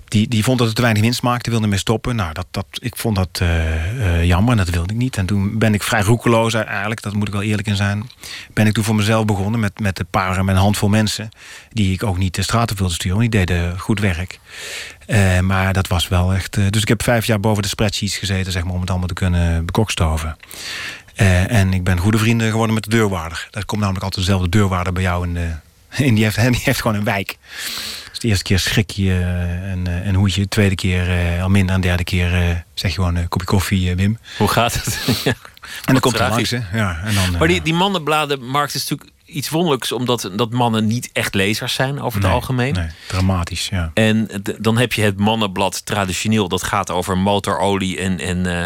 [0.04, 2.16] die, die vond dat het te weinig winst maakte, wilde mee stoppen.
[2.16, 3.42] Nou, dat, dat, ik vond dat
[4.22, 5.16] jammer en dat wilde ik niet.
[5.16, 8.10] En toen ben ik vrij roekeloos eigenlijk, dat moet ik wel eerlijk in zijn.
[8.52, 11.28] Ben ik toen voor mezelf begonnen met, met een paar, met een handvol mensen.
[11.72, 14.38] Die ik ook niet de straten wilde sturen, die deden goed werk.
[15.42, 16.72] Maar dat was wel echt.
[16.72, 19.14] Dus ik heb vijf jaar boven de spreadsheets gezeten, zeg maar, om het allemaal te
[19.14, 20.36] kunnen bekokstoven.
[21.48, 23.48] En ik ben goede vrienden geworden met de deurwaarder.
[23.50, 25.26] Dat komt namelijk altijd dezelfde deurwaarder bij jou.
[25.26, 25.50] In de,
[26.08, 27.38] in die, heeft, die heeft gewoon een wijk.
[28.10, 29.20] Dus de eerste keer schrik je
[29.62, 30.40] en, en hoedje.
[30.40, 31.74] De tweede keer al minder.
[31.74, 34.18] En de derde keer zeg je gewoon een kopje koffie, Wim.
[34.38, 34.98] Hoe gaat het?
[35.24, 35.32] ja.
[35.84, 36.60] En dan komt er langs, hè?
[36.72, 41.10] Ja, en dan, maar die, die mannenbladenmarkt is natuurlijk iets wonderlijks, omdat dat mannen niet
[41.12, 42.74] echt lezers zijn over het algemeen.
[42.74, 43.90] Nee, dramatisch, ja.
[43.94, 44.28] En
[44.58, 48.62] dan heb je het mannenblad traditioneel, dat gaat over motorolie en, en, uh,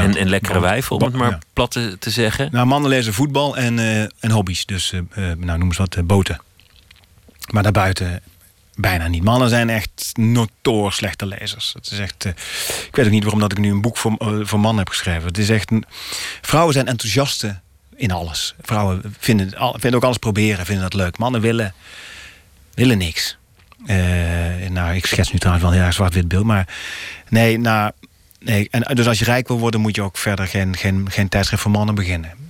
[0.00, 2.48] en, en, lekkere wijven, om het maar plat te, te, zeggen.
[2.52, 6.40] Nou, mannen lezen voetbal en, uh, en hobby's, dus uh, nou, noem eens wat, boten.
[7.46, 8.22] Maar daarbuiten
[8.74, 9.22] bijna niet.
[9.22, 11.72] Mannen zijn echt notoor slechte lezers.
[11.72, 14.60] Het is echt, ik weet ook niet waarom dat ik nu een boek voor, voor
[14.60, 15.26] mannen heb geschreven.
[15.26, 15.70] Het is echt,
[16.40, 17.60] vrouwen zijn enthousiaste
[17.96, 18.54] in alles.
[18.60, 21.18] Vrouwen vinden, vinden ook alles proberen, vinden dat leuk.
[21.18, 21.74] Mannen willen,
[22.74, 23.36] willen niks.
[23.86, 26.44] Uh, nou, ik schets nu trouwens wel een heel zwart-wit beeld.
[26.44, 26.68] Maar
[27.28, 27.90] nee, nou,
[28.38, 28.68] nee.
[28.70, 31.62] En, dus als je rijk wil worden, moet je ook verder geen, geen, geen tijdschrift
[31.62, 32.45] voor mannen beginnen.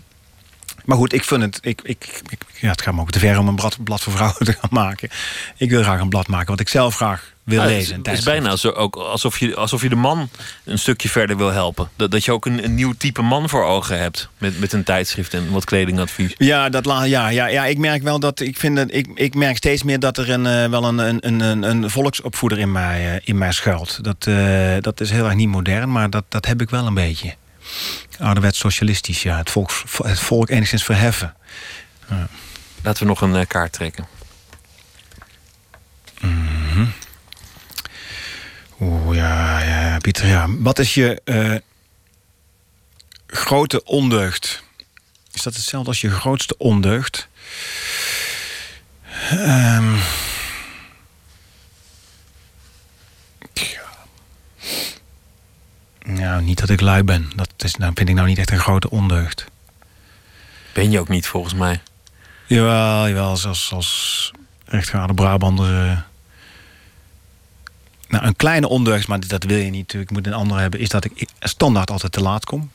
[0.86, 1.58] Maar goed, ik vind het.
[1.62, 4.12] Ik, ik, ik, ja, het gaat me ook te ver om een blad, blad voor
[4.12, 5.08] vrouwen te gaan maken.
[5.56, 7.96] Ik wil graag een blad maken wat ik zelf graag wil lezen.
[7.96, 10.28] Het is bijna zo, ook alsof, je, alsof je de man
[10.64, 11.88] een stukje verder wil helpen.
[11.96, 14.28] Dat, dat je ook een, een nieuw type man voor ogen hebt.
[14.38, 16.34] Met, met een tijdschrift en wat kledingadvies.
[16.38, 18.40] Ja, dat, ja, ja, ja, ik merk wel dat.
[18.40, 21.40] Ik, vind dat, ik, ik merk steeds meer dat er een, uh, wel een, een,
[21.40, 24.04] een, een volksopvoeder in mij, uh, in mij schuilt.
[24.04, 26.94] Dat, uh, dat is heel erg niet modern, maar dat, dat heb ik wel een
[26.94, 27.34] beetje.
[28.18, 29.36] Ouderwets socialistisch, ja.
[29.36, 29.70] Het volk,
[30.04, 31.34] het volk enigszins verheffen.
[32.08, 32.28] Ja.
[32.82, 34.06] Laten we nog een kaart trekken.
[36.20, 36.92] Mm
[38.80, 40.46] Oeh, ja, ja, Pieter, ja.
[40.48, 41.54] Wat is je uh,
[43.26, 44.62] grote ondeugd?
[45.32, 47.28] Is dat hetzelfde als je grootste ondeugd?
[49.32, 49.98] Um,
[56.16, 57.30] Nou, niet dat ik lui ben.
[57.34, 59.44] Dat is, nou, vind ik nou niet echt een grote ondeugd.
[60.72, 61.80] Ben je ook niet, volgens mij?
[62.46, 63.28] Jawel, jawel.
[63.28, 64.32] Als, als
[64.64, 65.86] rechtgaande Brabander...
[65.86, 65.98] Uh,
[68.08, 69.92] nou, een kleine ondeugd, maar dat wil je niet.
[69.92, 72.70] Ik moet een andere hebben, is dat ik standaard altijd te laat kom.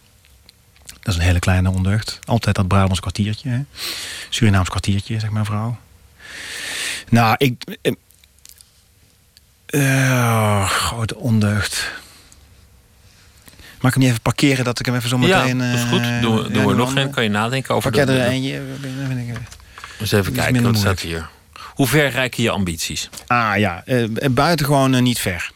[0.85, 2.19] Dat is een hele kleine ondeugd.
[2.25, 3.49] Altijd dat Brabants kwartiertje.
[3.49, 3.61] Hè?
[4.29, 5.77] Surinaams kwartiertje, zeg maar, vrouw.
[7.09, 7.77] Nou, ik...
[9.67, 11.91] Uh, grote ondeugd.
[13.81, 15.57] Mag ik hem niet even parkeren dat ik hem even zo meteen...
[15.57, 16.21] Ja, dat is goed.
[16.21, 17.09] Doen we, doen we nog geen.
[17.09, 17.91] Kan je nadenken over...
[17.91, 18.61] Pak jij er eentje?
[19.99, 21.29] Eens even kijken, wat staat hier?
[21.73, 23.09] Hoe ver reiken je ambities?
[23.27, 25.51] Ah ja, uh, buitengewoon uh, niet ver.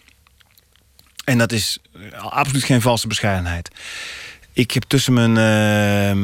[1.24, 1.78] En dat is
[2.18, 3.70] absoluut geen valse bescheidenheid.
[4.54, 5.38] Ik heb tussen mijn,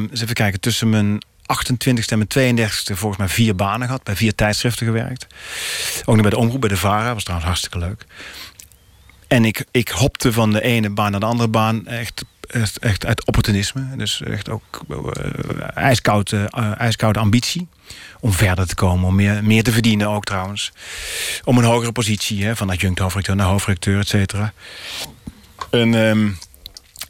[0.09, 1.21] eens even kijken, tussen mijn
[1.51, 4.03] 28ste en mijn 32ste volgens mij vier banen gehad.
[4.03, 5.27] Bij vier tijdschriften gewerkt.
[5.99, 7.13] Ook nog bij de Omroep, bij de VARA.
[7.13, 8.05] Was trouwens hartstikke leuk.
[9.31, 11.87] En ik, ik hopte van de ene baan naar de andere baan.
[11.87, 13.95] Echt, echt, echt uit opportunisme.
[13.97, 14.97] Dus echt ook uh,
[15.73, 17.67] ijskoude, ijskoude ambitie
[18.19, 20.71] om verder te komen, om meer, meer te verdienen ook trouwens.
[21.43, 24.53] Om een hogere positie, hè, van adjunct hoofdrecteur naar hoofdrecteur, et cetera.
[25.69, 26.37] En um,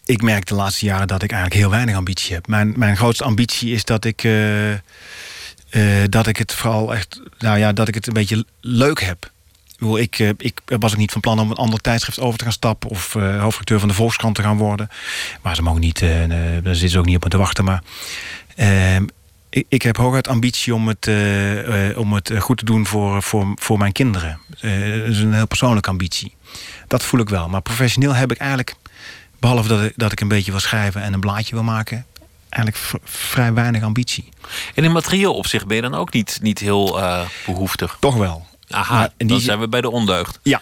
[0.05, 2.47] ik merk de laatste jaren dat ik eigenlijk heel weinig ambitie heb.
[2.47, 4.75] Mijn, mijn grootste ambitie is dat ik, uh,
[6.09, 9.31] dat ik het vooral echt, nou ja, dat ik het een beetje leuk heb.
[9.81, 12.53] Ik, uh, ik was ook niet van plan om een ander tijdschrift over te gaan
[12.53, 14.89] stappen of hoofdredacteur van de Volkskrant te gaan worden.
[15.41, 17.63] Maar ze mogen niet, daar zitten ze ook niet op me te wachten.
[17.63, 17.83] Maar
[18.55, 19.05] ehm,
[19.51, 23.23] ik, ik heb hooguit ambitie om het, uh, uh, om het goed te doen voor,
[23.23, 24.39] voor, voor mijn kinderen.
[24.61, 26.35] Uh, dat is een heel persoonlijke ambitie.
[26.87, 27.49] Dat voel ik wel.
[27.49, 28.75] Maar professioneel heb ik eigenlijk,
[29.39, 32.05] behalve dat ik, dat ik een beetje wil schrijven en een blaadje wil maken,
[32.49, 34.29] eigenlijk vrij weinig ambitie.
[34.75, 37.97] En in materieel opzicht ben je dan ook niet, niet heel eh, behoeftig?
[37.99, 38.47] Toch wel.
[38.73, 40.39] Aha, in die dan zijn we bij de ondeugd.
[40.43, 40.61] Ja.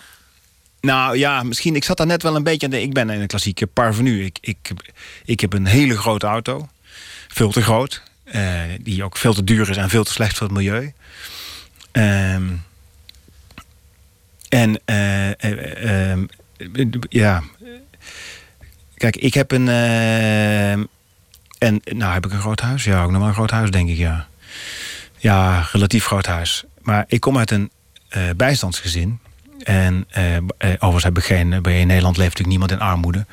[0.82, 1.76] Nou ja, misschien.
[1.76, 2.72] Ik zat daar net wel een beetje aan.
[2.72, 4.26] de- Ik ben een klassieke parvenu.
[4.26, 4.72] Ik, ik,
[5.26, 6.70] ik heb een hele grote auto.
[7.28, 8.02] Veel te groot.
[8.24, 10.94] eh, die ook veel te duur is en veel te slecht voor het milieu.
[11.92, 12.44] Ehm,
[14.50, 16.26] en eh, eh, ehm,
[17.10, 17.44] ja.
[18.98, 19.68] Kijk, ik heb een.
[19.68, 20.88] en
[21.84, 22.84] nou heb ik een groot huis.
[22.84, 24.28] Ja, ook nog wel een groot huis, denk ik, ja.
[25.18, 26.64] Ja, relatief groot huis.
[26.82, 27.72] Maar ik kom uit een
[28.38, 29.20] bijstandsgezin.
[29.64, 31.62] En eh, eh, overigens heb ik geen.
[31.62, 33.26] Bij in Nederland leeft natuurlijk niemand in armoede.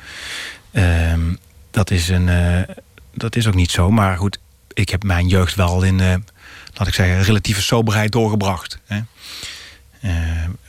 [0.71, 1.33] Ehm,
[1.71, 2.75] dat, is een, eh,
[3.13, 3.91] dat is ook niet zo.
[3.91, 4.39] Maar goed,
[4.73, 5.99] ik heb mijn jeugd wel in.
[5.99, 6.13] eh,
[6.73, 8.79] laat ik zeggen, relatieve soberheid doorgebracht.
[8.85, 8.99] Hè.
[10.01, 10.11] Eh,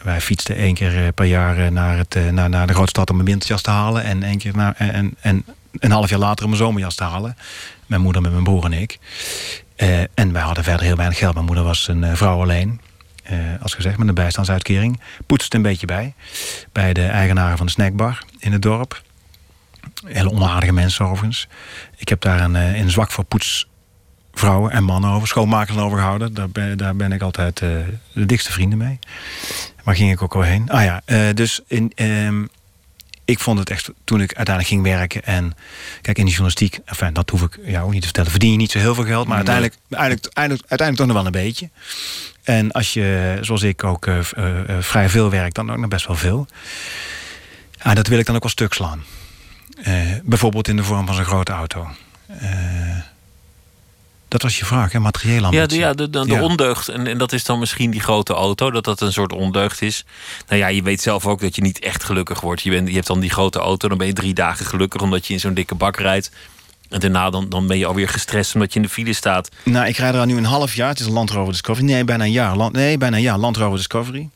[0.03, 2.89] wij fietsten één keer eh, per jaar eh, naar, het, eh, naar, naar de grote
[2.89, 4.03] stad om mijn winterjas te halen.
[4.05, 7.37] En één keer naar, en, en een half jaar later om mijn zomerjas te halen.
[7.87, 8.99] Mijn moeder met mijn broer en ik.
[9.77, 11.35] Eh, en wij hadden verder heel weinig geld.
[11.35, 12.81] Mijn moeder was een eh, vrouw alleen.
[13.29, 15.01] Eh, als gezegd, met een bijstandsuitkering.
[15.27, 16.15] Poetste een beetje bij.
[16.73, 19.03] Bij de eigenaren van de snackbar in het dorp.
[20.07, 21.49] Hele onaardige mensen overigens.
[21.97, 25.29] Ik heb daar een, eh, een zwak voor poetsvrouwen en mannen over.
[25.29, 26.35] Schoonmakers over gehouden.
[26.35, 27.69] Daar ben, daar ben ik altijd eh,
[28.13, 28.99] de dikste vrienden mee.
[29.85, 30.71] Waar ging ik ook al heen?
[30.71, 32.45] Ah ja, dus in, ehm,
[33.25, 35.55] ik vond het echt, toen ik uiteindelijk ging werken en
[36.01, 38.57] kijk in de journalistiek, enfin, dat hoef ik jou ook niet te vertellen, verdien je
[38.57, 41.71] niet zo heel veel geld, maar uiteindelijk, uiteindelijk, uiteindelijk, uiteindelijk toch nog wel een beetje.
[42.49, 45.89] En als je, zoals ik ook eh, eh, eh, vrij veel werkt, dan ook nog
[45.89, 46.47] best wel veel.
[47.83, 49.05] Ja, dat wil ik dan ook wel stuk slaan.
[50.23, 51.89] Bijvoorbeeld in de vorm van zo'n grote auto.
[54.29, 54.99] Dat was je vraag, hè?
[54.99, 55.69] materiële Ja, ambitie.
[55.69, 56.43] de, ja, de, de, de Ja.
[56.43, 56.89] ondeugd.
[56.89, 60.05] En, en dat is dan misschien die grote auto, dat dat een soort ondeugd is.
[60.49, 62.63] Nou ja, je weet zelf ook dat je niet echt gelukkig wordt.
[62.63, 65.27] Je, bent, je hebt dan die grote auto, dan ben je drie dagen gelukkig omdat
[65.27, 66.31] je in zo'n dikke bak rijdt.
[66.89, 69.49] En daarna dan, dan ben je alweer gestrest omdat je in de file staat.
[69.65, 70.89] Nou, ik rijd er al nu een half jaar.
[70.89, 71.87] Het is een Land Rover Discovery.
[71.87, 72.57] Nee, bijna een jaar.
[72.57, 73.39] Land, nee, bijna een jaar.
[73.39, 74.29] Land Rover Discovery.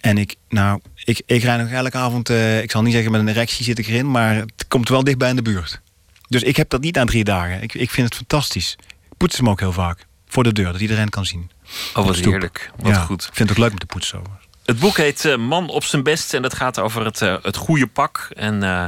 [0.00, 2.30] En ik, nou, ik, ik rijd nog elke avond...
[2.30, 4.10] eh, ik zal niet zeggen met een erectie zit ik erin...
[4.10, 5.80] maar het komt wel dichtbij in de buurt.
[6.28, 7.62] Dus ik heb dat niet aan drie dagen.
[7.62, 8.76] Ik, ik vind het fantastisch.
[9.10, 10.06] Ik poets hem ook heel vaak.
[10.28, 11.50] Voor de deur, dat iedereen kan zien.
[11.94, 12.70] Oh, wat heerlijk.
[12.76, 13.22] Wat Ja, goed.
[13.22, 14.18] Ik vind het ook leuk om te poetsen.
[14.18, 14.37] Over.
[14.68, 17.56] Het boek heet eh, Man op zijn best en dat gaat over het, eh, het
[17.56, 18.28] goede pak.
[18.36, 18.84] En eh,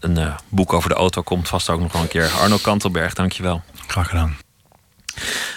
[0.00, 2.28] een, boek over de auto komt vast ook nog wel een keer.
[2.28, 3.62] Arno Kantelberg, dankjewel.
[3.86, 4.36] Graag gedaan.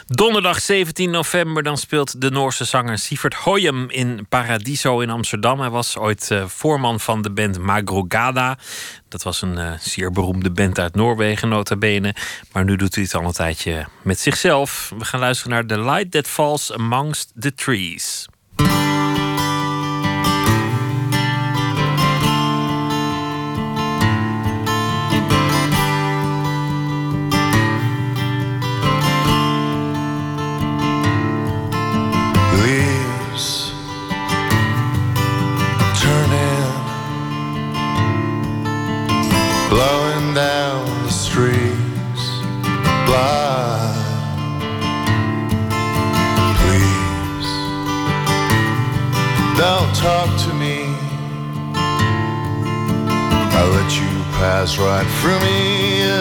[0.08, 5.60] Donderdag 17 november dan speelt de Noorse zanger Sievert Hoyem in Paradiso in Amsterdam.
[5.60, 8.58] Hij was ooit voorman van de band Magrogada.
[9.10, 12.16] Dat was een zeer beroemde band uit Noorwegen, nota bene.
[12.52, 14.94] Maar nu doet hij het al een tijdje met zichzelf.
[14.98, 18.28] We gaan luisteren naar The Light That Falls Amongst the Trees.
[46.60, 47.50] Please
[49.58, 50.78] don't talk to me.
[53.58, 55.60] I let you pass right through me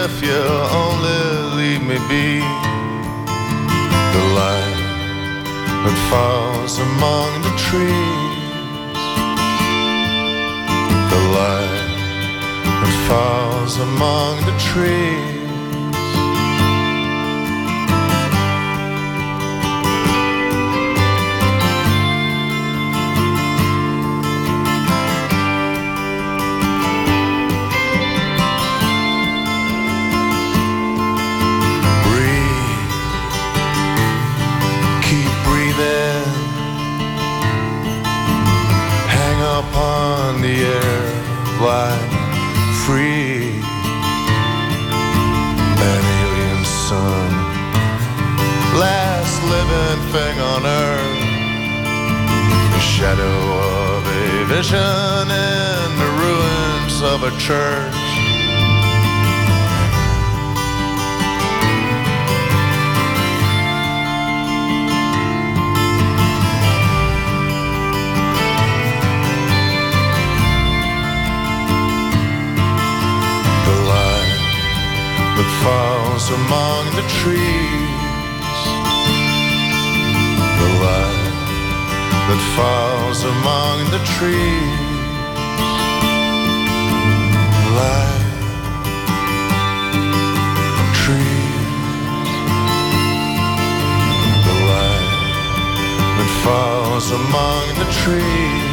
[0.04, 0.42] if you
[0.82, 1.20] only
[1.58, 2.40] leave me be.
[4.14, 4.78] The light
[5.84, 8.34] that falls among the trees.
[11.12, 11.90] The light
[12.80, 15.43] that falls among the trees.
[41.74, 42.14] Like
[42.86, 43.50] free.
[45.90, 47.30] An alien sun,
[48.86, 51.20] last living thing on earth.
[52.74, 53.38] The shadow
[53.90, 58.03] of a vision in the ruins of a church.
[75.44, 78.60] that falls among the trees.
[80.60, 81.32] The light
[82.28, 84.80] that falls among the trees.
[87.78, 88.24] Light
[91.02, 91.60] trees.
[94.48, 95.10] The light
[96.16, 98.72] that falls among the trees.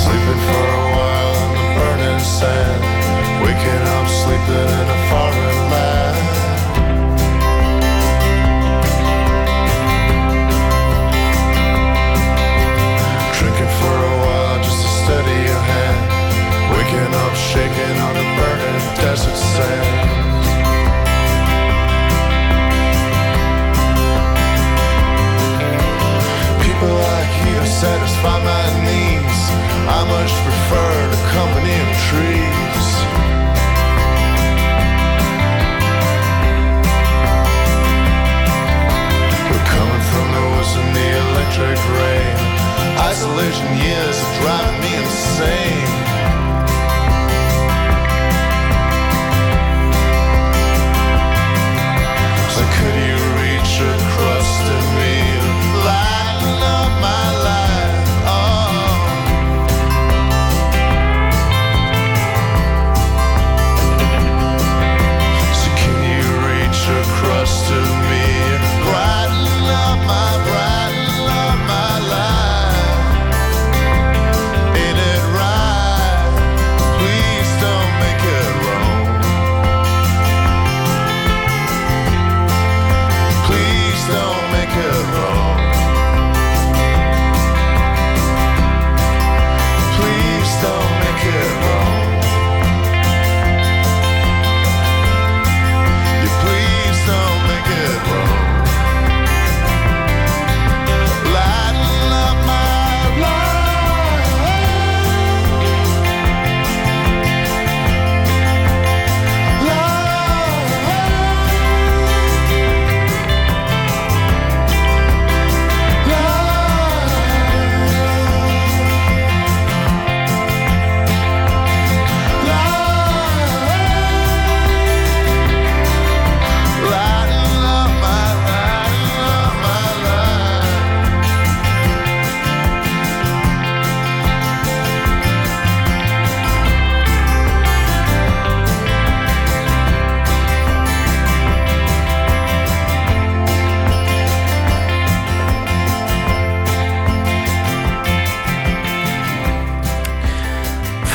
[0.00, 3.01] Sleeping for a while in the burning sand
[3.52, 6.24] waking up sleeping in a foreign land.
[13.36, 16.00] Drinking for a while just to steady your hand,
[16.72, 19.41] waking up shaking on the burning desert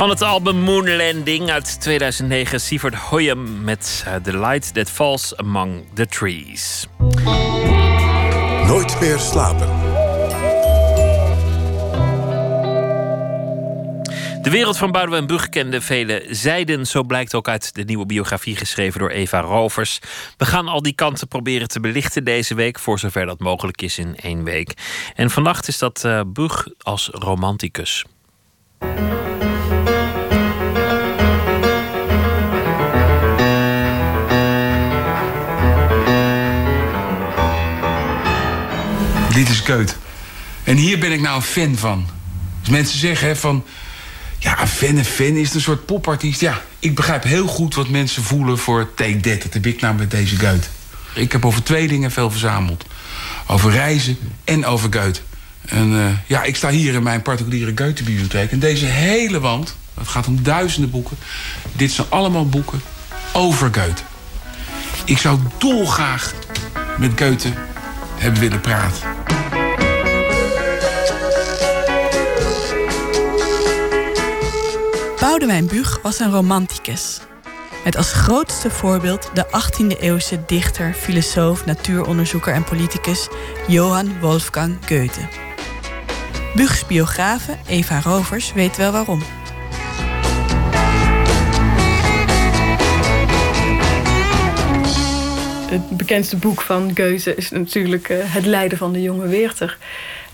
[0.08, 5.38] Van het album Moon Landing uit 2009, Sievert Hoyem met eh, The Light That Falls
[5.38, 6.88] Among the Trees.
[8.68, 9.68] Nooit meer slapen.
[14.42, 16.86] De wereld van Boudewijn Bug kende vele zijden.
[16.86, 20.00] Zo blijkt ook uit de nieuwe biografie geschreven door Eva Rovers.
[20.38, 23.98] We gaan al die kanten proberen te belichten deze week, voor zover dat mogelijk is
[23.98, 24.74] in één week.
[25.16, 28.06] En vannacht is dat eh Bug als romanticus.
[39.38, 39.96] Dit is Keut.
[40.64, 42.08] En hier ben ik nou een fan van.
[42.60, 43.64] Dus mensen zeggen hè, van...
[44.38, 46.42] Ja, een fan, een fan is een soort popartiest.
[46.42, 49.42] Ja, ik begrijp heel goed wat mensen voelen voor Take That.
[49.42, 50.70] Dat heb ik nou met deze Geut.
[51.14, 52.86] Ik heb over twee dingen veel verzameld.
[53.48, 55.22] Over reizen en over Geut.
[55.66, 58.52] En eh, ja, ik sta hier in mijn particuliere Goethe-bibliotheek.
[58.52, 61.18] En deze hele wand, het gaat om duizenden boeken...
[61.74, 62.82] dit zijn allemaal boeken
[63.34, 64.04] over Goethe.
[65.06, 66.34] Ik zou dolgraag
[66.98, 67.67] met Goethe
[68.18, 69.16] hebben willen praten.
[75.20, 77.20] Boudewijn Buug was een romanticus.
[77.84, 83.28] Met als grootste voorbeeld de 18e-eeuwse dichter, filosoof, natuuronderzoeker en politicus
[83.68, 85.22] Johann Wolfgang Goethe.
[86.56, 89.22] Buugs biografe Eva Rovers weet wel waarom.
[95.70, 99.78] Het bekendste boek van Goethe is natuurlijk eh, Het lijden van de jonge Weerter.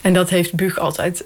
[0.02, 1.26] En dat heeft Bug altijd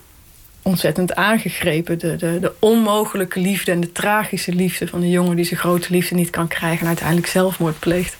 [0.61, 1.99] ontzettend aangegrepen.
[1.99, 5.87] De, de, de onmogelijke liefde en de tragische liefde van de jongen die zijn grote
[5.91, 8.17] liefde niet kan krijgen en uiteindelijk zelfmoord pleegt.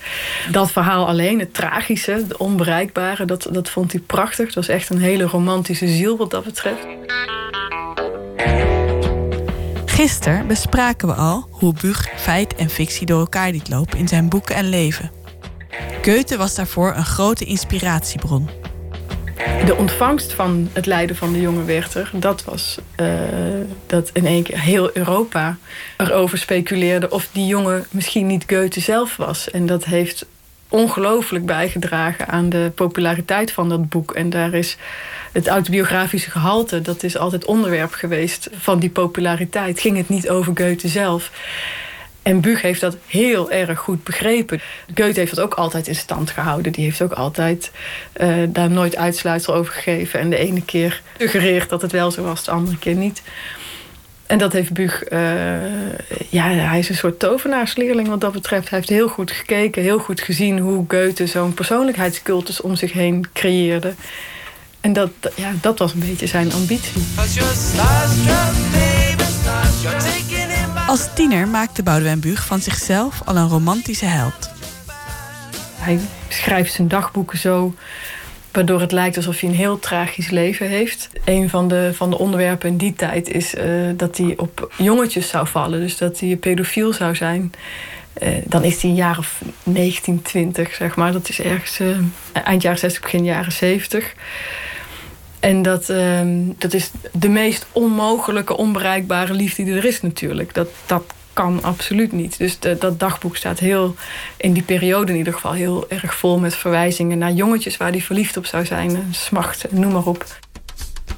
[0.51, 4.45] Dat verhaal alleen, het tragische, het onbereikbare, dat, dat vond hij prachtig.
[4.45, 6.85] Het was echt een hele romantische ziel wat dat betreft.
[9.85, 14.29] Gisteren bespraken we al hoe Bug feit en fictie door elkaar liet lopen in zijn
[14.29, 15.16] boeken en leven.
[16.01, 18.49] Goethe was daarvoor een grote inspiratiebron.
[19.65, 23.07] De ontvangst van het lijden van de jonge Werther, dat was eh,
[23.85, 25.57] dat in één keer heel Europa
[25.97, 29.51] erover speculeerde of die jongen misschien niet Goethe zelf was.
[29.51, 30.25] En dat heeft
[30.69, 34.11] ongelooflijk bijgedragen aan de populariteit van dat boek.
[34.11, 34.77] En daar is
[35.31, 39.79] het autobiografische gehalte, dat is altijd onderwerp geweest van die populariteit.
[39.79, 41.31] Ging het niet over Goethe zelf.
[42.27, 44.61] En Bug heeft dat heel erg goed begrepen.
[44.95, 46.71] Goethe heeft dat ook altijd in stand gehouden.
[46.71, 47.71] Die heeft ook altijd
[48.21, 50.19] uh, daar nooit uitsluitsel over gegeven.
[50.19, 53.21] En de ene keer suggereerd dat het wel zo was, de andere keer niet.
[54.25, 55.11] En dat heeft Bug...
[55.11, 55.19] Uh,
[56.29, 58.69] ja, hij is een soort tovenaarsleerling wat dat betreft.
[58.69, 60.59] Hij heeft heel goed gekeken, heel goed gezien...
[60.59, 63.93] hoe Goethe zo'n persoonlijkheidscultus om zich heen creëerde.
[64.81, 67.01] En dat, ja, dat was een beetje zijn ambitie.
[70.87, 74.49] Als tiener maakte Boudewijn Buug van zichzelf al een romantische held.
[75.75, 77.73] Hij schrijft zijn dagboeken zo
[78.51, 81.09] waardoor het lijkt alsof hij een heel tragisch leven heeft.
[81.25, 83.63] Een van de, van de onderwerpen in die tijd is uh,
[83.95, 85.79] dat hij op jongetjes zou vallen.
[85.79, 87.51] Dus dat hij pedofiel zou zijn.
[88.21, 91.11] Uh, dan is hij een jaar of 19, 20, zeg maar.
[91.11, 91.97] Dat is ergens uh,
[92.43, 94.13] eind jaren 60, begin jaren 70.
[95.39, 96.21] En dat, uh,
[96.57, 100.53] dat is de meest onmogelijke, onbereikbare liefde die er is natuurlijk.
[100.53, 101.03] Dat, dat
[101.33, 102.37] kan absoluut niet.
[102.37, 103.95] Dus dat dagboek staat heel,
[104.37, 108.01] in die periode in ieder geval, heel erg vol met verwijzingen naar jongetjes waar hij
[108.01, 109.07] verliefd op zou zijn.
[109.11, 110.25] Smacht, noem maar op.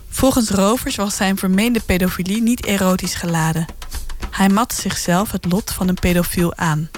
[0.10, 3.66] Volgens Rovers was zijn vermeende pedofilie niet erotisch geladen.
[4.32, 6.90] Hij mat zichzelf het lot van een pedofiel aan.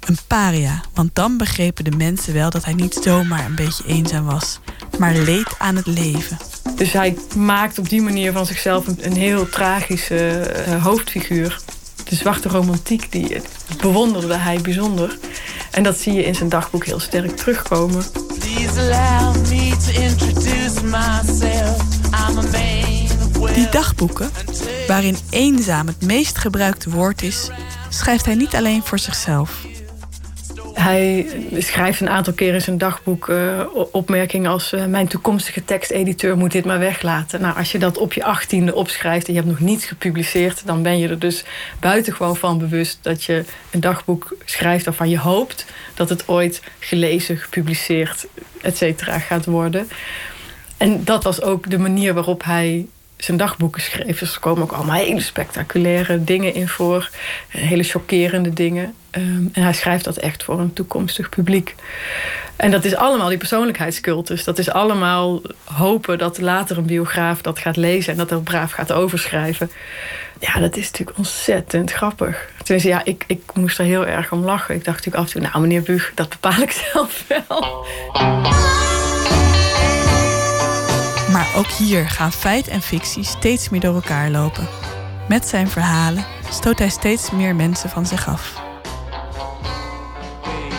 [0.00, 4.24] Een paria, want dan begrepen de mensen wel dat hij niet zomaar een beetje eenzaam
[4.24, 4.58] was,
[4.98, 6.38] maar leed aan het leven.
[6.76, 11.60] Dus hij maakt op die manier van zichzelf een, een heel tragische uh, hoofdfiguur.
[12.04, 13.40] De zwarte romantiek, die
[13.80, 15.18] bewonderde hij bijzonder.
[15.70, 18.04] En dat zie je in zijn dagboek heel sterk terugkomen.
[23.54, 24.30] Die dagboeken,
[24.86, 27.50] waarin eenzaam het meest gebruikte woord is,
[27.88, 29.66] schrijft hij niet alleen voor zichzelf.
[30.74, 31.26] Hij
[31.58, 33.60] schrijft een aantal keer in zijn dagboek uh,
[33.92, 34.72] opmerkingen als...
[34.72, 37.40] Uh, mijn toekomstige tekstediteur moet dit maar weglaten.
[37.40, 40.66] Nou, als je dat op je achttiende opschrijft en je hebt nog niets gepubliceerd...
[40.66, 41.44] dan ben je er dus
[41.80, 44.84] buitengewoon van bewust dat je een dagboek schrijft...
[44.84, 48.26] waarvan je hoopt dat het ooit gelezen, gepubliceerd,
[48.60, 49.88] et cetera, gaat worden.
[50.76, 52.86] En dat was ook de manier waarop hij
[53.24, 54.18] zijn dagboeken schreef.
[54.18, 57.10] Dus er komen ook allemaal hele spectaculaire dingen in voor.
[57.48, 58.94] Hele chockerende dingen.
[59.10, 61.74] Um, en hij schrijft dat echt voor een toekomstig publiek.
[62.56, 64.44] En dat is allemaal die persoonlijkheidscultus.
[64.44, 68.12] Dat is allemaal hopen dat later een biograaf dat gaat lezen...
[68.12, 69.70] en dat er braaf gaat overschrijven.
[70.40, 72.48] Ja, dat is natuurlijk ontzettend grappig.
[72.62, 74.74] Tenminste, ja, ik, ik moest er heel erg om lachen.
[74.74, 77.86] Ik dacht natuurlijk af en toe, nou meneer Bug, dat bepaal ik zelf wel.
[81.32, 84.68] Maar ook hier gaan feit en fictie steeds meer door elkaar lopen.
[85.28, 88.60] Met zijn verhalen stoot hij steeds meer mensen van zich af.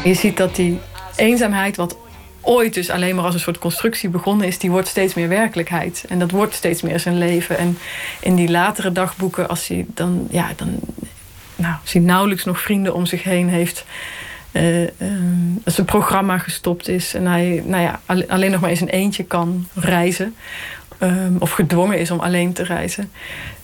[0.04, 0.80] Je ziet dat die
[1.16, 1.98] eenzaamheid, wat
[2.42, 6.06] ooit dus alleen maar als een soort constructie begonnen is, die wordt steeds meer werkelijkheid.
[6.10, 7.58] En dat wordt steeds meer zijn leven.
[7.58, 7.78] En
[8.20, 10.80] in die latere dagboeken, als hij dan, ja, dan
[11.56, 13.86] nou, als hij nauwelijks nog vrienden om zich heen heeft.
[14.54, 14.88] Uh, uh,
[15.66, 19.24] als een programma gestopt is en hij nou ja, alleen nog maar eens een eentje
[19.24, 20.36] kan reizen.
[21.00, 23.12] Um, of gedwongen is om alleen te reizen.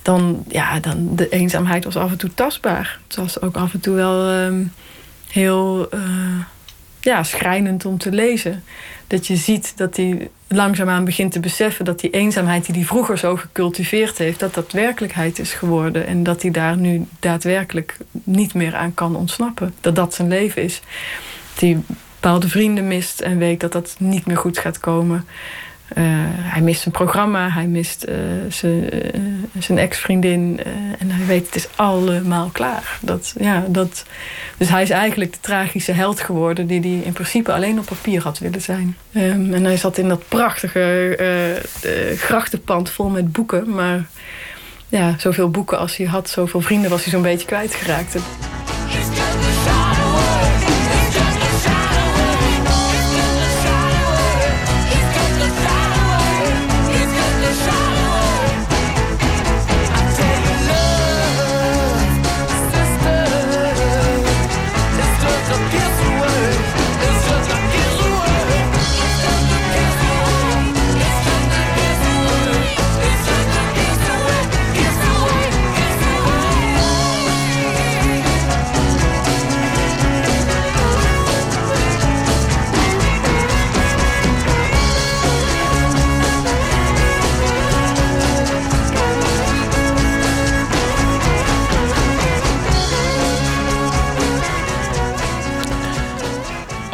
[0.02, 3.00] Dan, ja, dan de eenzaamheid was af en toe tastbaar.
[3.08, 4.72] Het was ook af en toe wel um,
[5.28, 6.02] heel uh,
[7.00, 8.64] ja, schrijnend om te lezen.
[9.10, 13.18] Dat je ziet dat hij langzaamaan begint te beseffen dat die eenzaamheid die hij vroeger
[13.18, 16.08] zo gecultiveerd heeft, dat dat werkelijkheid is geworden.
[16.08, 19.74] En dat hij daar nu daadwerkelijk niet meer aan kan ontsnappen.
[19.82, 20.82] Dat dat zijn leven is.
[21.52, 21.78] Dat hij
[22.14, 25.26] bepaalde vrienden mist en weet dat dat niet meer goed gaat komen.
[25.98, 28.06] Uh, hij mist zijn programma, hij mist
[28.50, 29.02] zijn, uh,
[29.60, 30.60] zijn ex-vriendin.
[31.00, 32.98] en hij weet het is allemaal klaar.
[33.02, 34.06] Dat, ja, dat,
[34.58, 36.68] dus hij is eigenlijk de tragische held geworden...
[36.68, 38.98] die hij in principe alleen op papier had willen zijn.
[39.12, 41.18] Um, en hij zat in dat prachtige
[42.18, 43.70] grachtenpand vol met boeken.
[43.70, 44.06] Maar
[44.90, 48.16] ja, zoveel boeken als hij had, zoveel vrienden was hij zo'n beetje kwijtgeraakt.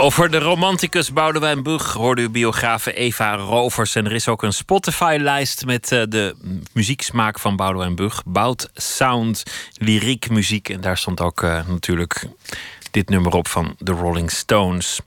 [0.05, 3.95] Over de romanticus Boudewijn Bug hoorde u biografe Eva Rovers.
[3.95, 6.35] En er is ook een Spotify-lijst met uh, de
[6.73, 8.23] muzieksmaak van Boudewijn Bug.
[8.25, 9.43] Bout Sound,
[9.77, 10.69] lyriek muziek.
[10.69, 12.27] En daar stond ook uh, natuurlijk
[12.95, 14.99] dit nummer op van The Rolling Stones.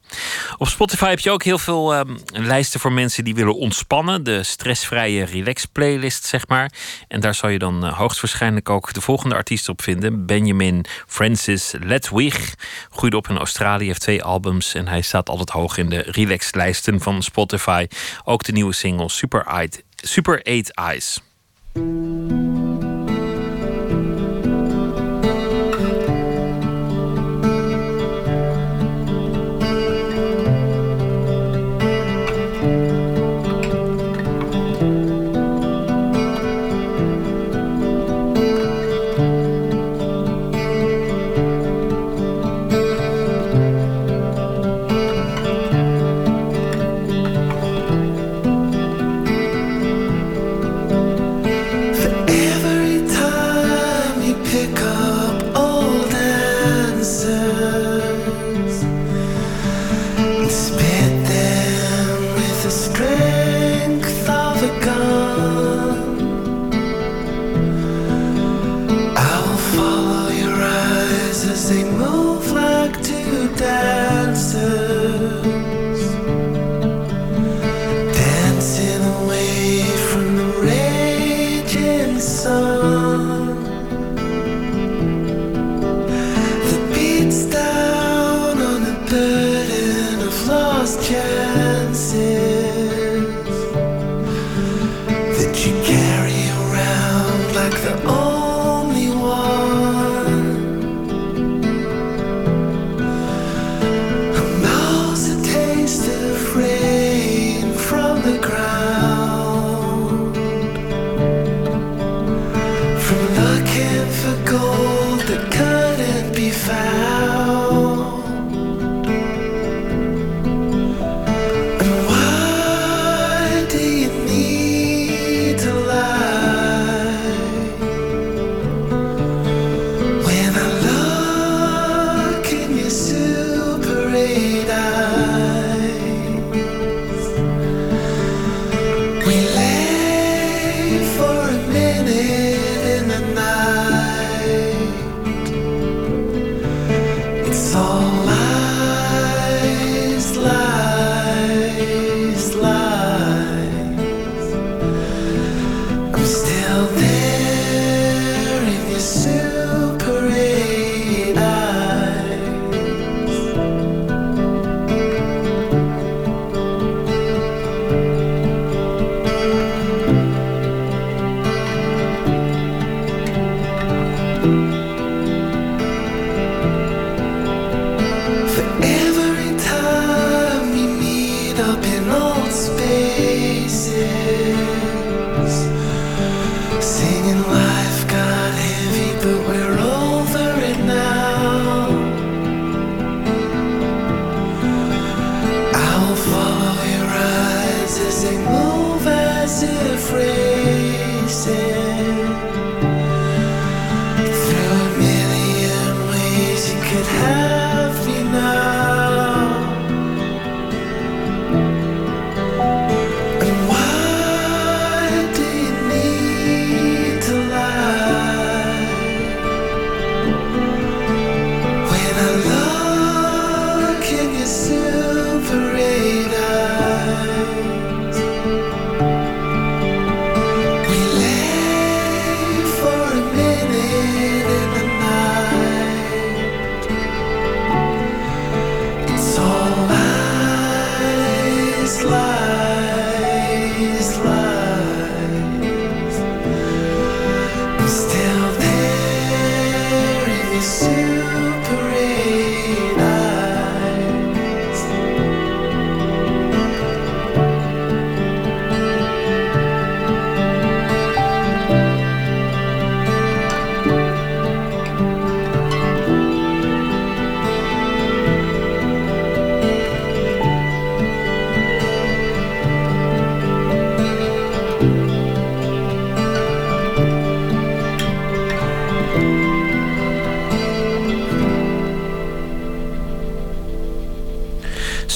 [0.59, 4.25] Op Spotify heb je ook heel veel um, lijsten voor mensen die willen ontspannen.
[4.25, 6.73] De stressvrije relax playlist, zeg maar.
[7.09, 10.27] En daar zal je dan uh, hoogstwaarschijnlijk ook de volgende artiest op vinden.
[10.27, 12.55] Benjamin Francis Letwig.
[12.91, 14.75] Groeide op in Australië, heeft twee albums.
[14.75, 17.87] En hij staat altijd hoog in de relax-lijsten van Spotify.
[18.25, 21.21] Ook de nieuwe single Super, Eight, Super 8 Eyes.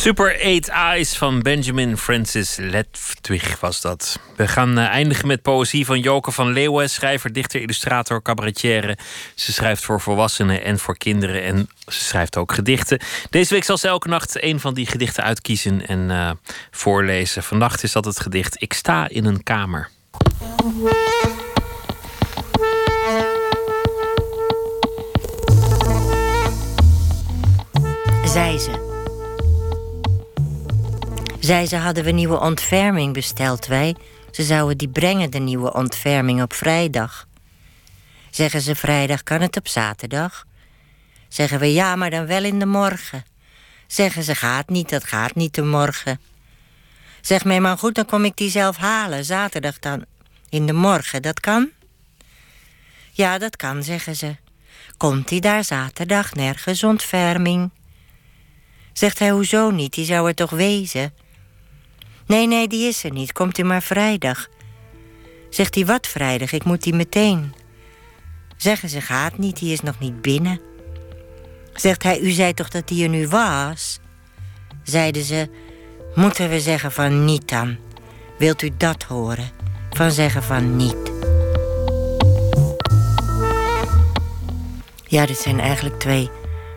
[0.03, 4.19] Super 8 Eyes van Benjamin Francis Ledwig was dat.
[4.37, 8.99] We gaan eh, eindigen met poëzie van Joke van Leeuwen, schrijver, dichter, illustrator, cabaretière.
[9.35, 12.99] Ze schrijft voor volwassenen en voor kinderen en ze schrijft ook gedichten.
[13.31, 16.31] Deze week zal ze elke nacht een van die gedichten uitkiezen en uh,
[16.71, 17.43] voorlezen.
[17.43, 19.89] Vannacht is dat het gedicht Ik sta in een kamer.
[28.25, 28.82] Zei ze.
[31.43, 33.97] Zij ze hadden we nieuwe ontferming besteld wij.
[34.31, 37.27] Ze zouden die brengen, de nieuwe ontferming, op vrijdag.
[38.31, 40.47] Zeggen ze vrijdag, kan het op zaterdag?
[41.29, 43.25] Zeggen we ja, maar dan wel in de morgen.
[43.87, 46.21] Zeggen ze gaat niet, dat gaat niet de morgen.
[47.21, 49.25] Zeg mij maar goed, dan kom ik die zelf halen.
[49.25, 50.05] Zaterdag dan
[50.49, 51.71] in de morgen, dat kan?
[53.11, 54.37] Ja, dat kan, zeggen ze.
[54.97, 57.71] Komt hij daar zaterdag nergens ontferming?
[58.93, 59.95] Zegt hij, hoezo niet?
[59.95, 61.22] Die zou er toch wezen?
[62.33, 63.33] Nee, nee, die is er niet.
[63.33, 64.49] Komt u maar vrijdag.
[65.51, 66.53] Zegt hij, wat vrijdag?
[66.53, 67.55] Ik moet die meteen.
[68.57, 70.61] Zeggen ze, gaat niet, die is nog niet binnen.
[71.73, 73.99] Zegt hij, u zei toch dat die er nu was?
[74.83, 75.49] Zeiden ze,
[76.15, 77.77] moeten we zeggen van niet dan?
[78.39, 79.51] Wilt u dat horen?
[79.91, 81.13] Van zeggen van niet.
[85.05, 86.31] Ja, dit zijn eigenlijk twee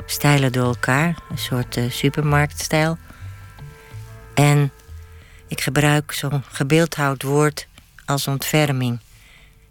[0.05, 1.17] stijlen door elkaar.
[1.29, 2.97] Een soort uh, supermarktstijl.
[4.33, 4.71] En
[5.47, 7.67] ik gebruik zo'n gebeeldhouwd woord
[8.05, 8.99] als ontferming.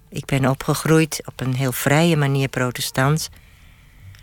[0.08, 3.28] Ik ben opgegroeid op een heel vrije manier protestants,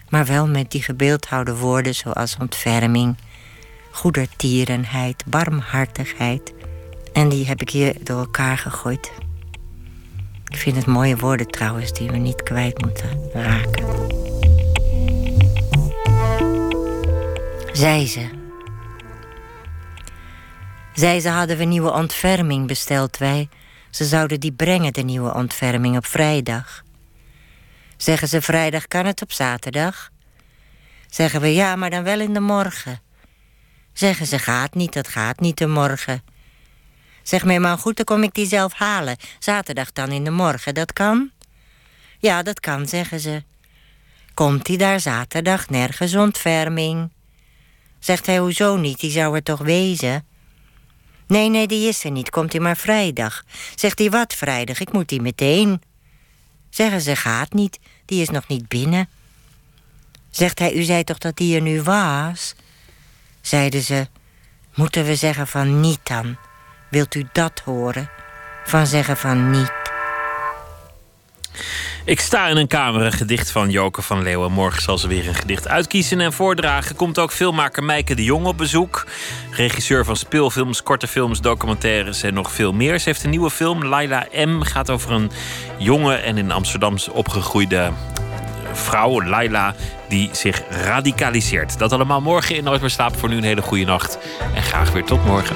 [0.09, 3.17] maar wel met die gebeeldhouwde woorden zoals ontferming,
[3.91, 6.53] goedertierenheid, barmhartigheid.
[7.13, 9.11] En die heb ik hier door elkaar gegooid.
[10.47, 13.85] Ik vind het mooie woorden trouwens die we niet kwijt moeten raken.
[17.71, 18.40] Zij ze.
[20.93, 23.49] Zij ze hadden we nieuwe ontferming besteld wij.
[23.89, 26.84] Ze zouden die brengen, de nieuwe ontferming, op vrijdag.
[27.97, 30.11] Zeggen ze vrijdag kan het op zaterdag?
[31.09, 33.01] Zeggen we ja, maar dan wel in de morgen.
[33.93, 36.23] Zeggen ze gaat niet, dat gaat niet de morgen.
[37.23, 39.18] Zeg mij maar goed, dan kom ik die zelf halen.
[39.39, 41.31] Zaterdag dan in de morgen, dat kan?
[42.19, 43.43] Ja, dat kan, zeggen ze.
[44.34, 47.11] Komt hij daar zaterdag nergens ontferming?
[47.99, 50.26] Zegt hij, hoezo niet, die zou er toch wezen?
[51.31, 52.29] Nee, nee, die is er niet.
[52.29, 53.43] Komt hij maar vrijdag.
[53.75, 54.79] Zegt hij wat vrijdag?
[54.79, 55.81] Ik moet die meteen.
[56.69, 57.79] Zeggen ze gaat niet.
[58.05, 59.09] Die is nog niet binnen.
[60.29, 62.55] Zegt hij, u zei toch dat die er nu was?
[63.41, 64.07] Zeiden ze,
[64.73, 66.37] moeten we zeggen van niet dan?
[66.89, 68.09] Wilt u dat horen?
[68.65, 69.71] Van zeggen van niet.
[72.05, 74.51] Ik sta in een kamer, een gedicht van Joke van Leeuwen.
[74.51, 76.95] Morgen zal ze weer een gedicht uitkiezen en voordragen.
[76.95, 79.07] Komt ook filmmaker Meike de Jong op bezoek.
[79.51, 82.99] Regisseur van speelfilms, korte films, documentaires en nog veel meer.
[82.99, 84.61] Ze heeft een nieuwe film, Laila M.
[84.61, 85.31] Gaat over een
[85.77, 87.91] jonge en in Amsterdam opgegroeide
[88.73, 89.75] vrouw, Laila,
[90.09, 91.79] die zich radicaliseert.
[91.79, 93.19] Dat allemaal morgen in Nooit meer slapen.
[93.19, 94.17] Voor nu een hele goede nacht.
[94.53, 95.55] En graag weer tot morgen.